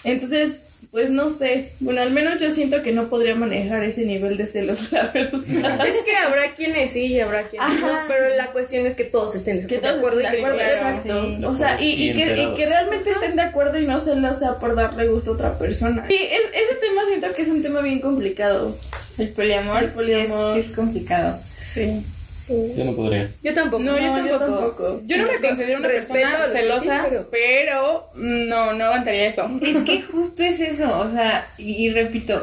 Entonces, 0.04 0.71
pues 0.90 1.10
no 1.10 1.30
sé. 1.30 1.72
Bueno, 1.80 2.02
al 2.02 2.10
menos 2.10 2.40
yo 2.40 2.50
siento 2.50 2.82
que 2.82 2.92
no 2.92 3.08
podría 3.08 3.34
manejar 3.34 3.82
ese 3.84 4.04
nivel 4.04 4.36
de 4.36 4.46
celos, 4.46 4.92
la 4.92 5.08
verdad. 5.08 5.40
Es 5.86 6.02
que 6.04 6.16
habrá 6.16 6.54
quienes 6.54 6.92
sí 6.92 7.06
y 7.06 7.20
habrá 7.20 7.44
quienes 7.48 7.80
no, 7.80 7.88
pero 8.08 8.34
la 8.36 8.52
cuestión 8.52 8.86
es 8.86 8.94
que 8.94 9.04
todos 9.04 9.34
estén 9.34 9.66
que 9.66 9.76
de 9.76 9.80
todos 9.80 9.98
acuerdo 9.98 10.20
y 10.20 10.24
estén 10.24 10.40
que 10.40 10.46
de 10.46 10.52
acuerdo, 10.52 10.70
claro, 10.70 10.96
exacto. 10.96 11.26
De 11.38 11.46
O 11.46 11.56
sea, 11.56 11.80
y, 11.80 11.84
Y 11.84 12.10
y 12.10 12.14
que, 12.14 12.42
y 12.42 12.54
que 12.54 12.66
realmente 12.66 13.10
estén 13.10 13.36
de 13.36 13.42
acuerdo 13.42 13.78
y 13.78 13.86
no 13.86 14.00
se 14.00 14.14
lo 14.16 14.34
sea 14.34 14.58
por 14.58 14.74
darle 14.74 15.08
gusto 15.08 15.32
a 15.32 15.34
otra 15.34 15.58
persona. 15.58 16.06
Sí, 16.08 16.16
es, 16.16 16.40
ese 16.52 16.74
tema 16.76 17.04
siento 17.06 17.32
que 17.32 17.42
es 17.42 17.48
un 17.48 17.62
tema 17.62 17.80
bien 17.80 18.00
complicado. 18.00 18.76
El 19.18 19.28
poliamor, 19.30 19.84
El 19.84 19.90
poliamor. 19.90 20.54
Sí, 20.54 20.60
es, 20.60 20.64
sí 20.64 20.70
es 20.70 20.76
complicado. 20.76 21.38
Sí. 21.58 22.02
Sí. 22.46 22.72
Yo 22.76 22.85
no 22.85 22.94
podría. 22.94 23.28
Yo 23.42 23.55
tampoco. 23.55 23.83
No, 23.83 23.96
yo 23.98 24.38
tampoco. 24.38 25.00
Yo 25.07 25.16
no 25.18 25.26
me 25.26 25.38
considero 25.48 25.78
una 25.78 25.88
persona 25.88 26.31
celosa, 26.52 26.81
sí, 27.05 27.07
pero- 27.11 27.31
pero 27.31 28.09
no, 28.16 28.72
no 28.74 28.85
aguantaría 28.87 29.26
eso. 29.26 29.48
Es 29.62 29.76
que 29.85 30.02
justo 30.02 30.42
es 30.42 30.61
eso, 30.61 30.98
o 30.98 31.11
sea, 31.11 31.46
y, 31.59 31.87
y 31.87 31.90
repito, 31.90 32.40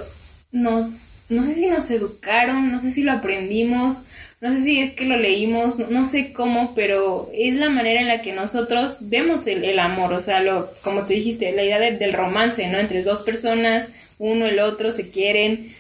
nos, 0.52 1.10
no 1.30 1.44
sé 1.44 1.54
si 1.54 1.68
nos 1.68 1.90
educaron, 1.92 2.72
no 2.72 2.80
sé 2.80 2.92
si 2.92 3.04
lo 3.04 3.12
aprendimos, 3.12 4.04
no 4.42 4.54
sé 4.54 4.62
si 4.62 4.80
es 4.80 4.94
que 4.94 5.06
lo 5.06 5.18
leímos, 5.18 5.78
no, 5.78 5.88
no 5.90 6.06
sé 6.06 6.32
cómo, 6.34 6.74
pero 6.74 7.30
es 7.34 7.56
la 7.56 7.70
manera 7.70 8.00
en 8.02 8.08
la 8.08 8.22
que 8.22 8.32
nosotros 8.34 9.10
vemos 9.10 9.46
el, 9.48 9.64
el 9.66 9.80
amor, 9.80 10.14
o 10.14 10.22
sea, 10.22 10.42
lo, 10.42 10.70
como 10.82 11.02
tú 11.02 11.08
dijiste, 11.14 11.52
la 11.52 11.64
idea 11.64 11.80
de- 11.80 11.98
del 11.98 12.14
romance, 12.14 12.66
¿no? 12.68 12.80
Entre 12.80 13.04
dos 13.04 13.22
personas, 13.22 13.90
uno, 14.18 14.48
el 14.48 14.60
otro, 14.60 14.92
se 14.92 15.10
quieren, 15.10 15.74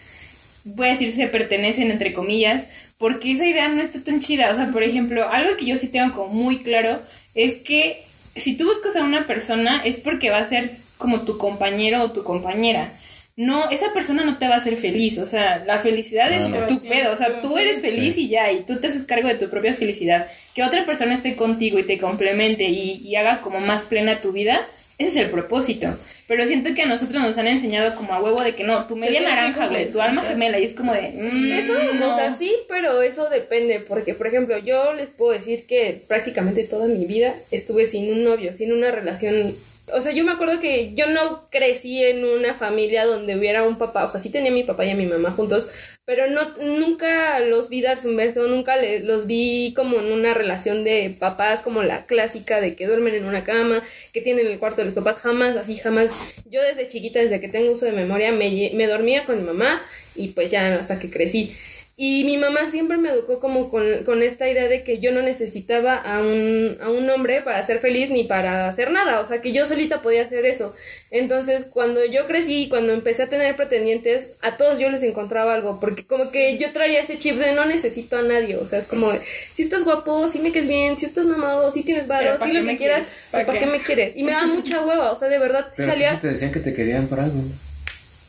voy 0.66 0.88
a 0.88 0.92
decir 0.92 1.12
se 1.12 1.28
pertenecen 1.28 1.92
entre 1.92 2.14
comillas, 2.14 2.66
porque 2.98 3.32
esa 3.32 3.46
idea 3.46 3.68
no 3.70 3.82
está 3.82 4.02
tan 4.02 4.20
chida. 4.20 4.52
O 4.52 4.56
sea, 4.56 4.68
por 4.72 4.84
ejemplo, 4.84 5.30
algo 5.30 5.56
que 5.58 5.66
yo 5.66 5.78
sí 5.78 5.88
tengo 5.88 6.14
como 6.14 6.34
muy 6.34 6.58
claro 6.60 7.00
es 7.36 7.56
que 7.56 8.04
si 8.36 8.56
tú 8.58 8.66
buscas 8.68 8.96
a 8.96 9.04
una 9.04 9.26
persona 9.28 9.82
es 9.86 9.98
porque 9.98 10.30
va 10.30 10.40
a 10.40 10.46
ser 10.48 10.72
como 10.98 11.22
tu 11.22 11.38
compañero 11.38 12.04
o 12.04 12.12
tu 12.12 12.24
compañera. 12.24 12.92
No, 13.38 13.70
esa 13.70 13.94
persona 13.94 14.26
no 14.26 14.38
te 14.38 14.50
va 14.50 14.56
a 14.56 14.58
hacer 14.58 14.76
feliz, 14.76 15.18
o 15.18 15.26
sea, 15.26 15.64
la 15.66 15.78
felicidad 15.80 16.30
es 16.34 16.50
No, 16.50 16.60
no. 16.60 16.68
tu 16.68 16.82
pedo, 16.82 17.14
o 17.14 17.16
sea, 17.16 17.40
tú 17.40 17.58
eres 17.58 17.80
feliz 17.80 18.16
Sí. 18.16 18.24
y 18.26 18.28
ya, 18.28 18.52
y 18.52 18.64
tú 18.64 18.82
te 18.82 18.88
haces 18.88 19.06
cargo 19.06 19.30
de 19.30 19.36
tu 19.36 19.50
propia 19.50 19.74
felicidad. 19.74 20.28
Que 20.54 20.62
otra 20.62 20.86
persona 20.86 21.14
esté 21.14 21.38
contigo 21.38 21.80
y 21.80 21.84
te 21.84 21.98
complemente 21.98 22.66
y, 22.68 22.96
y 23.02 23.16
haga 23.16 23.40
como 23.40 23.62
más 23.62 23.84
plena 23.84 24.20
tu 24.20 24.34
vida, 24.34 24.60
ese 24.98 25.10
es 25.12 25.16
el 25.16 25.30
propósito. 25.30 25.88
Pero 26.30 26.46
siento 26.46 26.76
que 26.76 26.84
a 26.84 26.86
nosotros 26.86 27.22
nos 27.24 27.38
han 27.40 27.48
enseñado 27.48 27.96
como 27.96 28.14
a 28.14 28.22
huevo 28.22 28.42
de 28.44 28.54
que 28.54 28.64
no, 28.64 28.86
tu 28.86 28.96
media 28.96 29.20
naranja, 29.20 29.68
güey, 29.68 29.92
tu 29.92 30.00
alma 30.00 30.22
gemela, 30.22 30.60
y 30.60 30.64
es 30.64 30.74
como 30.76 30.94
de... 30.94 31.12
mm, 31.12 31.52
Eso, 31.52 31.74
no. 31.96 32.14
o 32.14 32.16
sea, 32.16 32.38
sí, 32.38 32.56
pero 32.70 33.02
eso 33.02 33.30
depende, 33.30 33.80
porque, 33.80 34.14
por 34.14 34.28
ejemplo, 34.28 34.58
yo 34.60 34.94
les 34.94 35.10
puedo 35.10 35.32
decir 35.32 35.66
que 35.66 36.02
prácticamente 36.08 36.64
toda 36.66 36.86
mi 36.86 37.06
vida 37.08 37.34
estuve 37.50 37.86
sin 37.88 38.12
un 38.14 38.24
novio, 38.24 38.54
sin 38.54 38.72
una 38.72 38.92
relación. 38.92 39.56
O 39.94 40.00
sea, 40.00 40.12
yo 40.12 40.24
me 40.24 40.32
acuerdo 40.32 40.60
que 40.60 40.94
yo 40.96 41.08
no 41.08 41.48
crecí 41.50 42.04
en 42.04 42.24
una 42.26 42.54
familia 42.56 43.06
donde 43.06 43.36
hubiera 43.38 43.64
un 43.64 43.78
papá, 43.78 44.06
o 44.06 44.10
sea, 44.10 44.20
sí 44.20 44.30
tenía 44.30 44.52
mi 44.52 44.64
papá 44.64 44.86
y 44.86 44.92
a 44.92 44.96
mi 44.96 45.06
mamá 45.06 45.32
juntos, 45.32 45.70
pero 46.06 46.28
no, 46.28 46.56
nunca 46.58 47.40
los 47.40 47.70
vi 47.70 47.82
darse 47.82 48.08
un 48.08 48.16
beso, 48.18 48.48
nunca 48.48 48.78
le- 48.78 49.00
los 49.02 49.28
vi 49.28 49.74
como 49.76 50.00
en 50.00 50.12
una 50.12 50.34
relación 50.34 50.84
de 50.84 51.16
papás, 51.20 51.62
como 51.62 51.84
la 51.84 52.06
clásica 52.06 52.62
de 52.62 52.76
que 52.76 52.88
duermen 52.88 53.16
en 53.16 53.26
una 53.26 53.44
cama, 53.44 53.82
que 54.14 54.22
tienen 54.22 54.48
el 54.48 54.60
cuarto 54.60 54.78
de 54.82 54.86
los 54.86 54.94
papás, 54.94 55.18
jamás, 55.18 55.56
así, 55.58 55.76
jamás. 55.78 56.10
Yo 56.46 56.62
desde 56.62 56.88
chiquita, 56.88 57.20
desde 57.20 57.40
que 57.40 57.48
tengo 57.48 57.72
uso 57.72 57.86
de 57.86 57.92
memoria, 57.92 58.32
me, 58.32 58.72
me 58.74 58.88
dormía 58.88 59.26
con 59.26 59.38
mi 59.38 59.44
mamá 59.44 59.82
y 60.16 60.30
pues 60.30 60.50
ya 60.50 60.76
hasta 60.76 61.00
que 61.00 61.10
crecí. 61.10 61.54
Y 62.02 62.24
mi 62.24 62.38
mamá 62.38 62.72
siempre 62.72 62.96
me 62.98 63.10
educó 63.10 63.42
como 63.42 63.70
con, 63.70 64.06
con 64.06 64.24
esta 64.24 64.48
idea 64.48 64.70
de 64.70 64.84
que 64.84 65.00
yo 65.00 65.12
no 65.12 65.22
necesitaba 65.22 65.96
a 65.96 66.22
un, 66.22 66.78
a 66.82 66.90
un 66.90 67.10
hombre 67.10 67.42
para 67.42 67.62
ser 67.62 67.80
feliz 67.80 68.10
ni 68.10 68.24
para 68.24 68.70
hacer 68.70 68.90
nada, 68.90 69.20
o 69.20 69.26
sea, 69.26 69.42
que 69.42 69.52
yo 69.52 69.66
solita 69.66 70.02
podía 70.02 70.22
hacer 70.22 70.46
eso. 70.46 70.74
Entonces, 71.12 71.66
cuando 71.66 72.06
yo 72.06 72.26
crecí 72.26 72.64
y 72.64 72.70
cuando 72.70 72.94
empecé 72.94 73.24
a 73.24 73.28
tener 73.28 73.54
pretendientes, 73.58 74.30
a 74.42 74.56
todos 74.56 74.80
yo 74.80 74.90
les 74.90 75.04
encontraba 75.04 75.54
algo, 75.54 75.82
porque 75.82 76.08
como 76.08 76.32
que 76.32 76.58
yo 76.58 76.72
traía 76.72 77.02
ese 77.02 77.18
chip 77.18 77.36
de 77.36 77.52
no 77.52 77.66
necesito 77.66 78.16
a 78.16 78.22
nadie, 78.22 78.56
o 78.56 78.66
sea, 78.66 78.80
es 78.80 78.86
como, 78.86 79.12
de, 79.12 79.20
si 79.52 79.64
estás 79.64 79.84
guapo, 79.84 80.30
si 80.30 80.40
me 80.40 80.54
quedes 80.54 80.70
bien, 80.70 80.98
si 80.98 81.06
estás 81.06 81.26
mamado, 81.26 81.70
si 81.70 81.84
tienes 81.84 82.08
varo, 82.08 82.38
¿para 82.38 82.46
si 82.46 82.54
lo 82.54 82.64
me 82.64 82.72
que 82.72 82.78
quieras, 82.78 83.00
quieres? 83.00 83.28
¿para, 83.30 83.46
¿Para 83.46 83.60
qué 83.60 83.66
qué? 83.66 83.72
me 83.72 83.80
quieres? 83.82 84.16
Y 84.16 84.24
me 84.24 84.32
da 84.32 84.48
mucha 84.48 84.86
hueva, 84.86 85.12
o 85.12 85.20
sea, 85.20 85.28
de 85.28 85.38
verdad 85.38 85.68
sí 85.72 85.82
Pero 85.82 85.92
salía, 85.92 86.18
te 86.18 86.28
decían 86.28 86.54
que 86.54 86.62
te 86.62 86.74
querían 86.74 87.08
por 87.08 87.20
algo. 87.20 87.42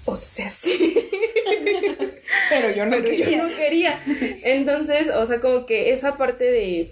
O 0.05 0.15
sea, 0.15 0.51
sí. 0.51 0.95
Pero 2.49 2.71
yo 2.71 2.85
no 2.87 2.91
pero 2.91 3.13
yo 3.13 3.43
no 3.45 3.55
quería. 3.55 4.01
Entonces, 4.43 5.09
o 5.09 5.25
sea, 5.27 5.41
como 5.41 5.67
que 5.67 5.93
esa 5.93 6.17
parte 6.17 6.45
de, 6.45 6.91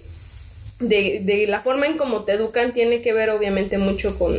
de, 0.80 1.20
de 1.22 1.46
la 1.46 1.60
forma 1.60 1.86
en 1.86 1.96
cómo 1.96 2.24
te 2.24 2.32
educan 2.32 2.72
tiene 2.72 3.00
que 3.00 3.12
ver 3.12 3.30
obviamente 3.30 3.78
mucho 3.78 4.16
con, 4.16 4.36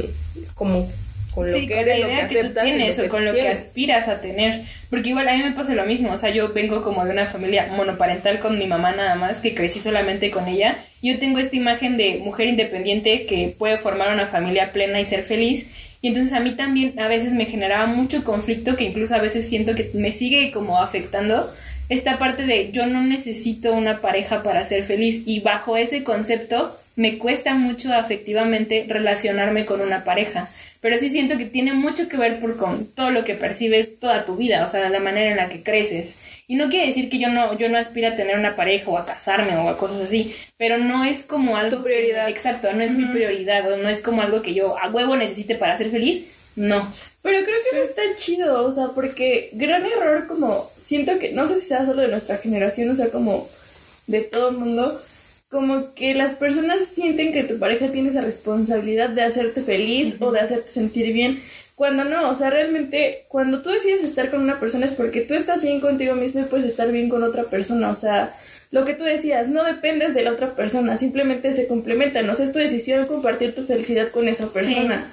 como, 0.55 0.89
con 1.33 1.47
lo 1.47 1.53
sí, 1.53 1.67
que 1.67 1.75
con 1.75 1.87
eres, 1.87 1.99
lo 1.99 2.07
que 2.07 2.43
tú 2.43 2.67
y 2.67 2.71
lo 2.71 2.95
que 2.95 3.09
con 3.09 3.25
lo 3.25 3.33
que 3.33 3.47
aspiras 3.47 4.07
a 4.07 4.21
tener. 4.21 4.61
Porque 4.89 5.09
igual 5.09 5.27
a 5.27 5.37
mí 5.37 5.43
me 5.43 5.51
pasa 5.51 5.75
lo 5.75 5.85
mismo, 5.85 6.11
o 6.11 6.17
sea, 6.17 6.29
yo 6.31 6.53
vengo 6.53 6.83
como 6.83 7.05
de 7.05 7.11
una 7.11 7.25
familia 7.25 7.67
monoparental 7.75 8.39
con 8.39 8.57
mi 8.57 8.65
mamá 8.65 8.91
nada 8.91 9.15
más, 9.15 9.39
que 9.39 9.53
crecí 9.53 9.79
solamente 9.79 10.31
con 10.31 10.47
ella. 10.47 10.77
Yo 11.01 11.19
tengo 11.19 11.39
esta 11.39 11.55
imagen 11.55 11.97
de 11.97 12.17
mujer 12.17 12.47
independiente 12.47 13.25
que 13.25 13.53
puede 13.57 13.77
formar 13.77 14.13
una 14.13 14.25
familia 14.25 14.71
plena 14.71 14.99
y 14.99 15.05
ser 15.05 15.23
feliz. 15.23 15.67
Y 16.01 16.07
entonces 16.07 16.33
a 16.33 16.39
mí 16.39 16.51
también 16.51 16.97
a 16.99 17.07
veces 17.07 17.33
me 17.33 17.45
generaba 17.45 17.85
mucho 17.85 18.23
conflicto 18.23 18.75
que 18.75 18.85
incluso 18.85 19.15
a 19.15 19.21
veces 19.21 19.49
siento 19.49 19.75
que 19.75 19.91
me 19.93 20.13
sigue 20.13 20.51
como 20.51 20.79
afectando 20.79 21.51
esta 21.89 22.17
parte 22.17 22.45
de 22.45 22.71
yo 22.71 22.85
no 22.85 23.01
necesito 23.01 23.73
una 23.73 23.99
pareja 23.99 24.43
para 24.43 24.65
ser 24.65 24.83
feliz 24.83 25.23
y 25.25 25.39
bajo 25.39 25.75
ese 25.75 26.03
concepto 26.03 26.75
me 26.95 27.17
cuesta 27.17 27.55
mucho 27.55 27.93
afectivamente 27.93 28.85
relacionarme 28.87 29.65
con 29.65 29.81
una 29.81 30.03
pareja. 30.03 30.47
Pero 30.81 30.97
sí 30.97 31.09
siento 31.09 31.37
que 31.37 31.45
tiene 31.45 31.73
mucho 31.73 32.07
que 32.07 32.17
ver 32.17 32.39
por 32.39 32.55
con 32.57 32.85
todo 32.85 33.11
lo 33.11 33.25
que 33.25 33.33
percibes 33.33 33.99
toda 33.99 34.25
tu 34.25 34.37
vida, 34.37 34.65
o 34.65 34.69
sea, 34.69 34.89
la 34.89 34.99
manera 34.99 35.31
en 35.31 35.37
la 35.37 35.49
que 35.49 35.63
creces. 35.63 36.15
Y 36.49 36.55
no 36.55 36.67
quiere 36.67 36.87
decir 36.87 37.09
que 37.11 37.19
yo 37.19 37.29
no, 37.29 37.55
yo 37.59 37.69
no 37.69 37.77
aspiro 37.77 38.07
a 38.07 38.15
tener 38.15 38.35
una 38.35 38.55
pareja 38.55 38.89
o 38.89 38.97
a 38.97 39.05
casarme 39.05 39.55
o 39.55 39.69
a 39.69 39.77
cosas 39.77 40.01
así, 40.01 40.33
pero 40.57 40.79
no 40.79 41.05
es 41.05 41.21
como 41.23 41.55
algo... 41.55 41.77
Tu 41.77 41.83
que- 41.83 41.89
prioridad. 41.91 42.27
exacto, 42.27 42.73
no 42.73 42.81
es 42.81 42.93
mi 42.93 43.05
prioridad 43.05 43.71
o 43.71 43.77
no 43.77 43.87
es 43.87 44.01
como 44.01 44.23
algo 44.23 44.41
que 44.41 44.55
yo 44.55 44.75
a 44.79 44.89
huevo 44.89 45.15
necesite 45.15 45.53
para 45.53 45.77
ser 45.77 45.91
feliz. 45.91 46.23
No. 46.55 46.79
Pero 47.21 47.45
creo 47.45 47.55
que 47.55 47.77
eso 47.77 47.87
está 47.87 48.01
chido, 48.15 48.65
o 48.65 48.71
sea, 48.71 48.87
porque 48.95 49.51
gran 49.53 49.85
error 49.85 50.25
como 50.27 50.67
siento 50.75 51.19
que, 51.19 51.33
no 51.33 51.45
sé 51.45 51.59
si 51.59 51.67
sea 51.67 51.85
solo 51.85 52.01
de 52.01 52.07
nuestra 52.07 52.37
generación, 52.37 52.89
o 52.89 52.95
sea, 52.95 53.09
como 53.11 53.47
de 54.07 54.21
todo 54.21 54.49
el 54.49 54.57
mundo, 54.57 54.99
como 55.49 55.93
que 55.93 56.15
las 56.15 56.33
personas 56.33 56.83
sienten 56.83 57.31
que 57.31 57.43
tu 57.43 57.59
pareja 57.59 57.91
tiene 57.91 58.09
esa 58.09 58.21
responsabilidad 58.21 59.09
de 59.09 59.21
hacerte 59.21 59.61
feliz 59.61 60.15
o 60.19 60.31
de 60.31 60.39
hacerte 60.39 60.69
sentir 60.71 61.13
bien, 61.13 61.39
cuando 61.79 62.03
no, 62.03 62.29
o 62.29 62.33
sea, 62.33 62.49
realmente 62.49 63.23
cuando 63.29 63.61
tú 63.61 63.69
decides 63.69 64.03
estar 64.03 64.29
con 64.29 64.41
una 64.41 64.59
persona 64.59 64.83
es 64.83 64.91
porque 64.91 65.21
tú 65.21 65.33
estás 65.33 65.61
bien 65.61 65.79
contigo 65.79 66.13
mismo 66.13 66.41
y 66.41 66.43
puedes 66.43 66.65
estar 66.65 66.91
bien 66.91 67.07
con 67.07 67.23
otra 67.23 67.45
persona, 67.45 67.89
o 67.89 67.95
sea, 67.95 68.35
lo 68.69 68.83
que 68.83 68.93
tú 68.93 69.05
decías, 69.05 69.47
no 69.47 69.63
dependes 69.63 70.13
de 70.13 70.23
la 70.23 70.33
otra 70.33 70.55
persona, 70.55 70.97
simplemente 70.97 71.53
se 71.53 71.67
complementan, 71.67 72.29
o 72.29 72.35
sea, 72.35 72.43
es 72.43 72.51
tu 72.51 72.59
decisión 72.59 73.05
compartir 73.05 73.55
tu 73.55 73.63
felicidad 73.63 74.09
con 74.09 74.27
esa 74.27 74.47
persona. 74.47 75.09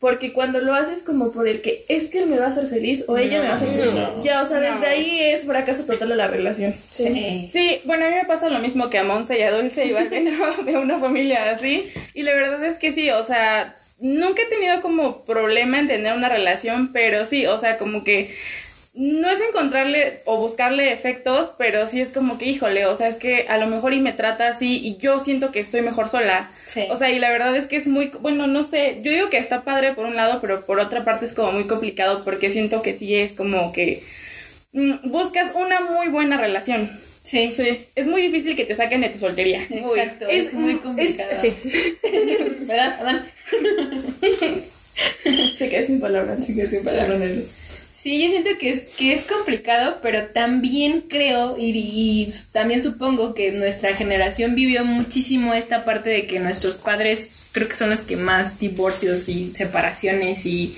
Porque 0.00 0.32
cuando 0.32 0.60
lo 0.60 0.74
haces 0.74 1.04
como 1.04 1.30
por 1.30 1.46
el 1.46 1.60
que 1.60 1.84
es 1.88 2.06
que 2.06 2.18
él 2.18 2.26
me 2.26 2.38
va 2.38 2.46
a 2.46 2.48
hacer 2.48 2.68
feliz 2.68 3.04
o 3.06 3.16
ella 3.16 3.40
me 3.40 3.46
va 3.46 3.52
a 3.52 3.56
hacer 3.56 3.68
feliz, 3.68 3.94
no. 3.94 4.20
ya, 4.20 4.42
o 4.42 4.44
sea, 4.44 4.58
desde 4.58 4.86
ahí 4.86 5.20
es 5.20 5.44
fracaso 5.44 5.84
total 5.84 6.08
de 6.08 6.16
la 6.16 6.26
relación. 6.26 6.74
Sí. 6.90 7.48
Sí, 7.48 7.80
bueno, 7.84 8.06
a 8.06 8.08
mí 8.08 8.16
me 8.16 8.24
pasa 8.24 8.48
lo 8.48 8.58
mismo 8.58 8.90
que 8.90 8.98
a 8.98 9.04
Monza 9.04 9.36
y 9.36 9.42
a 9.42 9.52
Dulce, 9.52 9.86
igual 9.86 10.10
de 10.66 10.76
una 10.76 10.98
familia 10.98 11.52
así. 11.52 11.88
Y 12.12 12.24
la 12.24 12.34
verdad 12.34 12.64
es 12.64 12.78
que 12.78 12.92
sí, 12.92 13.08
o 13.10 13.22
sea, 13.22 13.74
nunca 14.00 14.42
he 14.42 14.46
tenido 14.46 14.80
como 14.80 15.24
problema 15.24 15.78
en 15.78 15.88
tener 15.88 16.14
una 16.14 16.28
relación, 16.28 16.92
pero 16.92 17.26
sí, 17.26 17.46
o 17.46 17.58
sea, 17.58 17.78
como 17.78 18.04
que 18.04 18.34
no 18.94 19.28
es 19.28 19.40
encontrarle 19.40 20.22
o 20.24 20.38
buscarle 20.38 20.92
efectos, 20.92 21.52
pero 21.56 21.86
sí 21.86 22.00
es 22.00 22.10
como 22.10 22.36
que, 22.36 22.46
híjole, 22.46 22.86
o 22.86 22.96
sea, 22.96 23.06
es 23.06 23.16
que 23.16 23.46
a 23.48 23.56
lo 23.56 23.68
mejor 23.68 23.92
y 23.92 24.00
me 24.00 24.12
trata 24.12 24.48
así 24.48 24.80
y 24.84 24.96
yo 24.96 25.20
siento 25.20 25.52
que 25.52 25.60
estoy 25.60 25.82
mejor 25.82 26.08
sola. 26.08 26.50
Sí. 26.64 26.84
O 26.90 26.96
sea, 26.96 27.08
y 27.10 27.20
la 27.20 27.30
verdad 27.30 27.54
es 27.54 27.68
que 27.68 27.76
es 27.76 27.86
muy, 27.86 28.10
bueno, 28.20 28.48
no 28.48 28.64
sé, 28.64 28.98
yo 29.02 29.12
digo 29.12 29.30
que 29.30 29.38
está 29.38 29.62
padre 29.62 29.92
por 29.94 30.04
un 30.04 30.16
lado, 30.16 30.40
pero 30.40 30.66
por 30.66 30.80
otra 30.80 31.04
parte 31.04 31.26
es 31.26 31.32
como 31.32 31.52
muy 31.52 31.68
complicado 31.68 32.24
porque 32.24 32.50
siento 32.50 32.82
que 32.82 32.92
sí 32.92 33.14
es 33.14 33.34
como 33.34 33.72
que 33.72 34.02
mm, 34.72 35.10
buscas 35.10 35.54
una 35.54 35.80
muy 35.80 36.08
buena 36.08 36.36
relación. 36.36 36.90
Sí. 37.28 37.52
Sí, 37.54 37.80
es 37.94 38.06
muy 38.06 38.22
difícil 38.22 38.56
que 38.56 38.64
te 38.64 38.74
saquen 38.74 39.02
de 39.02 39.10
tu 39.10 39.18
soltería. 39.18 39.62
Exacto, 39.68 40.26
es, 40.28 40.54
muy 40.54 40.72
es- 40.72 40.78
complicado. 40.78 41.30
sí. 41.40 41.52
¿Verdad, 42.66 43.00
Adán? 43.00 43.30
Se 45.54 45.68
quedó 45.68 45.86
sin 45.86 46.00
palabras. 46.00 46.44
Se 46.44 46.54
quedó 46.54 46.70
sin 46.70 46.84
palabras. 46.84 47.20
Sí, 47.92 48.22
yo 48.22 48.28
siento 48.30 48.50
que 48.60 48.70
es, 48.70 48.80
que 48.96 49.12
es 49.12 49.22
complicado, 49.22 49.98
pero 50.00 50.26
también 50.26 51.02
creo 51.08 51.56
y, 51.58 51.70
y 51.74 52.32
también 52.52 52.80
supongo 52.80 53.34
que 53.34 53.50
nuestra 53.50 53.94
generación 53.94 54.54
vivió 54.54 54.84
muchísimo 54.84 55.52
esta 55.52 55.84
parte 55.84 56.10
de 56.10 56.26
que 56.26 56.38
nuestros 56.38 56.78
padres 56.78 57.48
creo 57.52 57.68
que 57.68 57.74
son 57.74 57.90
los 57.90 58.02
que 58.02 58.16
más 58.16 58.60
divorcios 58.60 59.28
y 59.28 59.52
separaciones 59.52 60.46
y, 60.46 60.76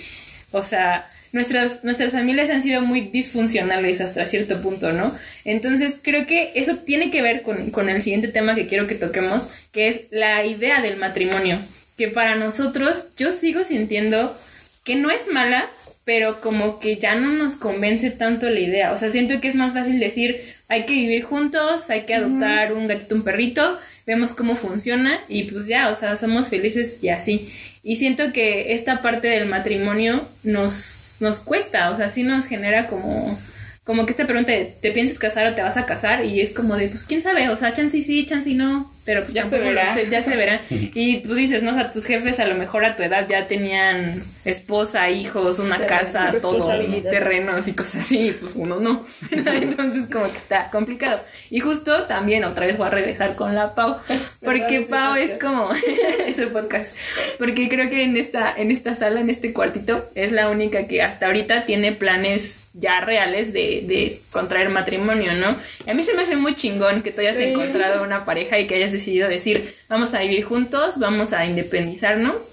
o 0.51 0.65
sea, 0.65 1.09
nuestras, 1.33 1.85
nuestras 1.85 2.13
familias 2.13 2.51
han 2.51 2.63
sido 2.63 2.83
muy 2.83 3.03
disfuncionales 3.03 4.01
hasta 4.01 4.27
cierto 4.27 4.61
punto, 4.61 4.93
¿no? 4.93 5.15
Entonces 5.45 5.95
creo 6.03 6.27
que 6.27 6.53
eso 6.55 6.77
tiene 6.77 7.11
que 7.11 7.23
ver 7.23 7.43
con, 7.43 7.71
con 7.71 7.89
el 7.89 8.03
siguiente 8.03 8.29
tema 8.29 8.55
que 8.55 8.67
quiero 8.67 8.87
que 8.87 8.95
toquemos, 8.95 9.51
que 9.73 9.89
es 9.89 10.01
la 10.11 10.45
idea 10.45 10.81
del 10.81 10.97
matrimonio, 10.97 11.59
que 11.97 12.09
para 12.09 12.35
nosotros 12.35 13.09
yo 13.17 13.33
sigo 13.33 13.65
sintiendo 13.65 14.37
que 14.85 14.97
no 14.97 15.11
es 15.11 15.29
mala, 15.29 15.69
pero 16.05 16.41
como 16.41 16.81
que 16.81 16.97
ya 16.97 17.15
no 17.15 17.31
nos 17.31 17.57
convence 17.57 18.11
tanto 18.11 18.49
la 18.51 18.61
idea. 18.61 18.93
O 18.93 18.97
sea, 18.97 19.11
siento 19.11 19.41
que 19.41 19.49
es 19.49 19.55
más 19.55 19.73
fácil 19.73 20.01
decir, 20.01 20.41
hay 20.69 20.85
que 20.85 20.95
vivir 20.95 21.23
juntos, 21.23 21.91
hay 21.91 22.03
que 22.03 22.15
adoptar 22.15 22.73
un 22.73 22.89
gatito, 22.89 23.15
un 23.15 23.23
perrito, 23.23 23.79
vemos 24.07 24.33
cómo 24.33 24.57
funciona 24.57 25.21
y 25.29 25.45
pues 25.45 25.69
ya, 25.69 25.91
o 25.91 25.95
sea, 25.95 26.17
somos 26.17 26.49
felices 26.49 27.03
y 27.05 27.11
así. 27.11 27.49
Y 27.83 27.97
siento 27.97 28.33
que 28.33 28.75
esta 28.75 29.03
parte 29.03 29.29
del 29.29 29.49
matrimonio 29.49 30.27
nos, 30.43 31.17
nos 31.21 31.41
cuesta, 31.41 31.91
o 31.91 31.97
sea, 31.97 32.11
sí 32.11 32.23
nos 32.23 32.47
genera 32.47 32.89
como, 32.89 33.39
como 33.85 34.05
que 34.05 34.13
esta 34.13 34.27
pregunta 34.27 34.53
de, 34.53 34.67
¿te 34.67 34.93
piensas 34.93 35.19
casar 35.19 35.47
o 35.47 35.55
te 35.55 35.63
vas 35.63 35.77
a 35.77 35.87
casar? 35.87 36.25
Y 36.25 36.41
es 36.41 36.53
como 36.53 36.77
de, 36.77 36.89
pues 36.89 37.05
quién 37.05 37.23
sabe, 37.23 37.49
o 37.49 37.57
sea, 37.57 37.73
chance 37.73 38.03
sí, 38.03 38.27
chance 38.27 38.53
no. 38.55 38.91
Pero 39.05 39.23
pues 39.23 39.33
Ya 39.33 39.49
se 39.49 39.59
verá. 39.59 39.95
sé, 39.95 40.09
ya 40.11 40.23
se 40.23 40.37
verá. 40.37 40.61
Y 40.71 41.19
tú 41.23 41.35
dices, 41.35 41.63
no, 41.63 41.71
o 41.73 41.75
sea, 41.75 41.91
tus 41.91 42.05
jefes 42.05 42.39
a 42.41 42.47
lo 42.47 42.55
mejor 42.55 42.85
a 42.85 42.97
tu 42.97 43.03
edad 43.03 43.27
ya 43.29 43.47
tenían 43.47 44.23
esposa, 44.45 45.11
hijos, 45.11 45.59
una 45.59 45.79
casa, 45.81 46.31
todo, 46.41 46.67
terrenos 47.03 47.69
y 47.69 47.73
cosas 47.73 48.03
así, 48.03 48.29
y 48.29 48.33
pues 48.33 48.53
uno 48.57 48.81
no. 48.81 49.05
Entonces 49.31 50.07
como 50.11 50.27
que 50.31 50.37
está 50.39 50.71
complicado. 50.71 51.23
Y 51.51 51.61
justo 51.61 52.05
también 52.05 52.45
otra 52.45 52.67
vez 52.67 52.77
voy 52.79 52.87
a 52.87 52.91
regresar 52.91 53.35
con 53.37 53.55
la 53.55 53.75
Pau, 53.75 53.97
porque 54.45 54.77
es 54.77 54.81
mi 54.83 54.87
Pau 54.87 55.15
es 55.17 55.33
como 55.43 55.71
ese 56.27 56.47
podcast, 56.49 56.95
porque 57.39 57.69
creo 57.69 57.91
que 57.91 58.03
en 58.03 58.17
esta 58.17 58.53
en 58.57 58.71
esta 58.71 58.95
sala, 58.95 59.21
en 59.21 59.31
este 59.31 59.53
cuartito 59.53 60.05
es 60.15 60.33
la 60.33 60.49
única 60.49 60.87
que 60.87 61.03
hasta 61.03 61.27
ahorita 61.27 61.65
tiene 61.67 61.93
planes 61.93 62.69
ya 62.75 63.01
reales 63.01 63.53
de, 63.53 63.83
de 63.87 64.21
contraer 64.31 64.71
matrimonio, 64.71 65.33
¿no? 65.35 65.55
Y 65.87 65.91
a 65.91 65.95
mí 65.95 66.03
se 66.03 66.15
me 66.15 66.23
hace 66.23 66.37
muy 66.37 66.55
chingón 66.55 67.03
que 67.03 67.11
tú 67.13 67.21
hayas 67.21 67.37
Sí. 67.37 67.45
encontrado 67.45 68.03
una 68.03 68.25
pareja 68.25 68.59
y 68.59 68.67
que 68.67 68.75
hayas 68.77 68.90
decidido 68.93 69.29
decir, 69.29 69.75
vamos 69.89 70.13
a 70.15 70.21
vivir 70.21 70.45
juntos, 70.45 70.99
vamos 70.99 71.33
a 71.33 71.47
independizarnos. 71.47 72.49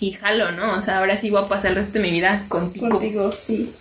Y 0.00 0.12
jalo, 0.12 0.50
¿no? 0.52 0.76
O 0.76 0.82
sea, 0.82 0.98
ahora 0.98 1.16
sí 1.16 1.30
voy 1.30 1.42
a 1.42 1.48
pasar 1.48 1.70
el 1.70 1.76
resto 1.76 1.94
de 1.94 2.00
mi 2.00 2.10
vida 2.10 2.44
contigo. 2.48 2.88
Contigo, 2.88 3.32
sí. 3.32 3.72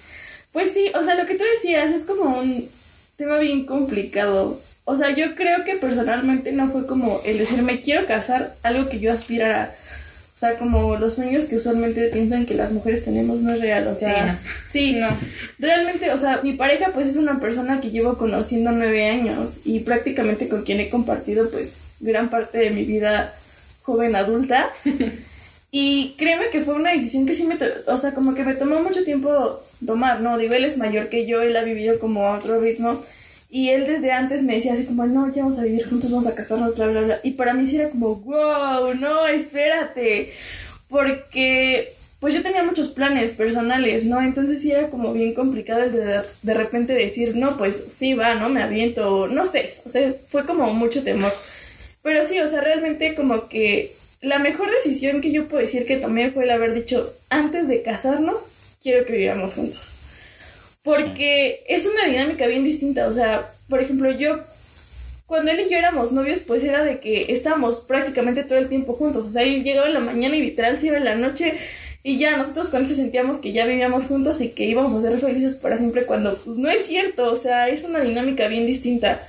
Pues 0.52 0.72
sí, 0.72 0.92
o 0.94 1.04
sea, 1.04 1.16
lo 1.16 1.26
que 1.26 1.36
tú 1.36 1.44
decías 1.56 1.92
es 1.92 2.04
como 2.04 2.38
un 2.40 2.70
tema 3.16 3.38
bien 3.40 3.66
complicado. 3.66 4.60
O 4.86 4.96
sea, 4.98 5.10
yo 5.16 5.36
creo 5.36 5.64
que 5.64 5.76
personalmente 5.76 6.52
no 6.52 6.70
fue 6.70 6.86
como 6.86 7.22
el 7.26 7.38
decir 7.38 7.62
me 7.64 7.82
quiero 7.82 8.06
casar, 8.06 8.56
algo 8.64 8.90
que 8.90 9.00
yo 9.00 9.12
aspirara. 9.12 9.74
O 10.34 10.38
sea, 10.38 10.58
como 10.58 10.98
los 10.98 11.14
sueños 11.14 11.46
que 11.46 11.58
usualmente 11.58 12.08
piensan 12.08 12.46
que 12.46 12.56
las 12.56 12.72
mujeres 12.72 13.06
tenemos 13.06 13.42
no 13.42 13.54
es 13.54 13.62
real. 13.62 13.88
O 13.88 13.96
sea, 13.96 14.40
sí, 14.66 14.94
no. 14.94 15.08
Realmente, 15.60 16.12
o 16.12 16.18
sea, 16.18 16.42
mi 16.44 16.54
pareja 16.54 16.92
pues 16.94 17.08
es 17.08 17.18
una 17.18 17.40
persona 17.40 17.80
que 17.80 17.92
llevo 17.92 18.18
conociendo 18.18 18.72
nueve 18.72 19.10
años 19.10 19.62
y 19.64 19.82
prácticamente 19.82 20.50
con 20.50 20.64
quien 20.64 20.80
he 20.80 20.90
compartido 20.90 21.50
pues 21.52 21.76
gran 22.00 22.30
parte 22.30 22.58
de 22.58 22.72
mi 22.72 22.84
vida 22.84 23.34
joven 23.84 24.16
adulta. 24.16 24.72
Y 25.76 26.14
créeme 26.20 26.52
que 26.52 26.62
fue 26.62 26.76
una 26.76 26.92
decisión 26.92 27.26
que 27.26 27.34
sí 27.34 27.46
me, 27.46 27.58
o 27.88 27.98
sea, 27.98 28.14
como 28.14 28.36
que 28.36 28.44
me 28.44 28.54
tomó 28.54 28.80
mucho 28.84 29.04
tiempo 29.04 29.60
tomar, 29.84 30.22
¿no? 30.22 30.38
Digo, 30.38 30.54
él 30.54 30.66
es 30.66 30.78
mayor 30.78 31.10
que 31.10 31.26
yo, 31.26 31.42
él 31.42 31.58
ha 31.58 31.64
vivido 31.64 31.98
como 31.98 32.28
a 32.28 32.38
otro 32.38 32.62
ritmo. 32.62 33.04
Y 33.54 33.70
él 33.70 33.86
desde 33.86 34.12
antes 34.12 34.42
me 34.42 34.56
decía 34.56 34.74
así 34.74 34.86
como, 34.86 35.06
no, 35.06 35.32
ya 35.32 35.44
vamos 35.44 35.60
a 35.60 35.64
vivir 35.64 35.88
juntos, 35.88 36.10
vamos 36.10 36.26
a 36.26 36.34
casarnos, 36.34 36.76
bla, 36.76 36.88
bla, 36.88 37.02
bla. 37.02 37.20
Y 37.22 37.34
para 37.34 37.54
mí 37.54 37.68
sí 37.68 37.76
era 37.76 37.92
como, 37.92 38.16
wow, 38.16 38.96
no, 38.96 39.28
espérate. 39.28 40.34
Porque, 40.90 41.94
pues 42.20 42.34
yo 42.34 42.42
tenía 42.42 42.64
muchos 42.64 42.90
planes 42.90 43.34
personales, 43.34 44.06
¿no? 44.06 44.20
Entonces 44.22 44.60
sí 44.60 44.72
era 44.72 44.90
como 44.90 45.14
bien 45.14 45.36
complicado 45.36 45.84
el 45.84 45.92
de 45.92 46.22
de 46.42 46.54
repente 46.56 46.94
decir, 46.94 47.36
no, 47.36 47.56
pues 47.56 47.86
sí, 47.90 48.16
va, 48.16 48.34
¿no? 48.34 48.50
Me 48.50 48.64
aviento, 48.64 49.28
no 49.28 49.46
sé. 49.46 49.76
O 49.86 49.90
sea, 49.90 50.12
fue 50.30 50.48
como 50.48 50.74
mucho 50.74 51.04
temor. 51.04 51.32
Pero 52.02 52.26
sí, 52.26 52.40
o 52.40 52.48
sea, 52.48 52.62
realmente 52.62 53.14
como 53.14 53.50
que 53.50 53.94
la 54.22 54.40
mejor 54.40 54.72
decisión 54.72 55.22
que 55.22 55.32
yo 55.32 55.48
puedo 55.48 55.62
decir 55.62 55.86
que 55.86 55.98
tomé 55.98 56.32
fue 56.32 56.46
el 56.46 56.50
haber 56.50 56.74
dicho, 56.74 57.08
antes 57.30 57.68
de 57.68 57.84
casarnos, 57.84 58.48
quiero 58.82 59.06
que 59.06 59.14
vivamos 59.14 59.54
juntos. 59.54 59.93
Porque 60.84 61.64
es 61.68 61.86
una 61.86 62.06
dinámica 62.06 62.48
bien 62.48 62.64
distinta. 62.64 63.08
O 63.08 63.14
sea, 63.14 63.50
por 63.70 63.80
ejemplo, 63.80 64.12
yo, 64.12 64.40
cuando 65.26 65.52
él 65.52 65.62
y 65.62 65.70
yo 65.70 65.78
éramos 65.78 66.12
novios, 66.12 66.42
pues 66.42 66.64
era 66.64 66.84
de 66.84 67.00
que 67.00 67.28
estábamos 67.30 67.80
prácticamente 67.80 68.44
todo 68.44 68.58
el 68.58 68.70
tiempo 68.70 68.94
juntos. 68.94 69.26
O 69.26 69.32
sea, 69.32 69.44
él 69.44 69.64
llegaba 69.64 69.88
en 69.88 69.94
la 69.94 70.00
mañana 70.00 70.36
y 70.36 70.42
literal 70.42 70.80
se 70.80 70.88
iba 70.88 70.98
en 70.98 71.06
la 71.06 71.16
noche. 71.16 71.54
Y 72.04 72.18
ya 72.18 72.36
nosotros 72.36 72.70
con 72.70 72.84
eso 72.84 72.96
sentíamos 72.96 73.40
que 73.40 73.54
ya 73.54 73.66
vivíamos 73.66 74.06
juntos 74.06 74.42
y 74.42 74.50
que 74.50 74.66
íbamos 74.66 74.94
a 74.94 75.02
ser 75.02 75.20
felices 75.20 75.56
para 75.56 75.78
siempre 75.78 76.06
cuando 76.06 76.38
pues 76.38 76.58
no 76.58 76.70
es 76.70 76.86
cierto. 76.86 77.32
O 77.32 77.38
sea, 77.38 77.70
es 77.70 77.84
una 77.84 78.02
dinámica 78.02 78.48
bien 78.48 78.66
distinta 78.66 79.22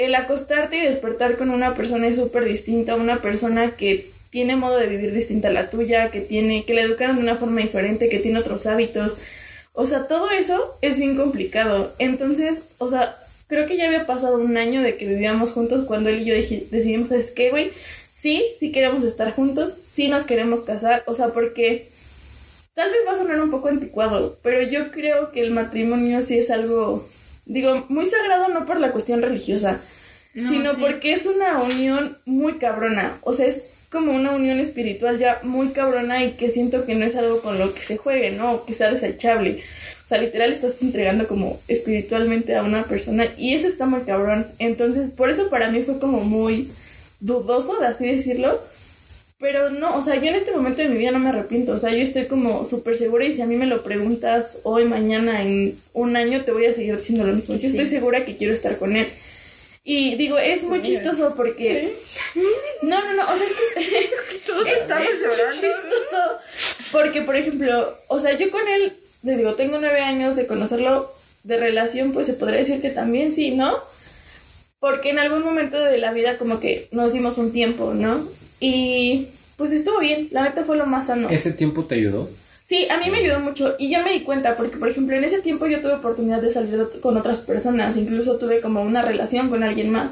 el 0.00 0.14
acostarte 0.14 0.78
y 0.78 0.80
despertar 0.80 1.36
con 1.36 1.50
una 1.50 1.74
persona 1.74 2.06
es 2.06 2.16
súper 2.16 2.46
distinta, 2.46 2.94
una 2.94 3.20
persona 3.20 3.72
que 3.72 4.06
tiene 4.30 4.56
modo 4.56 4.78
de 4.78 4.86
vivir 4.86 5.12
distinta 5.12 5.48
a 5.48 5.52
la 5.52 5.68
tuya, 5.68 6.10
que 6.10 6.22
tiene, 6.22 6.64
que 6.64 6.72
la 6.72 6.80
educaron 6.80 7.16
de 7.16 7.22
una 7.22 7.36
forma 7.36 7.60
diferente, 7.60 8.08
que 8.08 8.18
tiene 8.18 8.38
otros 8.38 8.64
hábitos. 8.64 9.18
O 9.72 9.86
sea, 9.86 10.06
todo 10.08 10.30
eso 10.30 10.76
es 10.82 10.98
bien 10.98 11.16
complicado. 11.16 11.92
Entonces, 11.98 12.62
o 12.78 12.88
sea, 12.88 13.16
creo 13.46 13.66
que 13.66 13.76
ya 13.76 13.86
había 13.86 14.06
pasado 14.06 14.38
un 14.38 14.56
año 14.56 14.82
de 14.82 14.96
que 14.96 15.06
vivíamos 15.06 15.52
juntos 15.52 15.86
cuando 15.86 16.08
él 16.10 16.20
y 16.20 16.24
yo 16.24 16.34
decidimos, 16.34 17.08
¿sabes 17.08 17.30
qué, 17.30 17.50
güey? 17.50 17.70
Sí, 18.10 18.44
sí 18.58 18.72
queremos 18.72 19.04
estar 19.04 19.32
juntos, 19.34 19.74
sí 19.82 20.08
nos 20.08 20.24
queremos 20.24 20.60
casar, 20.60 21.02
o 21.06 21.14
sea, 21.14 21.28
porque 21.28 21.88
tal 22.74 22.90
vez 22.90 23.00
va 23.06 23.12
a 23.12 23.16
sonar 23.16 23.40
un 23.40 23.50
poco 23.50 23.68
anticuado, 23.68 24.38
pero 24.42 24.62
yo 24.62 24.90
creo 24.90 25.32
que 25.32 25.40
el 25.40 25.52
matrimonio 25.52 26.20
sí 26.20 26.38
es 26.38 26.50
algo, 26.50 27.08
digo, 27.46 27.86
muy 27.88 28.06
sagrado 28.06 28.48
no 28.48 28.66
por 28.66 28.80
la 28.80 28.92
cuestión 28.92 29.22
religiosa, 29.22 29.80
No, 30.34 30.48
sino 30.48 30.74
sí. 30.74 30.80
porque 30.80 31.12
es 31.12 31.26
una 31.26 31.60
unión 31.62 32.18
muy 32.26 32.58
cabrona, 32.58 33.16
o 33.22 33.32
sea, 33.32 33.46
es 33.46 33.79
como 33.90 34.12
una 34.12 34.30
unión 34.30 34.60
espiritual 34.60 35.18
ya 35.18 35.40
muy 35.42 35.70
cabrona 35.70 36.24
y 36.24 36.32
que 36.32 36.48
siento 36.48 36.86
que 36.86 36.94
no 36.94 37.04
es 37.04 37.16
algo 37.16 37.40
con 37.42 37.58
lo 37.58 37.74
que 37.74 37.82
se 37.82 37.96
juegue, 37.96 38.30
¿no? 38.30 38.52
O 38.52 38.64
que 38.64 38.72
sea 38.72 38.90
desechable. 38.90 39.62
O 40.04 40.08
sea, 40.08 40.18
literal 40.18 40.52
estás 40.52 40.80
entregando 40.80 41.26
como 41.26 41.60
espiritualmente 41.68 42.56
a 42.56 42.62
una 42.62 42.84
persona 42.84 43.26
y 43.36 43.54
eso 43.54 43.66
está 43.66 43.86
muy 43.86 44.00
cabrón. 44.02 44.46
Entonces, 44.58 45.10
por 45.10 45.28
eso 45.28 45.50
para 45.50 45.70
mí 45.70 45.82
fue 45.82 45.98
como 45.98 46.20
muy 46.20 46.70
dudoso, 47.18 47.78
de 47.78 47.86
así 47.86 48.06
decirlo. 48.06 48.60
Pero 49.38 49.70
no, 49.70 49.96
o 49.96 50.02
sea, 50.02 50.16
yo 50.16 50.28
en 50.28 50.34
este 50.34 50.52
momento 50.52 50.82
de 50.82 50.88
mi 50.88 50.98
vida 50.98 51.10
no 51.10 51.18
me 51.18 51.30
arrepiento. 51.30 51.72
O 51.72 51.78
sea, 51.78 51.90
yo 51.90 52.02
estoy 52.02 52.26
como 52.26 52.64
súper 52.64 52.96
segura 52.96 53.24
y 53.24 53.32
si 53.32 53.40
a 53.40 53.46
mí 53.46 53.56
me 53.56 53.66
lo 53.66 53.82
preguntas 53.82 54.58
hoy, 54.64 54.84
mañana, 54.84 55.42
en 55.42 55.74
un 55.94 56.14
año, 56.14 56.44
te 56.44 56.52
voy 56.52 56.66
a 56.66 56.74
seguir 56.74 56.96
diciendo 56.96 57.26
lo 57.26 57.32
mismo. 57.32 57.56
Yo 57.56 57.68
estoy 57.68 57.86
segura 57.86 58.24
que 58.24 58.36
quiero 58.36 58.52
estar 58.52 58.76
con 58.76 58.96
él. 58.96 59.08
Y 59.92 60.14
digo, 60.14 60.38
es 60.38 60.62
muy 60.62 60.82
chistoso 60.82 61.34
porque... 61.36 61.92
No, 62.82 63.04
no, 63.04 63.12
no, 63.12 63.24
o 63.24 63.36
sea, 63.36 63.44
es 63.44 63.88
que... 63.88 64.10
Todos 64.46 64.68
estamos 64.68 65.08
llorando. 65.20 65.52
chistoso 65.52 66.38
porque, 66.92 67.22
por 67.22 67.34
ejemplo, 67.34 67.92
o 68.06 68.20
sea, 68.20 68.38
yo 68.38 68.52
con 68.52 68.68
él, 68.68 68.92
les 69.24 69.36
digo, 69.36 69.54
tengo 69.54 69.78
nueve 69.78 69.98
años 69.98 70.36
de 70.36 70.46
conocerlo 70.46 71.12
de 71.42 71.56
relación, 71.56 72.12
pues 72.12 72.26
se 72.26 72.34
podría 72.34 72.60
decir 72.60 72.80
que 72.80 72.90
también 72.90 73.32
sí, 73.32 73.50
¿no? 73.50 73.76
Porque 74.78 75.10
en 75.10 75.18
algún 75.18 75.42
momento 75.42 75.82
de 75.82 75.98
la 75.98 76.12
vida 76.12 76.38
como 76.38 76.60
que 76.60 76.86
nos 76.92 77.12
dimos 77.12 77.36
un 77.36 77.50
tiempo, 77.52 77.92
¿no? 77.92 78.24
Y 78.60 79.26
pues 79.56 79.72
estuvo 79.72 79.98
bien, 79.98 80.28
la 80.30 80.44
neta 80.44 80.64
fue 80.64 80.76
lo 80.76 80.86
más 80.86 81.08
sano. 81.08 81.28
¿Ese 81.30 81.50
tiempo 81.50 81.84
te 81.86 81.96
ayudó? 81.96 82.30
Sí, 82.70 82.86
a 82.88 82.98
mí 82.98 83.10
me 83.10 83.18
ayudó 83.18 83.40
mucho 83.40 83.74
y 83.80 83.90
yo 83.90 84.00
me 84.04 84.12
di 84.12 84.20
cuenta 84.20 84.56
porque, 84.56 84.76
por 84.76 84.88
ejemplo, 84.88 85.16
en 85.16 85.24
ese 85.24 85.40
tiempo 85.40 85.66
yo 85.66 85.80
tuve 85.80 85.94
oportunidad 85.94 86.40
de 86.40 86.52
salir 86.52 86.80
con 87.00 87.16
otras 87.16 87.40
personas, 87.40 87.96
incluso 87.96 88.38
tuve 88.38 88.60
como 88.60 88.80
una 88.82 89.02
relación 89.02 89.50
con 89.50 89.64
alguien 89.64 89.90
más. 89.90 90.08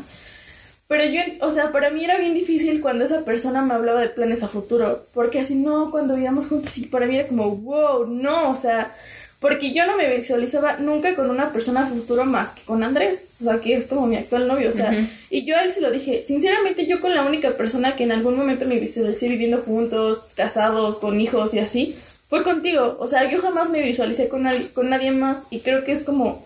Pero 0.89 1.05
yo, 1.05 1.21
o 1.43 1.53
sea, 1.53 1.71
para 1.71 1.91
mí 1.91 2.03
era 2.03 2.19
bien 2.19 2.35
difícil 2.35 2.81
cuando 2.81 3.05
esa 3.05 3.25
persona 3.25 3.63
me 3.63 3.75
hablaba 3.75 4.01
de 4.01 4.09
planes 4.09 4.43
a 4.43 4.49
futuro, 4.49 5.05
porque 5.15 5.39
así 5.39 5.55
no, 5.55 5.93
cuando 5.93 6.17
vivíamos 6.17 6.49
juntos, 6.49 6.77
y 6.79 6.87
para 6.87 7.07
mí 7.07 7.15
era 7.15 7.29
como, 7.29 7.49
wow, 7.49 8.09
no, 8.09 8.51
o 8.51 8.57
sea, 8.57 8.93
porque 9.39 9.73
yo 9.73 9.87
no 9.87 9.97
me 9.97 10.17
visualizaba 10.17 10.79
nunca 10.79 11.15
con 11.15 11.31
una 11.31 11.53
persona 11.53 11.83
a 11.83 11.87
futuro 11.87 12.25
más 12.25 12.49
que 12.49 12.63
con 12.63 12.83
Andrés, 12.83 13.23
o 13.41 13.45
sea, 13.45 13.61
que 13.61 13.73
es 13.73 13.87
como 13.87 14.09
mi 14.09 14.17
actual 14.17 14.49
novio, 14.49 14.71
o 14.71 14.73
sea, 14.73 15.09
y 15.31 15.45
yo 15.45 15.57
a 15.57 15.63
él 15.63 15.71
se 15.71 15.81
lo 15.81 15.93
dije, 15.93 16.25
sinceramente 16.25 16.87
yo 16.87 17.01
con 17.01 17.15
la 17.15 17.23
única 17.23 17.53
persona 17.53 17.95
que 17.95 18.03
en 18.03 18.11
algún 18.11 18.37
momento 18.37 18.67
me 18.67 18.81
visualicé 18.81 19.29
viviendo 19.29 19.59
juntos, 19.59 20.25
casados, 20.35 20.99
con 20.99 21.21
hijos 21.21 21.55
y 21.55 21.61
así, 21.61 21.95
fue 22.29 22.43
contigo, 22.43 22.97
o 23.01 23.07
sea, 23.09 23.31
yo 23.31 23.41
jamás 23.41 23.71
me 23.71 23.83
visualicé 23.83 24.29
con, 24.29 24.47
al- 24.47 24.73
con 24.73 24.91
nadie 24.91 25.11
más 25.11 25.45
y 25.51 25.61
creo 25.61 25.85
que 25.85 25.93
es 25.93 26.05
como 26.05 26.45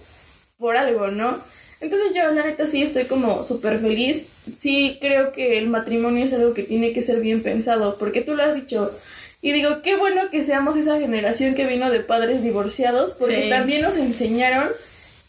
por 0.58 0.76
algo, 0.76 1.08
¿no? 1.08 1.36
Entonces 1.80 2.08
yo 2.14 2.30
la 2.30 2.44
neta 2.44 2.66
sí 2.68 2.82
estoy 2.82 3.04
como 3.06 3.42
súper 3.42 3.80
feliz, 3.80 4.26
sí 4.56 4.98
creo 5.00 5.32
que 5.32 5.58
el 5.58 5.66
matrimonio 5.68 6.24
es 6.24 6.32
algo 6.32 6.54
que 6.54 6.62
tiene 6.62 6.92
que 6.92 7.02
ser 7.02 7.20
bien 7.20 7.42
pensado, 7.42 7.96
porque 7.98 8.20
tú 8.22 8.34
lo 8.36 8.44
has 8.44 8.54
dicho. 8.54 8.90
Y 9.44 9.50
digo, 9.50 9.82
qué 9.82 9.96
bueno 9.96 10.30
que 10.30 10.44
seamos 10.44 10.76
esa 10.76 11.00
generación 11.00 11.56
que 11.56 11.66
vino 11.66 11.90
de 11.90 11.98
padres 11.98 12.44
divorciados, 12.44 13.10
porque 13.18 13.42
Sí. 13.44 13.50
también 13.50 13.82
nos 13.82 13.96
enseñaron 13.96 14.68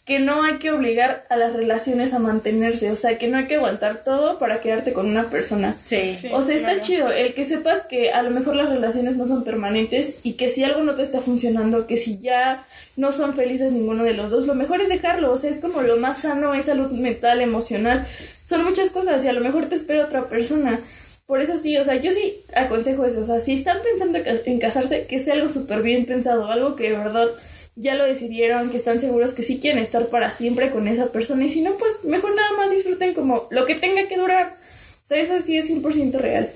que 0.04 0.18
no 0.18 0.42
hay 0.42 0.58
que 0.58 0.70
obligar 0.70 1.24
a 1.30 1.36
las 1.36 1.54
relaciones 1.54 2.12
a 2.12 2.18
mantenerse, 2.18 2.90
o 2.90 2.96
sea, 2.96 3.16
que 3.16 3.26
no 3.26 3.38
hay 3.38 3.46
que 3.46 3.54
aguantar 3.54 4.04
todo 4.04 4.38
para 4.38 4.60
quedarte 4.60 4.92
con 4.92 5.06
una 5.06 5.30
persona. 5.30 5.74
Sí. 5.82 6.18
O 6.32 6.42
sea, 6.42 6.54
está 6.56 6.78
chido 6.80 7.10
el 7.10 7.32
que 7.32 7.46
sepas 7.46 7.80
que 7.82 8.10
a 8.10 8.22
lo 8.22 8.28
mejor 8.30 8.54
las 8.54 8.68
relaciones 8.68 9.16
no 9.16 9.26
son 9.26 9.44
permanentes 9.44 10.16
y 10.22 10.34
que 10.34 10.50
si 10.50 10.62
algo 10.62 10.82
no 10.82 10.94
te 10.94 11.02
está 11.02 11.22
funcionando, 11.22 11.86
que 11.86 11.96
si 11.96 12.18
ya 12.18 12.66
no 12.96 13.12
son 13.12 13.34
felices 13.34 13.72
ninguno 13.72 14.04
de 14.04 14.12
los 14.12 14.30
dos, 14.30 14.46
lo 14.46 14.54
mejor 14.54 14.82
es 14.82 14.90
dejarlo. 14.90 15.32
O 15.32 15.38
sea, 15.38 15.48
es 15.48 15.56
como 15.58 15.80
lo 15.80 15.96
más 15.96 16.18
sano, 16.18 16.52
es 16.54 16.66
salud 16.66 16.90
mental, 16.90 17.40
emocional. 17.40 18.06
Son 18.44 18.62
muchas 18.62 18.90
cosas 18.90 19.24
y 19.24 19.28
a 19.28 19.32
lo 19.32 19.40
mejor 19.40 19.70
te 19.70 19.74
espera 19.76 20.04
otra 20.04 20.28
persona. 20.28 20.78
Por 21.24 21.40
eso 21.40 21.56
sí, 21.56 21.78
o 21.78 21.84
sea, 21.84 21.94
yo 21.96 22.12
sí 22.12 22.34
aconsejo 22.54 23.06
eso. 23.06 23.20
O 23.22 23.24
sea, 23.24 23.40
si 23.40 23.54
están 23.54 23.78
pensando 23.82 24.22
ca- 24.22 24.42
en 24.44 24.58
casarse, 24.58 25.06
que 25.06 25.18
sea 25.18 25.32
algo 25.32 25.48
súper 25.48 25.80
bien 25.80 26.04
pensado, 26.04 26.50
algo 26.50 26.76
que 26.76 26.90
de 26.90 26.98
verdad 26.98 27.28
ya 27.76 27.94
lo 27.94 28.04
decidieron, 28.04 28.70
que 28.70 28.76
están 28.76 29.00
seguros 29.00 29.32
que 29.32 29.42
sí 29.42 29.58
quieren 29.60 29.82
estar 29.82 30.06
para 30.08 30.30
siempre 30.30 30.70
con 30.70 30.86
esa 30.88 31.10
persona. 31.12 31.44
Y 31.44 31.48
si 31.48 31.60
no, 31.60 31.76
pues 31.76 32.04
mejor 32.04 32.34
nada 32.34 32.52
más 32.56 32.70
disfruten 32.70 33.14
como 33.14 33.46
lo 33.50 33.66
que 33.66 33.74
tenga 33.74 34.06
que 34.08 34.16
durar. 34.16 34.56
O 35.02 35.06
sea, 35.06 35.18
eso 35.18 35.40
sí 35.40 35.56
es 35.58 35.68
100% 35.70 36.12
real. 36.18 36.48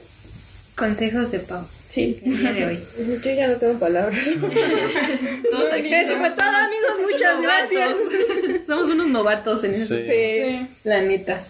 Consejos 0.77 1.31
de 1.33 1.41
Pau. 1.41 1.65
Sí. 1.89 2.21
El 2.25 2.39
día 2.39 2.53
de 2.53 2.67
hoy. 2.67 2.79
Yo 3.25 3.31
ya 3.33 3.49
no 3.49 3.57
tengo 3.57 3.79
palabras. 3.79 4.19
Todos 5.51 5.73
aquí 5.73 5.93
Eso 5.93 6.17
fue 6.19 6.31
somos 6.31 6.37
todo, 6.37 6.49
unos 6.49 6.61
amigos. 6.61 7.11
Muchas 7.11 7.37
novatos. 7.37 7.71
gracias. 7.73 8.67
somos 8.67 8.89
unos 8.89 9.07
novatos 9.09 9.65
en 9.65 9.73
eso. 9.73 9.97
Sí. 9.97 10.03
Sí. 10.05 10.67
La 10.85 11.01
neta. 11.03 11.43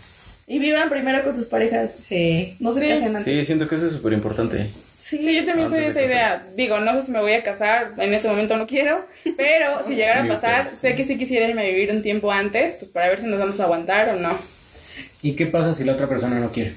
Y 0.47 0.59
vivan 0.61 0.88
primero 0.88 1.22
con 1.24 1.36
sus 1.36 1.47
parejas. 1.47 1.95
Sí. 2.09 2.57
No 2.61 2.72
se 2.72 2.80
Sí. 2.80 2.88
casen 2.88 3.16
antes. 3.16 3.24
Sí, 3.24 3.45
siento 3.45 3.68
que 3.68 3.74
eso 3.74 3.86
es 3.86 3.93
súper 3.93 4.12
importante. 4.14 4.66
Sí. 5.09 5.18
Sí, 5.22 5.34
yo 5.36 5.44
también 5.46 5.70
soy 5.70 5.80
de 5.80 5.88
esa 5.88 6.02
idea. 6.02 6.46
Digo, 6.54 6.80
no 6.80 6.92
sé 6.94 7.06
si 7.06 7.11
me 7.12 7.20
voy 7.20 7.32
a 7.32 7.42
casar, 7.42 7.92
en 7.98 8.12
este 8.12 8.28
momento 8.28 8.56
no 8.56 8.66
quiero, 8.66 9.06
pero 9.36 9.86
si 9.86 9.94
llegara 9.94 10.24
a 10.24 10.28
pasar, 10.28 10.70
sé 10.78 10.94
que 10.94 11.04
sí 11.04 11.16
quisiera 11.16 11.48
irme 11.48 11.62
a 11.62 11.64
vivir 11.66 11.90
un 11.90 12.02
tiempo 12.02 12.30
antes, 12.30 12.74
pues 12.74 12.90
para 12.90 13.09
ver 13.09 13.20
si 13.20 13.26
nos 13.26 13.38
vamos 13.38 13.59
a 13.61 13.64
aguantar 13.64 14.11
o 14.11 14.16
no. 14.18 14.36
¿Y 15.22 15.32
qué 15.32 15.46
pasa 15.46 15.72
si 15.72 15.84
la 15.84 15.92
otra 15.92 16.09
persona 16.09 16.38
no 16.40 16.50
quiere? 16.52 16.72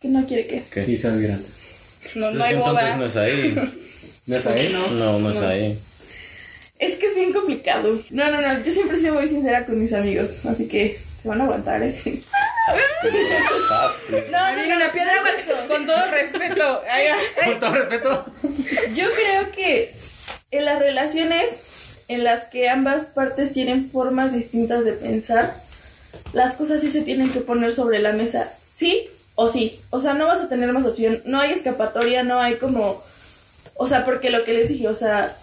Que 0.00 0.08
no 0.08 0.24
quiere 0.26 0.46
que. 0.46 0.62
¿Qué? 0.72 0.84
Y 0.90 0.96
se 0.96 1.08
va 1.08 1.14
a 1.14 1.16
vivir 1.16 1.32
antes. 1.32 1.52
No, 2.14 2.30
no 2.30 2.38
Pues 2.38 2.42
hay 2.48 2.54
entonces 2.54 2.84
boda. 2.84 2.96
no 2.96 3.06
es 3.06 3.16
ahí. 3.16 3.54
¿No 4.26 4.36
es 4.36 4.46
ahí? 4.46 4.76
No, 4.92 5.18
no 5.18 5.30
es 5.32 5.38
ahí. 5.42 5.78
Es 6.78 6.96
que 6.96 7.06
es 7.06 7.14
bien 7.14 7.32
complicado. 7.32 8.00
No, 8.10 8.30
no, 8.30 8.40
no. 8.40 8.62
Yo 8.62 8.70
siempre 8.70 8.96
he 8.96 9.00
sido 9.00 9.14
muy 9.14 9.28
sincera 9.28 9.64
con 9.66 9.80
mis 9.80 9.92
amigos. 9.92 10.44
Así 10.46 10.66
que 10.68 10.98
se 11.22 11.28
van 11.28 11.40
a 11.40 11.44
aguantar, 11.44 11.82
¿eh? 11.82 11.94
No, 14.30 14.56
no, 14.56 14.66
no, 14.66 14.76
una 14.76 14.92
piedra, 14.92 15.12
no. 15.14 15.68
Con 15.68 15.86
todo 15.86 16.10
respeto. 16.10 16.82
ay, 16.90 17.06
ay. 17.06 17.44
Con 17.50 17.60
todo 17.60 17.74
respeto. 17.74 18.26
Yo 18.94 19.06
creo 19.12 19.52
que 19.52 19.94
en 20.50 20.64
las 20.64 20.78
relaciones 20.78 21.60
en 22.08 22.24
las 22.24 22.44
que 22.44 22.68
ambas 22.68 23.04
partes 23.06 23.52
tienen 23.52 23.90
formas 23.90 24.32
distintas 24.32 24.84
de 24.84 24.92
pensar, 24.92 25.54
las 26.32 26.54
cosas 26.54 26.80
sí 26.80 26.90
se 26.90 27.02
tienen 27.02 27.30
que 27.32 27.40
poner 27.40 27.72
sobre 27.72 27.98
la 27.98 28.12
mesa, 28.12 28.52
sí 28.62 29.08
o 29.34 29.48
sí. 29.48 29.80
O 29.90 30.00
sea, 30.00 30.14
no 30.14 30.26
vas 30.26 30.40
a 30.40 30.48
tener 30.48 30.72
más 30.72 30.86
opción, 30.86 31.20
no 31.24 31.40
hay 31.40 31.52
escapatoria, 31.52 32.22
no 32.22 32.40
hay 32.40 32.56
como... 32.56 33.02
O 33.74 33.88
sea, 33.88 34.04
porque 34.04 34.30
lo 34.30 34.44
que 34.44 34.54
les 34.54 34.68
dije, 34.68 34.88
o 34.88 34.94
sea, 34.94 35.36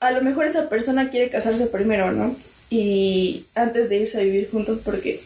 a 0.00 0.10
lo 0.10 0.20
mejor 0.22 0.46
esa 0.46 0.68
persona 0.68 1.10
quiere 1.10 1.30
casarse 1.30 1.66
primero, 1.66 2.12
¿no? 2.12 2.34
Y 2.70 3.46
antes 3.54 3.88
de 3.88 3.96
irse 3.96 4.18
a 4.18 4.24
vivir 4.24 4.50
juntos 4.50 4.80
porque... 4.84 5.20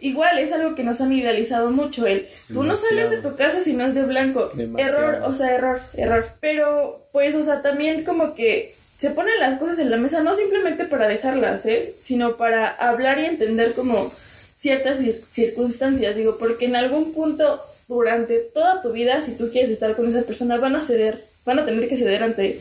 Igual 0.00 0.38
es 0.38 0.52
algo 0.52 0.74
que 0.74 0.82
nos 0.82 1.00
han 1.00 1.12
idealizado 1.12 1.70
mucho, 1.70 2.06
el 2.06 2.26
tú 2.52 2.62
no 2.62 2.74
sales 2.76 3.10
de 3.10 3.16
tu 3.18 3.36
casa 3.36 3.60
si 3.60 3.72
no 3.74 3.86
es 3.86 3.94
de 3.94 4.02
blanco. 4.04 4.50
Demasiado. 4.54 4.98
Error, 4.98 5.22
o 5.30 5.34
sea, 5.34 5.54
error, 5.54 5.80
error. 5.94 6.26
Pero, 6.40 7.06
pues, 7.12 7.34
o 7.34 7.42
sea, 7.42 7.62
también 7.62 8.04
como 8.04 8.34
que 8.34 8.74
se 8.96 9.10
ponen 9.10 9.38
las 9.40 9.58
cosas 9.58 9.78
en 9.78 9.90
la 9.90 9.96
mesa, 9.96 10.20
no 10.22 10.34
simplemente 10.34 10.84
para 10.84 11.08
dejarlas, 11.08 11.64
¿eh? 11.66 11.94
Sino 11.98 12.36
para 12.36 12.68
hablar 12.68 13.18
y 13.18 13.24
entender 13.26 13.72
como 13.72 14.10
ciertas 14.56 15.00
cir- 15.00 15.22
circunstancias, 15.22 16.14
digo, 16.16 16.36
porque 16.38 16.66
en 16.66 16.76
algún 16.76 17.12
punto 17.12 17.60
durante 17.88 18.38
toda 18.38 18.82
tu 18.82 18.92
vida, 18.92 19.22
si 19.24 19.32
tú 19.32 19.50
quieres 19.50 19.70
estar 19.70 19.96
con 19.96 20.08
esa 20.08 20.22
persona, 20.26 20.58
van 20.58 20.76
a 20.76 20.82
ceder, 20.82 21.24
van 21.44 21.58
a 21.58 21.64
tener 21.66 21.88
que 21.88 21.96
ceder 21.96 22.22
ante 22.22 22.58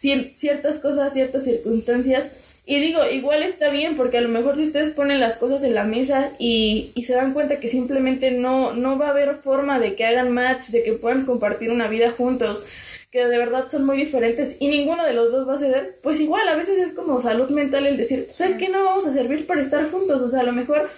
cier- 0.00 0.34
ciertas 0.34 0.78
cosas, 0.78 1.12
ciertas 1.12 1.44
circunstancias. 1.44 2.28
Y 2.70 2.80
digo, 2.80 3.00
igual 3.10 3.42
está 3.42 3.70
bien, 3.70 3.96
porque 3.96 4.18
a 4.18 4.20
lo 4.20 4.28
mejor 4.28 4.54
si 4.54 4.64
ustedes 4.64 4.90
ponen 4.90 5.20
las 5.20 5.38
cosas 5.38 5.64
en 5.64 5.74
la 5.74 5.84
mesa 5.84 6.32
y, 6.38 6.92
se 7.02 7.14
dan 7.14 7.32
cuenta 7.32 7.60
que 7.60 7.68
simplemente 7.70 8.30
no, 8.30 8.74
no 8.74 8.98
va 8.98 9.06
a 9.06 9.10
haber 9.12 9.36
forma 9.36 9.78
de 9.78 9.94
que 9.94 10.04
hagan 10.04 10.32
match, 10.32 10.64
de 10.64 10.82
que 10.82 10.92
puedan 10.92 11.24
compartir 11.24 11.70
una 11.70 11.88
vida 11.88 12.10
juntos, 12.10 12.62
que 13.10 13.26
de 13.26 13.38
verdad 13.38 13.70
son 13.70 13.86
muy 13.86 13.96
diferentes 13.96 14.56
y 14.60 14.68
ninguno 14.68 15.06
de 15.06 15.14
los 15.14 15.32
dos 15.32 15.48
va 15.48 15.54
a 15.54 15.58
ceder, 15.58 15.96
pues 16.02 16.20
igual 16.20 16.46
a 16.46 16.56
veces 16.56 16.76
es 16.76 16.92
como 16.92 17.22
salud 17.22 17.48
mental 17.48 17.86
el 17.86 17.96
decir, 17.96 18.28
¿sabes 18.30 18.52
qué? 18.56 18.68
No 18.68 18.84
vamos 18.84 19.06
a 19.06 19.12
servir 19.12 19.46
para 19.46 19.62
estar 19.62 19.90
juntos, 19.90 20.20
o 20.20 20.28
sea, 20.28 20.40
a 20.40 20.44
lo 20.44 20.52
mejor 20.52 20.90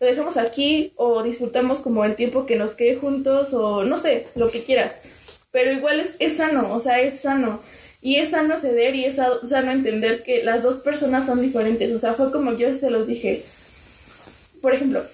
lo 0.00 0.06
dejamos 0.06 0.38
aquí 0.38 0.94
o 0.96 1.22
disfrutamos 1.22 1.80
como 1.80 2.06
el 2.06 2.16
tiempo 2.16 2.46
que 2.46 2.56
nos 2.56 2.74
quede 2.74 2.96
juntos 2.96 3.52
o 3.52 3.84
no 3.84 3.98
sé, 3.98 4.26
lo 4.34 4.48
que 4.48 4.64
quieras. 4.64 4.92
Pero 5.50 5.72
igual 5.72 6.00
es, 6.00 6.14
es 6.20 6.38
sano, 6.38 6.72
o 6.72 6.80
sea, 6.80 7.00
es 7.02 7.20
sano. 7.20 7.60
Y 8.00 8.16
es 8.16 8.30
sano 8.30 8.58
ceder 8.58 8.94
y 8.94 9.04
es 9.04 9.16
sa- 9.16 9.46
sano 9.46 9.72
entender 9.72 10.22
que 10.22 10.44
las 10.44 10.62
dos 10.62 10.76
personas 10.76 11.26
son 11.26 11.40
diferentes. 11.40 11.90
O 11.92 11.98
sea, 11.98 12.14
fue 12.14 12.30
como 12.30 12.56
yo 12.56 12.72
se 12.74 12.90
los 12.90 13.06
dije. 13.06 13.42
Por 14.62 14.74
ejemplo, 14.74 15.04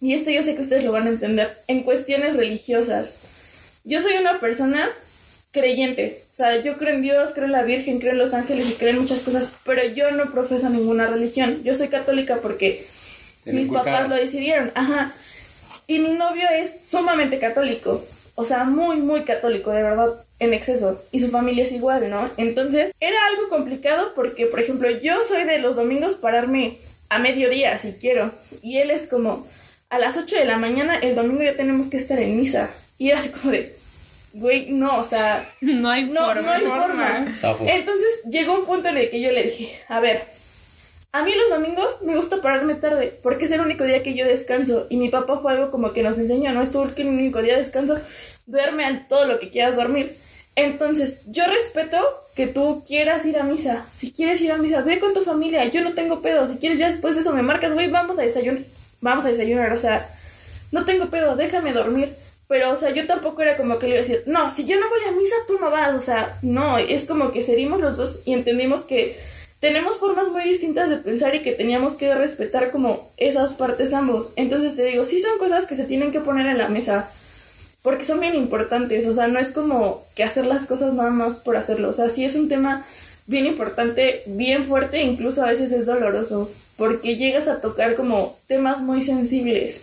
y 0.00 0.14
esto 0.14 0.30
yo 0.30 0.42
sé 0.42 0.54
que 0.54 0.60
ustedes 0.62 0.84
lo 0.84 0.92
van 0.92 1.06
a 1.06 1.10
entender, 1.10 1.56
en 1.68 1.82
cuestiones 1.84 2.36
religiosas. 2.36 3.14
Yo 3.84 4.00
soy 4.00 4.14
una 4.14 4.40
persona 4.40 4.88
creyente. 5.52 6.22
O 6.32 6.34
sea, 6.34 6.60
yo 6.60 6.76
creo 6.78 6.94
en 6.94 7.02
Dios, 7.02 7.30
creo 7.34 7.44
en 7.46 7.52
la 7.52 7.62
Virgen, 7.62 7.98
creo 8.00 8.12
en 8.12 8.18
los 8.18 8.32
ángeles 8.34 8.68
y 8.68 8.72
creo 8.74 8.90
en 8.90 8.98
muchas 9.00 9.20
cosas, 9.20 9.52
pero 9.64 9.84
yo 9.94 10.10
no 10.12 10.32
profeso 10.32 10.68
ninguna 10.70 11.06
religión. 11.06 11.62
Yo 11.62 11.74
soy 11.74 11.88
católica 11.88 12.38
porque 12.42 12.84
mis 13.44 13.68
papás 13.70 14.08
lo 14.08 14.16
decidieron. 14.16 14.72
Ajá. 14.74 15.12
Y 15.86 15.98
mi 15.98 16.10
novio 16.12 16.48
es 16.48 16.86
sumamente 16.88 17.38
católico. 17.38 18.04
O 18.34 18.44
sea, 18.44 18.64
muy, 18.64 18.96
muy 18.96 19.22
católico, 19.22 19.70
de 19.72 19.82
verdad, 19.82 20.08
en 20.42 20.54
exceso. 20.54 21.00
Y 21.12 21.20
su 21.20 21.30
familia 21.30 21.64
es 21.64 21.72
igual, 21.72 22.10
¿no? 22.10 22.28
Entonces, 22.36 22.92
era 23.00 23.16
algo 23.26 23.48
complicado 23.48 24.12
porque, 24.14 24.46
por 24.46 24.60
ejemplo, 24.60 24.90
yo 24.90 25.22
soy 25.22 25.44
de 25.44 25.58
los 25.58 25.76
domingos 25.76 26.14
pararme 26.14 26.78
a 27.08 27.18
mediodía, 27.18 27.78
si 27.78 27.92
quiero. 27.92 28.32
Y 28.62 28.78
él 28.78 28.90
es 28.90 29.06
como, 29.06 29.46
a 29.90 29.98
las 29.98 30.16
8 30.16 30.36
de 30.36 30.44
la 30.44 30.56
mañana, 30.58 30.96
el 30.96 31.14
domingo 31.14 31.42
ya 31.42 31.54
tenemos 31.54 31.88
que 31.88 31.96
estar 31.96 32.18
en 32.18 32.36
misa. 32.36 32.70
Y 32.98 33.10
era 33.10 33.18
así 33.20 33.28
como 33.28 33.52
de, 33.52 33.74
güey, 34.34 34.70
no, 34.70 34.98
o 34.98 35.04
sea, 35.04 35.48
No 35.60 35.90
hay 35.90 36.04
no, 36.04 36.24
forma. 36.24 36.42
no 36.42 36.50
hay 36.50 36.62
forma. 36.62 37.34
Entonces 37.66 38.22
llegó 38.30 38.54
un 38.58 38.66
punto 38.66 38.88
en 38.88 38.98
el 38.98 39.10
que 39.10 39.20
yo 39.20 39.30
le 39.30 39.44
dije, 39.44 39.72
a 39.88 40.00
ver, 40.00 40.22
a 41.12 41.22
mí 41.22 41.32
los 41.34 41.50
domingos 41.50 41.98
me 42.02 42.16
gusta 42.16 42.40
pararme 42.40 42.74
tarde, 42.74 43.16
porque 43.22 43.44
es 43.44 43.50
el 43.50 43.60
único 43.60 43.84
día 43.84 44.02
que 44.02 44.14
yo 44.14 44.26
descanso. 44.26 44.86
Y 44.88 44.96
mi 44.96 45.08
papá 45.10 45.38
fue 45.38 45.52
algo 45.52 45.70
como 45.70 45.92
que 45.92 46.02
nos 46.02 46.18
enseñó, 46.18 46.52
no 46.52 46.62
es 46.62 46.70
tu 46.70 46.82
el 46.82 47.06
único 47.06 47.42
día 47.42 47.54
de 47.54 47.60
descanso, 47.60 47.96
duerme 48.46 48.84
a 48.86 49.06
todo 49.08 49.26
lo 49.26 49.38
que 49.38 49.50
quieras 49.50 49.76
dormir. 49.76 50.16
Entonces, 50.54 51.22
yo 51.26 51.44
respeto 51.46 51.98
que 52.34 52.46
tú 52.46 52.82
quieras 52.86 53.24
ir 53.26 53.38
a 53.38 53.44
misa. 53.44 53.86
Si 53.94 54.12
quieres 54.12 54.40
ir 54.40 54.52
a 54.52 54.58
misa, 54.58 54.82
ve 54.82 54.98
con 54.98 55.14
tu 55.14 55.22
familia, 55.22 55.64
yo 55.66 55.82
no 55.82 55.94
tengo 55.94 56.20
pedo. 56.20 56.48
Si 56.48 56.56
quieres 56.56 56.78
ya 56.78 56.86
después 56.86 57.14
de 57.14 57.22
eso 57.22 57.32
me 57.32 57.42
marcas, 57.42 57.72
güey, 57.72 57.90
vamos 57.90 58.18
a 58.18 58.22
desayunar. 58.22 58.62
Vamos 59.00 59.24
a 59.24 59.28
desayunar, 59.28 59.72
o 59.72 59.78
sea, 59.78 60.08
no 60.70 60.84
tengo 60.84 61.06
pedo, 61.06 61.36
déjame 61.36 61.72
dormir. 61.72 62.12
Pero, 62.48 62.70
o 62.70 62.76
sea, 62.76 62.90
yo 62.90 63.06
tampoco 63.06 63.40
era 63.42 63.56
como 63.56 63.78
que 63.78 63.86
le 63.86 63.94
iba 63.94 64.04
a 64.04 64.06
decir, 64.06 64.24
no, 64.26 64.50
si 64.50 64.66
yo 64.66 64.78
no 64.78 64.88
voy 64.88 65.00
a 65.08 65.12
misa, 65.12 65.34
tú 65.46 65.58
no 65.58 65.70
vas. 65.70 65.94
O 65.94 66.02
sea, 66.02 66.38
no, 66.42 66.76
es 66.76 67.06
como 67.06 67.32
que 67.32 67.42
cedimos 67.42 67.80
los 67.80 67.96
dos 67.96 68.20
y 68.26 68.34
entendimos 68.34 68.82
que 68.82 69.18
tenemos 69.60 69.98
formas 69.98 70.28
muy 70.28 70.42
distintas 70.42 70.90
de 70.90 70.96
pensar 70.96 71.34
y 71.34 71.42
que 71.42 71.52
teníamos 71.52 71.94
que 71.94 72.14
respetar 72.14 72.70
como 72.72 73.10
esas 73.16 73.52
partes 73.52 73.94
ambos. 73.94 74.32
Entonces 74.36 74.76
te 74.76 74.84
digo, 74.84 75.04
sí 75.04 75.18
son 75.18 75.38
cosas 75.38 75.66
que 75.66 75.76
se 75.76 75.84
tienen 75.84 76.12
que 76.12 76.20
poner 76.20 76.46
en 76.46 76.58
la 76.58 76.68
mesa 76.68 77.08
porque 77.82 78.04
son 78.04 78.20
bien 78.20 78.34
importantes. 78.34 79.06
O 79.06 79.12
sea, 79.12 79.26
no 79.28 79.38
es 79.38 79.50
como 79.50 80.04
que 80.14 80.24
hacer 80.24 80.46
las 80.46 80.66
cosas 80.66 80.94
nada 80.94 81.10
más 81.10 81.38
por 81.40 81.56
hacerlo. 81.56 81.88
O 81.88 81.92
sea, 81.92 82.08
sí 82.08 82.24
es 82.24 82.34
un 82.34 82.48
tema 82.48 82.86
bien 83.26 83.46
importante, 83.46 84.22
bien 84.26 84.64
fuerte, 84.64 85.02
incluso 85.02 85.42
a 85.42 85.46
veces 85.50 85.72
es 85.72 85.86
doloroso 85.86 86.50
porque 86.76 87.16
llegas 87.16 87.48
a 87.48 87.60
tocar 87.60 87.94
como 87.96 88.36
temas 88.46 88.80
muy 88.80 89.02
sensibles. 89.02 89.82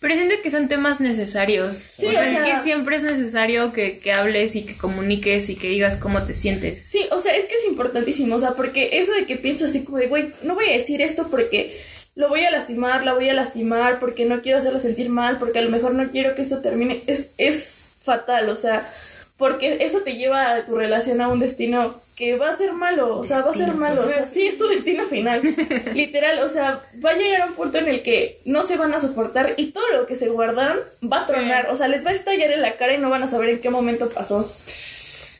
Pero 0.00 0.16
siento 0.16 0.34
que 0.42 0.50
son 0.50 0.68
temas 0.68 1.00
necesarios. 1.00 1.82
Sí, 1.88 2.06
o 2.06 2.10
sea, 2.10 2.20
o 2.20 2.24
sea- 2.24 2.46
es 2.46 2.54
que 2.58 2.62
siempre 2.62 2.96
es 2.96 3.02
necesario 3.04 3.72
que, 3.72 3.98
que 4.00 4.12
hables 4.12 4.54
y 4.54 4.62
que 4.62 4.76
comuniques 4.76 5.48
y 5.48 5.54
que 5.56 5.68
digas 5.68 5.96
cómo 5.96 6.22
te 6.24 6.34
sientes. 6.34 6.82
Sí, 6.84 7.06
o 7.10 7.20
sea, 7.20 7.34
es 7.36 7.46
que 7.46 7.54
es 7.54 7.64
importantísimo, 7.66 8.36
o 8.36 8.38
sea, 8.38 8.50
porque 8.50 8.90
eso 8.98 9.12
de 9.12 9.24
que 9.24 9.36
piensas 9.36 9.70
así 9.70 9.82
como 9.82 9.96
de, 9.98 10.08
güey, 10.08 10.30
no 10.42 10.54
voy 10.56 10.66
a 10.68 10.72
decir 10.72 11.00
esto 11.00 11.28
porque 11.30 11.80
lo 12.14 12.28
voy 12.28 12.44
a 12.44 12.50
lastimar, 12.50 13.04
la 13.04 13.14
voy 13.14 13.28
a 13.28 13.34
lastimar, 13.34 13.98
porque 13.98 14.24
no 14.24 14.40
quiero 14.40 14.58
hacerla 14.58 14.80
sentir 14.80 15.10
mal, 15.10 15.38
porque 15.38 15.58
a 15.58 15.62
lo 15.62 15.70
mejor 15.70 15.94
no 15.94 16.10
quiero 16.10 16.34
que 16.34 16.42
eso 16.42 16.60
termine, 16.60 17.02
es, 17.06 17.34
es 17.38 17.96
fatal, 18.02 18.48
o 18.48 18.56
sea, 18.56 18.88
porque 19.36 19.78
eso 19.80 20.00
te 20.00 20.16
lleva 20.16 20.54
a 20.54 20.64
tu 20.64 20.76
relación 20.76 21.20
a 21.20 21.28
un 21.28 21.40
destino 21.40 21.94
que 22.14 22.36
va 22.36 22.50
a 22.50 22.56
ser 22.56 22.72
malo, 22.72 23.18
o 23.18 23.24
sea, 23.24 23.42
va 23.42 23.50
a 23.50 23.54
ser 23.54 23.74
malo, 23.74 24.06
o 24.06 24.08
sea, 24.08 24.24
sí, 24.24 24.46
es 24.46 24.56
tu 24.56 24.68
destino 24.68 25.06
final, 25.06 25.42
literal, 25.94 26.38
o 26.38 26.48
sea, 26.48 26.80
va 27.04 27.10
a 27.10 27.16
llegar 27.16 27.42
a 27.42 27.46
un 27.46 27.54
punto 27.54 27.78
en 27.78 27.88
el 27.88 28.02
que 28.02 28.38
no 28.44 28.62
se 28.62 28.76
van 28.76 28.94
a 28.94 29.00
soportar 29.00 29.54
y 29.56 29.72
todo 29.72 29.90
lo 29.92 30.06
que 30.06 30.14
se 30.14 30.28
guardaron 30.28 30.78
va 31.12 31.22
a 31.22 31.26
tronar, 31.26 31.68
o 31.70 31.76
sea, 31.76 31.88
les 31.88 32.06
va 32.06 32.10
a 32.10 32.14
estallar 32.14 32.52
en 32.52 32.62
la 32.62 32.76
cara 32.76 32.94
y 32.94 32.98
no 32.98 33.10
van 33.10 33.24
a 33.24 33.26
saber 33.26 33.48
en 33.48 33.60
qué 33.60 33.70
momento 33.70 34.08
pasó. 34.10 34.48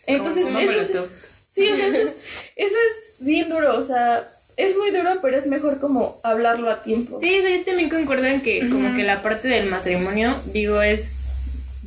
Entonces, 0.06 0.48
eso 0.48 0.80
es. 0.80 0.92
Sí, 1.48 1.70
o 1.70 1.76
sea, 1.76 1.86
eso 1.86 1.98
es, 1.98 2.14
eso 2.56 2.76
es 2.76 3.24
bien 3.24 3.48
duro, 3.48 3.78
o 3.78 3.82
sea, 3.82 4.28
es 4.56 4.76
muy 4.76 4.90
duro, 4.90 5.18
pero 5.22 5.36
es 5.36 5.46
mejor 5.46 5.78
como 5.80 6.20
hablarlo 6.22 6.70
a 6.70 6.82
tiempo. 6.82 7.18
Sí, 7.20 7.34
eso 7.34 7.48
yo 7.48 7.64
también 7.64 7.88
concuerdo 7.88 8.26
en 8.26 8.40
que 8.40 8.68
como 8.70 8.94
que 8.96 9.02
la 9.02 9.22
parte 9.22 9.48
del 9.48 9.66
matrimonio, 9.66 10.34
digo, 10.52 10.82
es... 10.82 11.20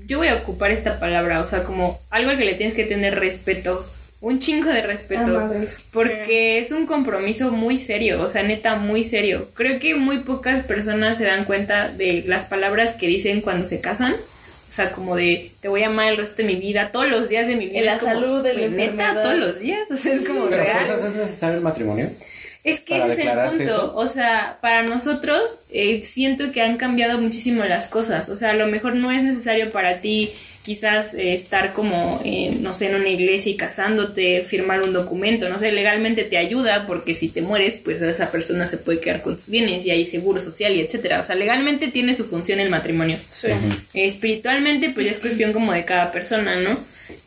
Yo 0.06 0.20
voy 0.20 0.30
a 0.30 0.36
ocupar 0.36 0.72
esta 0.72 1.00
palabra, 1.00 1.42
o 1.42 1.48
sea, 1.48 1.64
como 1.64 2.00
algo 2.12 2.30
al 2.32 2.38
que 2.38 2.46
le 2.46 2.54
tienes 2.54 2.74
que 2.76 2.86
tener 2.86 3.20
respeto, 3.20 3.86
un 4.22 4.40
chingo 4.40 4.70
de 4.70 4.82
respeto. 4.82 5.38
Ah. 5.38 5.52
Porque 5.92 6.60
es 6.60 6.72
un 6.72 6.86
compromiso 6.86 7.52
muy 7.52 7.78
serio, 7.78 8.22
o 8.22 8.30
sea, 8.30 8.44
neta, 8.44 8.76
muy 8.76 9.04
serio. 9.04 9.48
Creo 9.54 9.80
que 9.80 9.96
muy 9.96 10.20
pocas 10.20 10.64
personas 10.64 11.18
se 11.18 11.26
dan 11.26 11.44
cuenta 11.46 11.90
de 11.90 12.24
las 12.26 12.44
palabras 12.44 12.94
que 12.94 13.08
dicen 13.08 13.42
cuando 13.42 13.66
se 13.66 13.82
casan. 13.82 14.14
O 14.14 14.74
sea, 14.74 14.92
como 14.92 15.16
de 15.16 15.52
te 15.62 15.68
voy 15.68 15.84
a 15.84 15.88
amar 15.88 16.08
el 16.10 16.18
resto 16.18 16.38
de 16.38 16.44
mi 16.46 16.56
vida, 16.56 16.92
todos 16.92 17.10
los 17.10 17.30
días 17.30 17.48
de 17.48 17.56
mi 17.56 17.68
vida. 17.68 17.80
En 17.80 17.86
la 17.86 17.98
como, 17.98 18.12
salud, 18.14 18.46
en 18.46 18.56
la 18.56 18.62
"Güey, 18.62 18.70
neta, 18.72 18.84
enfermedad". 18.92 19.24
todos 19.24 19.38
los 19.38 19.60
días. 19.60 19.92
O 19.92 19.96
sea, 19.98 20.14
es 20.14 20.22
como 20.28 20.46
Pero 20.50 20.64
real. 20.64 20.86
es 20.90 21.14
necesario 21.14 21.56
el 21.58 21.62
matrimonio. 21.64 22.10
Es 22.68 22.82
que 22.82 22.98
ese 22.98 23.14
es 23.14 23.20
el 23.20 23.40
punto. 23.48 23.64
eso. 23.64 23.94
O 23.96 24.08
sea, 24.08 24.58
para 24.62 24.84
nosotros 24.84 25.60
eh, 25.72 26.02
siento 26.04 26.52
que 26.52 26.62
han 26.62 26.78
cambiado 26.78 27.20
muchísimo 27.20 27.64
las 27.64 27.88
cosas. 27.88 28.30
O 28.30 28.36
sea, 28.36 28.52
a 28.52 28.56
lo 28.56 28.68
mejor 28.68 28.96
no 28.96 29.12
es 29.12 29.24
necesario 29.24 29.72
para 29.72 30.02
ti 30.02 30.32
quizás 30.68 31.14
eh, 31.14 31.34
estar 31.34 31.72
como, 31.72 32.22
eh, 32.26 32.58
no 32.60 32.74
sé, 32.74 32.88
en 32.88 32.96
una 32.96 33.08
iglesia 33.08 33.54
y 33.54 33.56
casándote, 33.56 34.44
firmar 34.44 34.82
un 34.82 34.92
documento, 34.92 35.48
no 35.48 35.58
sé, 35.60 35.72
legalmente 35.72 36.26
te 36.26 36.38
ayuda 36.38 36.86
porque 36.86 37.16
si 37.16 37.30
te 37.30 37.42
mueres, 37.42 37.78
pues 37.78 38.02
esa 38.02 38.32
persona 38.32 38.66
se 38.68 38.76
puede 38.76 39.00
quedar 39.00 39.22
con 39.22 39.36
tus 39.36 39.48
bienes 39.50 39.86
y 39.86 39.92
hay 39.92 40.06
seguro 40.06 40.42
social 40.42 40.74
y 40.74 40.82
etcétera. 40.82 41.22
O 41.22 41.24
sea, 41.24 41.38
legalmente 41.38 41.88
tiene 41.88 42.14
su 42.14 42.26
función 42.26 42.60
el 42.60 42.70
matrimonio. 42.70 43.18
Sí. 43.32 43.48
Eh, 43.48 44.08
espiritualmente, 44.08 44.90
pues 44.90 45.06
ya 45.06 45.14
es 45.14 45.20
cuestión 45.20 45.54
como 45.54 45.72
de 45.72 45.86
cada 45.86 46.12
persona, 46.12 46.58
¿no? 46.60 46.78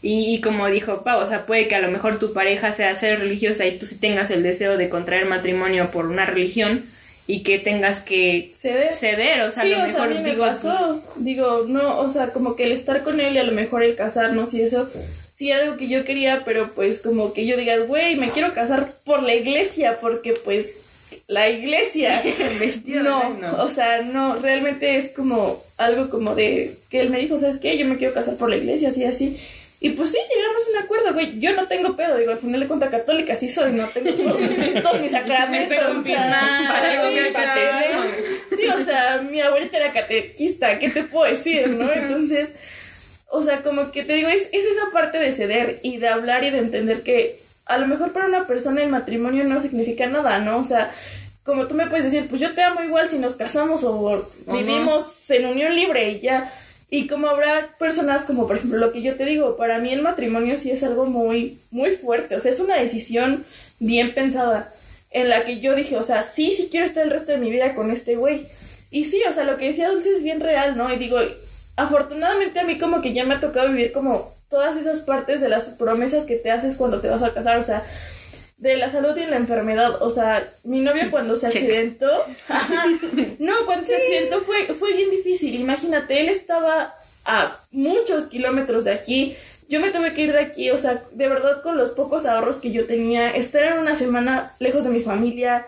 Y, 0.02 0.34
y 0.34 0.40
como 0.40 0.68
dijo 0.68 1.02
Pau, 1.02 1.20
o 1.20 1.26
sea, 1.26 1.46
puede 1.46 1.68
que 1.68 1.74
a 1.74 1.80
lo 1.80 1.90
mejor 1.90 2.18
tu 2.18 2.32
pareja 2.32 2.72
sea 2.72 2.94
ser 2.94 3.20
religiosa 3.20 3.66
y 3.66 3.78
tú 3.78 3.86
sí 3.86 3.96
tengas 3.96 4.30
el 4.30 4.42
deseo 4.42 4.76
de 4.76 4.88
contraer 4.88 5.26
matrimonio 5.26 5.90
por 5.90 6.06
una 6.06 6.26
religión 6.26 6.84
y 7.26 7.42
que 7.42 7.58
tengas 7.58 8.00
que 8.00 8.50
Ceder. 8.54 8.94
ceder, 8.94 9.40
o 9.42 9.50
sea, 9.50 9.62
sí, 9.62 9.72
a 9.72 9.78
lo 9.78 9.84
o 9.84 9.86
sea, 9.86 10.02
a 10.02 10.06
mejor 10.06 10.08
mí 10.08 10.22
me 10.24 10.30
digo, 10.30 10.44
pasó. 10.44 11.02
Digo, 11.16 11.64
no, 11.68 11.98
o 11.98 12.10
sea, 12.10 12.32
como 12.32 12.56
que 12.56 12.64
el 12.64 12.72
estar 12.72 13.02
con 13.02 13.20
él 13.20 13.34
y 13.34 13.38
a 13.38 13.44
lo 13.44 13.52
mejor 13.52 13.82
el 13.82 13.94
casarnos 13.94 14.52
y 14.52 14.62
eso, 14.62 14.90
sí 15.32 15.50
era 15.50 15.62
algo 15.62 15.76
que 15.76 15.88
yo 15.88 16.04
quería, 16.04 16.42
pero 16.44 16.70
pues 16.74 16.98
como 16.98 17.32
que 17.32 17.46
yo 17.46 17.56
diga, 17.56 17.78
güey, 17.78 18.16
me 18.16 18.30
quiero 18.30 18.52
casar 18.52 18.92
por 19.04 19.22
la 19.22 19.34
iglesia, 19.34 19.98
porque 20.00 20.32
pues 20.32 20.76
la 21.28 21.48
iglesia. 21.48 22.22
vestido 22.58 23.02
no, 23.02 23.34
no. 23.34 23.62
o 23.62 23.70
sea, 23.70 24.02
no, 24.02 24.36
realmente 24.36 24.96
es 24.96 25.10
como 25.10 25.62
algo 25.76 26.10
como 26.10 26.34
de 26.34 26.76
que 26.90 27.00
él 27.00 27.10
me 27.10 27.20
dijo, 27.20 27.38
¿sabes 27.38 27.58
qué? 27.58 27.78
Yo 27.78 27.86
me 27.86 27.96
quiero 27.96 28.12
casar 28.12 28.36
por 28.36 28.50
la 28.50 28.56
iglesia, 28.56 28.88
así, 28.88 29.04
así. 29.04 29.36
Y 29.82 29.90
pues 29.90 30.10
sí, 30.10 30.18
llegamos 30.18 30.62
a 30.66 30.70
un 30.70 30.84
acuerdo, 30.84 31.14
güey. 31.14 31.40
Yo 31.40 31.54
no 31.56 31.66
tengo 31.66 31.96
pedo, 31.96 32.18
digo, 32.18 32.32
al 32.32 32.38
final 32.38 32.60
de 32.60 32.66
cuentas 32.66 32.90
católica 32.90 33.34
sí 33.34 33.48
soy, 33.48 33.72
no 33.72 33.88
tengo 33.88 34.12
todos, 34.12 34.40
todos 34.82 35.00
mis 35.00 35.10
sacramentos. 35.10 35.96
o 35.96 36.02
sea, 36.02 36.68
Para 36.68 37.08
sí, 37.08 37.18
o 37.18 37.32
sea. 37.32 37.56
Sí, 38.54 38.66
o 38.66 38.84
sea, 38.84 39.22
mi 39.22 39.40
abuelita 39.40 39.78
era 39.78 39.92
catequista, 39.92 40.78
¿qué 40.78 40.90
te 40.90 41.04
puedo 41.04 41.32
decir, 41.32 41.66
no? 41.68 41.90
Entonces, 41.94 42.50
o 43.28 43.42
sea, 43.42 43.62
como 43.62 43.90
que 43.90 44.04
te 44.04 44.12
digo, 44.12 44.28
es, 44.28 44.48
es 44.52 44.66
esa 44.66 44.90
parte 44.92 45.18
de 45.18 45.32
ceder 45.32 45.80
y 45.82 45.96
de 45.96 46.08
hablar 46.08 46.44
y 46.44 46.50
de 46.50 46.58
entender 46.58 47.02
que 47.02 47.40
a 47.64 47.78
lo 47.78 47.86
mejor 47.86 48.12
para 48.12 48.26
una 48.26 48.46
persona 48.46 48.82
el 48.82 48.90
matrimonio 48.90 49.44
no 49.44 49.60
significa 49.60 50.06
nada, 50.06 50.40
¿no? 50.40 50.58
O 50.58 50.64
sea, 50.64 50.90
como 51.42 51.66
tú 51.68 51.74
me 51.74 51.86
puedes 51.86 52.04
decir, 52.04 52.28
pues 52.28 52.40
yo 52.40 52.54
te 52.54 52.62
amo 52.62 52.82
igual 52.82 53.08
si 53.08 53.18
nos 53.18 53.34
casamos 53.34 53.82
o 53.84 54.28
vivimos 54.46 55.30
en 55.30 55.46
unión 55.46 55.74
libre 55.74 56.10
y 56.10 56.20
ya. 56.20 56.52
Y 56.90 57.06
como 57.06 57.28
habrá 57.28 57.76
personas 57.78 58.24
como 58.24 58.48
por 58.48 58.56
ejemplo 58.56 58.78
lo 58.78 58.92
que 58.92 59.00
yo 59.00 59.14
te 59.14 59.24
digo, 59.24 59.56
para 59.56 59.78
mí 59.78 59.92
el 59.92 60.02
matrimonio 60.02 60.58
sí 60.58 60.72
es 60.72 60.82
algo 60.82 61.06
muy, 61.06 61.58
muy 61.70 61.90
fuerte, 61.92 62.34
o 62.34 62.40
sea, 62.40 62.50
es 62.50 62.58
una 62.58 62.76
decisión 62.76 63.44
bien 63.78 64.12
pensada 64.12 64.72
en 65.12 65.28
la 65.28 65.44
que 65.44 65.60
yo 65.60 65.74
dije, 65.74 65.96
o 65.96 66.02
sea, 66.02 66.24
sí, 66.24 66.52
sí 66.56 66.68
quiero 66.70 66.86
estar 66.86 67.04
el 67.04 67.10
resto 67.10 67.32
de 67.32 67.38
mi 67.38 67.50
vida 67.50 67.74
con 67.74 67.90
este 67.90 68.16
güey. 68.16 68.46
Y 68.90 69.04
sí, 69.04 69.22
o 69.28 69.32
sea, 69.32 69.44
lo 69.44 69.56
que 69.56 69.68
decía 69.68 69.88
Dulce 69.88 70.10
es 70.10 70.22
bien 70.22 70.40
real, 70.40 70.76
¿no? 70.76 70.92
Y 70.92 70.96
digo, 70.96 71.18
afortunadamente 71.76 72.60
a 72.60 72.64
mí 72.64 72.78
como 72.78 73.00
que 73.00 73.12
ya 73.12 73.24
me 73.24 73.34
ha 73.34 73.40
tocado 73.40 73.68
vivir 73.68 73.92
como 73.92 74.32
todas 74.48 74.76
esas 74.76 74.98
partes 75.00 75.40
de 75.40 75.48
las 75.48 75.66
promesas 75.66 76.24
que 76.24 76.36
te 76.36 76.50
haces 76.50 76.74
cuando 76.74 77.00
te 77.00 77.08
vas 77.08 77.22
a 77.22 77.32
casar, 77.32 77.58
o 77.58 77.62
sea, 77.62 77.84
de 78.60 78.76
la 78.76 78.90
salud 78.90 79.16
y 79.16 79.26
la 79.26 79.36
enfermedad, 79.36 80.02
o 80.02 80.10
sea, 80.10 80.46
mi 80.64 80.80
novio 80.80 81.04
cuando 81.10 81.34
se 81.36 81.46
accidentó, 81.46 82.08
no, 83.38 83.52
cuando 83.66 83.86
se 83.86 83.96
accidentó 83.96 84.42
fue, 84.42 84.66
fue 84.66 84.92
bien 84.92 85.10
difícil, 85.10 85.54
imagínate, 85.56 86.20
él 86.20 86.28
estaba 86.28 86.94
a 87.24 87.56
muchos 87.72 88.26
kilómetros 88.26 88.84
de 88.84 88.92
aquí, 88.92 89.34
yo 89.68 89.80
me 89.80 89.90
tuve 89.90 90.12
que 90.14 90.22
ir 90.22 90.32
de 90.32 90.40
aquí, 90.40 90.70
o 90.70 90.78
sea, 90.78 91.02
de 91.12 91.28
verdad 91.28 91.62
con 91.62 91.76
los 91.76 91.90
pocos 91.90 92.26
ahorros 92.26 92.56
que 92.56 92.70
yo 92.70 92.86
tenía, 92.86 93.30
estar 93.30 93.62
en 93.64 93.78
una 93.78 93.96
semana 93.96 94.52
lejos 94.58 94.84
de 94.84 94.90
mi 94.90 95.00
familia, 95.00 95.66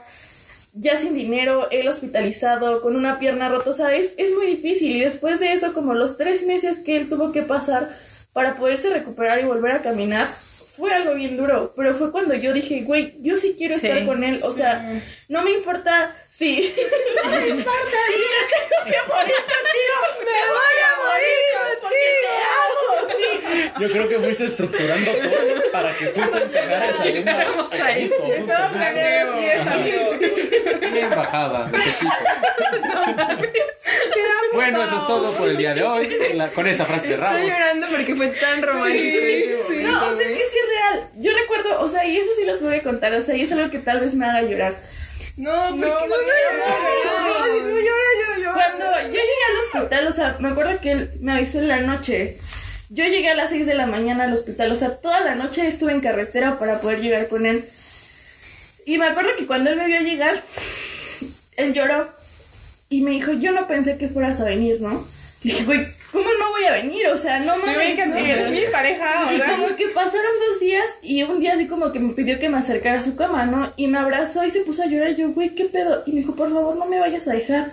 ya 0.74 0.96
sin 0.96 1.14
dinero, 1.14 1.68
él 1.70 1.86
hospitalizado, 1.88 2.80
con 2.82 2.96
una 2.96 3.18
pierna 3.18 3.48
rota, 3.48 3.70
o 3.70 3.74
sea, 3.74 3.94
es, 3.94 4.14
es 4.16 4.34
muy 4.34 4.46
difícil. 4.46 4.96
Y 4.96 5.00
después 5.00 5.38
de 5.38 5.52
eso, 5.52 5.74
como 5.74 5.94
los 5.94 6.16
tres 6.16 6.46
meses 6.46 6.78
que 6.78 6.96
él 6.96 7.08
tuvo 7.10 7.30
que 7.30 7.42
pasar 7.42 7.94
para 8.32 8.56
poderse 8.56 8.88
recuperar 8.88 9.38
y 9.40 9.44
volver 9.44 9.72
a 9.72 9.82
caminar, 9.82 10.28
fue 10.76 10.92
algo 10.94 11.14
bien 11.14 11.36
duro. 11.36 11.72
Pero 11.76 11.94
fue 11.94 12.10
cuando 12.12 12.34
yo 12.34 12.52
dije, 12.52 12.82
güey, 12.82 13.14
yo 13.20 13.36
sí 13.36 13.54
quiero 13.56 13.78
Sí, 13.78 13.86
estar 13.86 14.04
con 14.06 14.24
él. 14.24 14.40
O 14.42 14.52
sea, 14.52 15.00
no 15.28 15.42
me 15.42 15.52
importa 15.52 16.14
si... 16.28 16.74
no 17.24 17.30
me 17.30 17.48
importa 17.48 17.96
si 18.06 18.14
yo 18.18 18.40
tengo 18.52 18.84
que 18.84 19.12
morir 19.12 19.36
contigo. 19.36 19.96
Me 20.20 20.40
voy 20.48 20.78
a 20.84 20.92
morir 21.04 21.80
contigo. 21.80 22.00
Sí. 23.18 23.72
Yo 23.80 23.90
creo 23.90 24.08
que 24.08 24.18
fuiste 24.18 24.44
estructurando 24.44 25.10
todo 25.10 25.72
para 25.72 25.96
que 25.96 26.06
fuese 26.08 26.36
a 26.36 26.42
encajar 26.42 26.90
esa 26.90 27.84
a 27.84 27.98
eso. 27.98 28.26
Estaba 28.26 28.68
planeada 28.70 29.36
fiesta, 29.38 29.74
amigos. 29.74 30.18
Bien 30.92 31.10
bajada, 31.10 31.66
de 31.66 31.78
pechito. 31.78 33.61
Bueno, 34.54 34.82
eso 34.82 34.96
es 35.00 35.06
todo 35.06 35.32
por 35.32 35.48
el 35.48 35.56
día 35.56 35.74
de 35.74 35.82
hoy. 35.82 36.08
La- 36.34 36.50
con 36.50 36.66
esa 36.66 36.84
frase 36.86 37.08
cerramos. 37.08 37.36
Estoy 37.38 37.50
llorando 37.52 37.86
porque 37.90 38.14
fue 38.16 38.28
tan 38.28 38.62
romántico. 38.62 39.18
ese 39.18 39.62
momento, 39.62 39.90
No, 39.90 40.08
o 40.10 40.16
sea, 40.16 40.26
es 40.26 40.32
que 40.32 40.44
sí 40.44 40.56
es 40.62 40.68
real. 40.68 41.10
Yo 41.16 41.32
recuerdo, 41.36 41.80
o 41.80 41.88
sea, 41.88 42.04
y 42.06 42.16
eso 42.16 42.28
sí 42.38 42.44
los 42.44 42.62
voy 42.62 42.76
a 42.76 42.82
contar, 42.82 43.12
o 43.14 43.22
sea, 43.22 43.34
y 43.36 43.42
es 43.42 43.52
algo 43.52 43.70
que 43.70 43.78
tal 43.78 44.00
vez 44.00 44.14
me 44.14 44.26
haga 44.26 44.42
llorar. 44.42 44.74
No, 45.36 45.50
porque 45.70 45.86
no, 45.86 45.94
Ay, 45.96 47.60
no 47.62 47.68
llora, 47.70 48.10
yo, 48.36 48.42
yo. 48.42 48.52
Cuando 48.52 48.84
yo 49.06 49.06
llegué 49.08 49.44
al 49.50 49.78
hospital, 49.80 50.06
o 50.06 50.12
sea, 50.12 50.36
me 50.40 50.48
acuerdo 50.50 50.78
que 50.80 50.92
él 50.92 51.10
me 51.20 51.32
avisó 51.32 51.58
en 51.58 51.68
la 51.68 51.80
noche. 51.80 52.36
Yo 52.90 53.04
llegué 53.06 53.30
a 53.30 53.34
las 53.34 53.48
6 53.48 53.64
de 53.66 53.74
la 53.74 53.86
mañana 53.86 54.24
al 54.24 54.32
hospital, 54.34 54.70
o 54.70 54.76
sea, 54.76 54.96
toda 54.98 55.20
la 55.20 55.34
noche 55.34 55.66
estuve 55.66 55.92
en 55.92 56.00
carretera 56.02 56.58
para 56.58 56.80
poder 56.80 57.00
llegar 57.00 57.28
con 57.28 57.46
él. 57.46 57.64
Y 58.84 58.98
me 58.98 59.06
acuerdo 59.06 59.30
que 59.38 59.46
cuando 59.46 59.70
él 59.70 59.76
me 59.76 59.86
vio 59.86 60.00
llegar, 60.00 60.42
él 61.56 61.72
lloró 61.72 62.08
y 62.92 63.00
me 63.02 63.12
dijo, 63.12 63.32
yo 63.32 63.52
no 63.52 63.66
pensé 63.66 63.96
que 63.96 64.08
fueras 64.08 64.40
a 64.40 64.44
venir, 64.44 64.80
¿no? 64.80 65.04
Y 65.42 65.48
dije, 65.48 65.64
güey, 65.64 65.80
¿cómo 66.12 66.26
no 66.38 66.50
voy 66.50 66.64
a 66.66 66.72
venir? 66.72 67.06
O 67.08 67.16
sea, 67.16 67.40
no 67.40 67.56
mames. 67.56 67.98
¿no? 68.06 68.50
mi 68.50 68.60
pareja, 68.70 69.28
o 69.28 69.32
Y 69.32 69.38
sea. 69.38 69.56
como 69.56 69.74
que 69.74 69.88
pasaron 69.88 70.30
dos 70.48 70.60
días 70.60 70.84
y 71.02 71.22
un 71.24 71.40
día 71.40 71.54
así 71.54 71.66
como 71.66 71.90
que 71.90 71.98
me 71.98 72.12
pidió 72.12 72.38
que 72.38 72.48
me 72.48 72.58
acercara 72.58 72.98
a 72.98 73.02
su 73.02 73.16
cama, 73.16 73.46
¿no? 73.46 73.72
Y 73.76 73.88
me 73.88 73.98
abrazó 73.98 74.44
y 74.44 74.50
se 74.50 74.60
puso 74.60 74.82
a 74.82 74.86
llorar. 74.86 75.10
Y 75.10 75.16
yo, 75.16 75.30
güey, 75.30 75.54
¿qué 75.54 75.64
pedo? 75.64 76.02
Y 76.06 76.12
me 76.12 76.20
dijo, 76.20 76.36
por 76.36 76.52
favor, 76.52 76.76
no 76.76 76.84
me 76.86 77.00
vayas 77.00 77.26
a 77.28 77.32
dejar. 77.32 77.72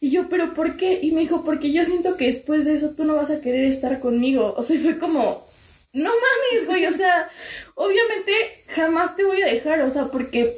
Y 0.00 0.10
yo, 0.10 0.28
¿pero 0.28 0.54
por 0.54 0.76
qué? 0.76 1.00
Y 1.02 1.10
me 1.10 1.22
dijo, 1.22 1.44
porque 1.44 1.72
yo 1.72 1.84
siento 1.84 2.16
que 2.16 2.26
después 2.26 2.64
de 2.64 2.74
eso 2.74 2.90
tú 2.90 3.04
no 3.04 3.16
vas 3.16 3.30
a 3.30 3.40
querer 3.40 3.64
estar 3.64 3.98
conmigo. 3.98 4.54
O 4.56 4.62
sea, 4.62 4.76
y 4.76 4.78
fue 4.78 4.98
como, 4.98 5.44
no 5.92 6.10
mames, 6.10 6.66
güey. 6.68 6.86
O 6.86 6.92
sea, 6.92 7.28
obviamente 7.74 8.32
jamás 8.68 9.16
te 9.16 9.24
voy 9.24 9.42
a 9.42 9.46
dejar. 9.46 9.80
O 9.80 9.90
sea, 9.90 10.04
porque 10.06 10.54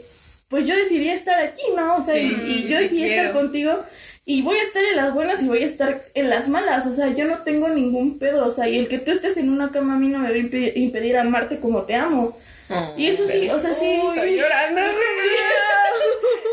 pues 0.50 0.66
yo 0.66 0.76
decidí 0.76 1.08
estar 1.08 1.40
aquí, 1.40 1.62
¿no? 1.76 1.96
O 1.96 2.02
sea, 2.02 2.18
y- 2.18 2.28
Sí, 2.28 2.64
y, 2.66 2.68
yo 2.68 2.78
decidí 2.78 3.04
estar 3.04 3.32
contigo. 3.32 3.72
Y 4.26 4.42
voy 4.42 4.58
a 4.58 4.62
estar 4.62 4.84
en 4.84 4.96
las 4.96 5.14
buenas 5.14 5.42
y 5.42 5.46
voy 5.46 5.62
a 5.62 5.66
estar 5.66 6.02
en 6.14 6.28
las 6.28 6.48
malas. 6.48 6.84
O 6.86 6.92
sea, 6.92 7.08
yo 7.14 7.24
no 7.24 7.38
tengo 7.38 7.68
ningún 7.70 8.18
pedo. 8.18 8.46
O 8.46 8.50
sea, 8.50 8.68
y 8.68 8.76
el 8.76 8.86
que 8.88 8.98
tú 8.98 9.10
estés 9.12 9.36
en 9.38 9.48
una 9.48 9.70
cama 9.72 9.94
a 9.94 9.96
mí 9.96 10.08
no 10.08 10.18
me 10.18 10.28
va 10.28 10.34
a 10.34 10.38
impe- 10.38 10.72
impedir 10.76 11.16
amarte 11.16 11.58
como 11.58 11.82
te 11.84 11.94
amo. 11.94 12.36
Y 12.96 13.06
eso 13.06 13.26
sí, 13.26 13.48
o 13.48 13.58
sea, 13.58 13.72
sí. 13.74 13.80
Estoy 14.14 14.36
llorando, 14.36 14.80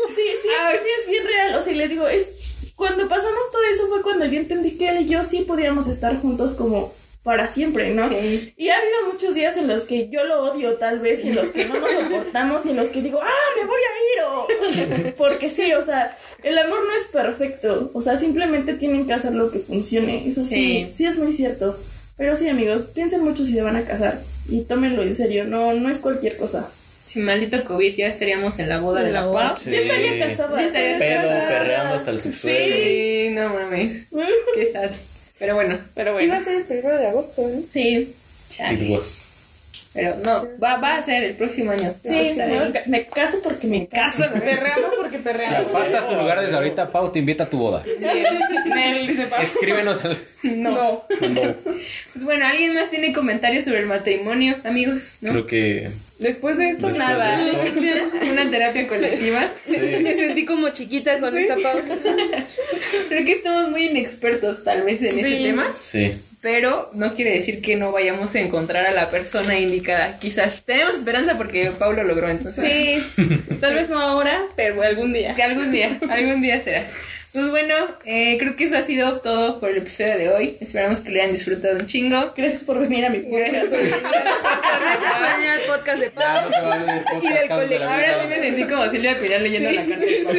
Sí, 0.08 0.14
sí, 0.14 0.24
sí, 0.42 0.48
es 1.04 1.10
bien 1.10 1.24
real. 1.26 1.54
O 1.56 1.62
sea, 1.62 1.72
y 1.72 1.76
les 1.76 1.90
digo, 1.90 2.08
es 2.08 2.26
cuando 2.74 3.08
pasamos 3.08 3.50
todo 3.52 3.62
eso 3.72 3.88
fue 3.88 4.02
cuando 4.02 4.24
yo 4.24 4.38
entendí 4.40 4.76
que 4.78 4.88
él 4.88 5.00
y 5.02 5.06
yo 5.08 5.22
sí 5.24 5.40
podíamos 5.42 5.86
estar 5.88 6.16
juntos 6.20 6.54
como 6.54 6.92
para 7.28 7.46
siempre, 7.46 7.90
¿no? 7.90 8.08
Sí. 8.08 8.54
Y 8.56 8.70
ha 8.70 8.76
habido 8.78 9.12
muchos 9.12 9.34
días 9.34 9.58
en 9.58 9.68
los 9.68 9.82
que 9.82 10.08
yo 10.08 10.24
lo 10.24 10.44
odio 10.50 10.76
tal 10.76 10.98
vez 10.98 11.22
y 11.22 11.28
en 11.28 11.34
los 11.34 11.48
que 11.50 11.66
no 11.66 11.78
nos 11.78 11.90
soportamos 11.92 12.64
y 12.64 12.70
en 12.70 12.76
los 12.76 12.88
que 12.88 13.02
digo, 13.02 13.20
ah, 13.22 13.48
me 13.60 13.66
voy 13.66 13.80
a 13.82 13.92
ir 14.14 15.04
o 15.10 15.14
porque 15.18 15.50
sí, 15.50 15.70
o 15.74 15.84
sea, 15.84 16.16
el 16.42 16.56
amor 16.56 16.78
no 16.86 16.94
es 16.96 17.02
perfecto, 17.08 17.90
o 17.92 18.00
sea, 18.00 18.16
simplemente 18.16 18.72
tienen 18.72 19.06
que 19.06 19.12
hacer 19.12 19.34
lo 19.34 19.50
que 19.50 19.58
funcione, 19.58 20.26
eso 20.26 20.42
sí, 20.42 20.54
Sí. 20.54 20.90
sí, 20.94 21.04
es 21.04 21.18
muy 21.18 21.34
cierto. 21.34 21.78
Pero 22.16 22.34
sí, 22.34 22.48
amigos, 22.48 22.84
piensen 22.94 23.22
mucho 23.22 23.44
si 23.44 23.52
se 23.52 23.60
van 23.62 23.76
a 23.76 23.82
casar 23.84 24.18
y 24.48 24.62
tómenlo 24.62 25.02
en 25.02 25.14
serio, 25.14 25.44
no, 25.44 25.74
no 25.74 25.90
es 25.90 25.98
cualquier 25.98 26.38
cosa. 26.38 26.66
Sin 27.04 27.24
maldito 27.24 27.62
COVID 27.64 27.94
ya 27.94 28.06
estaríamos 28.06 28.58
en 28.58 28.70
la 28.70 28.80
boda 28.80 29.02
de 29.02 29.12
la 29.12 29.30
paz. 29.30 29.60
Sí. 29.60 29.70
Ya 29.70 29.78
estaría 29.80 30.18
casada. 30.26 30.56
Ya 30.60 30.66
estaría 30.66 30.92
estaría 30.94 31.20
Pedo, 31.20 31.28
casada. 31.30 31.48
perreando 31.48 31.94
hasta 31.94 32.10
el 32.10 32.20
subsuelo. 32.20 32.74
Sí, 32.76 33.28
no 33.32 33.48
mames. 33.50 34.08
Qué 34.54 34.66
sad. 34.72 34.90
Pero 35.38 35.54
bueno, 35.54 35.78
Pero 35.94 36.10
Iba 36.20 36.34
bueno. 36.34 36.34
a 36.34 36.44
ser 36.44 36.56
el 36.56 36.64
primero 36.64 36.98
de 36.98 37.06
agosto, 37.06 37.48
¿eh? 37.48 37.62
Sí, 37.64 38.14
chale. 38.48 38.84
It 38.84 38.90
was. 38.90 39.24
Pero 39.94 40.16
no, 40.24 40.46
va, 40.62 40.76
va 40.76 40.96
a 40.96 41.02
ser 41.02 41.22
el 41.24 41.34
próximo 41.34 41.70
año. 41.72 41.92
sí, 42.02 42.10
me, 42.36 42.72
ca- 42.72 42.82
me 42.86 43.06
caso 43.06 43.38
porque 43.42 43.66
me 43.66 43.88
caso. 43.88 44.24
Perreamos 44.32 44.90
porque 44.96 45.16
Si 45.16 45.22
perreamos. 45.24 45.66
apartas 45.70 46.08
tu 46.08 46.14
lugar 46.14 46.40
desde 46.40 46.54
ahorita, 46.56 46.92
Pau 46.92 47.10
te 47.10 47.18
invita 47.18 47.44
a 47.44 47.50
tu 47.50 47.58
boda. 47.58 47.82
Escríbenos 49.42 50.04
al. 50.04 50.18
No. 50.42 50.70
No, 50.70 51.04
Pues 51.64 52.24
bueno, 52.24 52.46
¿alguien 52.46 52.74
más 52.74 52.90
tiene 52.90 53.12
comentarios 53.12 53.64
sobre 53.64 53.80
el 53.80 53.86
matrimonio, 53.86 54.56
amigos? 54.64 55.14
¿No? 55.20 55.32
creo 55.32 55.46
que. 55.46 55.90
Después 56.18 56.58
de 56.58 56.70
esto, 56.70 56.88
Después 56.88 57.08
nada. 57.08 57.36
de 57.44 57.50
esto. 57.52 57.80
Una 58.32 58.50
terapia 58.50 58.86
colectiva. 58.88 59.48
Me 59.68 60.14
sentí 60.14 60.44
como 60.44 60.68
chiquita 60.70 61.18
con 61.20 61.36
esta 61.36 61.56
pauta. 61.56 61.96
Creo 63.08 63.24
que 63.24 63.32
estamos 63.32 63.70
muy 63.70 63.84
inexpertos 63.86 64.64
tal 64.64 64.82
vez 64.82 65.00
en 65.02 65.18
ese 65.18 65.28
Sí. 65.38 65.42
tema, 65.44 65.70
Sí. 65.70 66.16
Pero 66.40 66.90
no 66.94 67.14
quiere 67.14 67.32
decir 67.32 67.60
que 67.60 67.76
no 67.76 67.90
vayamos 67.92 68.34
a 68.34 68.40
encontrar 68.40 68.86
a 68.86 68.92
la 68.92 69.10
persona 69.10 69.58
indicada. 69.58 70.18
Quizás 70.18 70.62
tenemos 70.64 70.94
esperanza 70.94 71.36
porque 71.36 71.72
Pablo 71.78 72.04
logró 72.04 72.28
entonces. 72.28 72.64
Sí, 72.64 73.56
tal 73.60 73.74
vez 73.74 73.88
no 73.88 73.98
ahora, 73.98 74.42
pero 74.54 74.82
algún 74.82 75.12
día. 75.12 75.34
Que 75.34 75.42
algún 75.42 75.72
día, 75.72 75.98
algún 76.08 76.40
día 76.40 76.60
será. 76.60 76.84
Pues 77.32 77.50
bueno, 77.50 77.74
eh, 78.06 78.36
creo 78.38 78.56
que 78.56 78.64
eso 78.64 78.78
ha 78.78 78.82
sido 78.82 79.18
todo 79.20 79.60
por 79.60 79.68
el 79.70 79.78
episodio 79.78 80.16
de 80.16 80.30
hoy. 80.30 80.56
Esperamos 80.60 81.00
que 81.00 81.10
lo 81.10 81.20
hayan 81.20 81.32
disfrutado 81.32 81.76
un 81.76 81.86
chingo. 81.86 82.32
Gracias 82.36 82.62
por 82.62 82.80
venir 82.80 83.04
a 83.04 83.10
mi 83.10 83.18
podcast. 83.18 83.70
Gracias 83.70 83.98
por 83.98 85.36
venir 85.36 85.50
al 85.50 85.60
podcast 85.66 85.98
de 86.00 86.06
Ya 86.06 86.14
Pau. 86.14 86.48
no 86.48 86.56
se 86.56 86.60
va 86.62 86.74
a 86.74 86.84
ver 86.84 87.02
Y 87.22 87.28
del 87.68 87.80
la 87.80 87.94
Ahora 87.94 88.22
sí 88.22 88.28
me 88.28 88.40
sentí 88.40 88.64
como 88.64 88.88
Silvia 88.88 89.18
Pilar 89.18 89.42
leyendo 89.42 89.70
la 89.70 89.84
carta 89.86 90.04
de 90.06 90.24
Pau. 90.24 90.34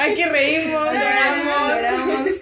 Aquí 0.00 0.24
reímos, 0.24 0.84
lloramos. 0.86 1.74
Lloramos. 1.74 2.35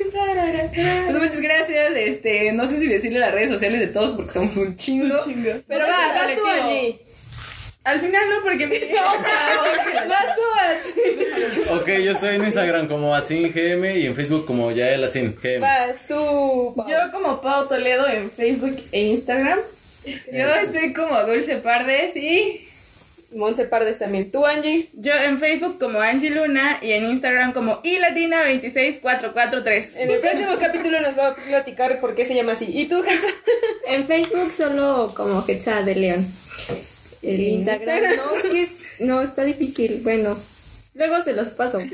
Pues 0.74 1.18
muchas 1.18 1.40
gracias. 1.40 1.92
Este, 1.96 2.52
no 2.52 2.66
sé 2.66 2.78
si 2.78 2.86
decirle 2.86 3.18
las 3.20 3.32
redes 3.32 3.50
sociales 3.50 3.80
de 3.80 3.86
todos 3.88 4.12
porque 4.12 4.32
somos 4.32 4.56
un 4.56 4.76
chingo. 4.76 5.18
Chingo. 5.24 5.50
Pero 5.66 5.86
va, 5.86 6.14
vas 6.14 6.34
tú. 6.34 6.46
Angie. 6.46 7.00
Al 7.84 8.00
final 8.00 8.22
no, 8.30 8.42
porque 8.42 8.66
me... 8.66 8.78
Vas 10.08 10.34
tú. 10.34 11.74
Ok, 11.74 11.86
yo 12.02 12.12
estoy 12.12 12.36
en 12.36 12.44
Instagram 12.44 12.88
como 12.88 13.14
AtzinGM 13.14 13.84
y 13.84 14.06
en 14.06 14.14
Facebook 14.14 14.46
como 14.46 14.70
Yael 14.70 15.04
Atzin 15.04 15.36
GM. 15.36 15.60
Vas 15.60 15.96
tú, 16.08 16.72
Pau. 16.74 16.88
Yo 16.88 16.96
como 17.12 17.42
Pau 17.42 17.68
Toledo 17.68 18.08
en 18.08 18.30
Facebook 18.30 18.82
e 18.90 19.02
Instagram. 19.02 19.58
Yo 20.32 20.46
estoy 20.62 20.94
como 20.94 21.20
Dulce 21.24 21.56
Pardes 21.58 22.16
y. 22.16 22.63
Monse 23.34 23.64
Pardes 23.66 23.98
también. 23.98 24.30
Tú, 24.30 24.44
Angie. 24.46 24.88
Yo 24.94 25.12
en 25.14 25.38
Facebook 25.38 25.78
como 25.78 26.00
Angie 26.00 26.30
Luna 26.30 26.78
y 26.82 26.92
en 26.92 27.04
Instagram 27.10 27.52
como 27.52 27.82
ilatina26443. 27.82 29.96
En 29.96 30.10
el 30.10 30.20
próximo 30.20 30.56
capítulo 30.58 31.00
nos 31.00 31.18
va 31.18 31.28
a 31.28 31.36
platicar 31.36 32.00
por 32.00 32.14
qué 32.14 32.24
se 32.24 32.34
llama 32.34 32.52
así. 32.52 32.66
¿Y 32.68 32.86
tú, 32.86 32.96
Hansa? 32.98 33.26
En 33.86 34.06
Facebook 34.06 34.50
solo 34.56 35.12
como 35.14 35.44
Quetzal 35.44 35.84
de 35.84 35.94
León. 35.94 36.26
El 37.22 37.38
Instagram 37.40 38.00
no, 38.16 38.36
es 38.36 38.42
que 38.50 38.62
es- 38.62 38.70
no 39.00 39.20
está 39.22 39.44
difícil. 39.44 40.00
Bueno, 40.02 40.38
luego 40.94 41.22
se 41.22 41.34
los 41.34 41.48
paso. 41.48 41.76
ok, 41.78 41.86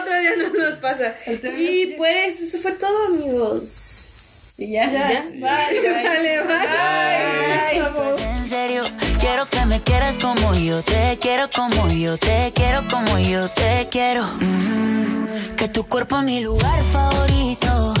otro 0.00 0.20
día 0.20 0.32
no 0.38 0.48
nos 0.54 0.76
pasa. 0.78 1.14
Y 1.58 1.88
pues, 1.98 2.40
eso 2.40 2.58
fue 2.58 2.72
todo, 2.72 3.06
amigos. 3.08 4.08
Y 4.58 4.72
ya. 4.72 4.90
Ya, 4.90 5.22
bye. 5.30 5.40
Vale, 5.40 6.42
bye. 6.42 8.22
En 8.22 8.46
serio, 8.46 8.82
quiero 9.18 9.46
que 9.46 9.64
me 9.66 9.80
quieras 9.80 10.18
como 10.18 10.54
yo 10.54 10.82
te 10.82 11.18
quiero, 11.20 11.48
como 11.54 11.88
yo 11.88 12.18
te 12.18 12.52
quiero, 12.54 12.86
como 12.88 13.18
yo 13.18 13.48
te 13.50 13.88
quiero. 13.90 14.24
Mm, 14.40 15.56
que 15.56 15.68
tu 15.68 15.84
cuerpo 15.84 16.18
es 16.18 16.24
mi 16.24 16.40
lugar 16.40 16.82
favorito. 16.92 17.94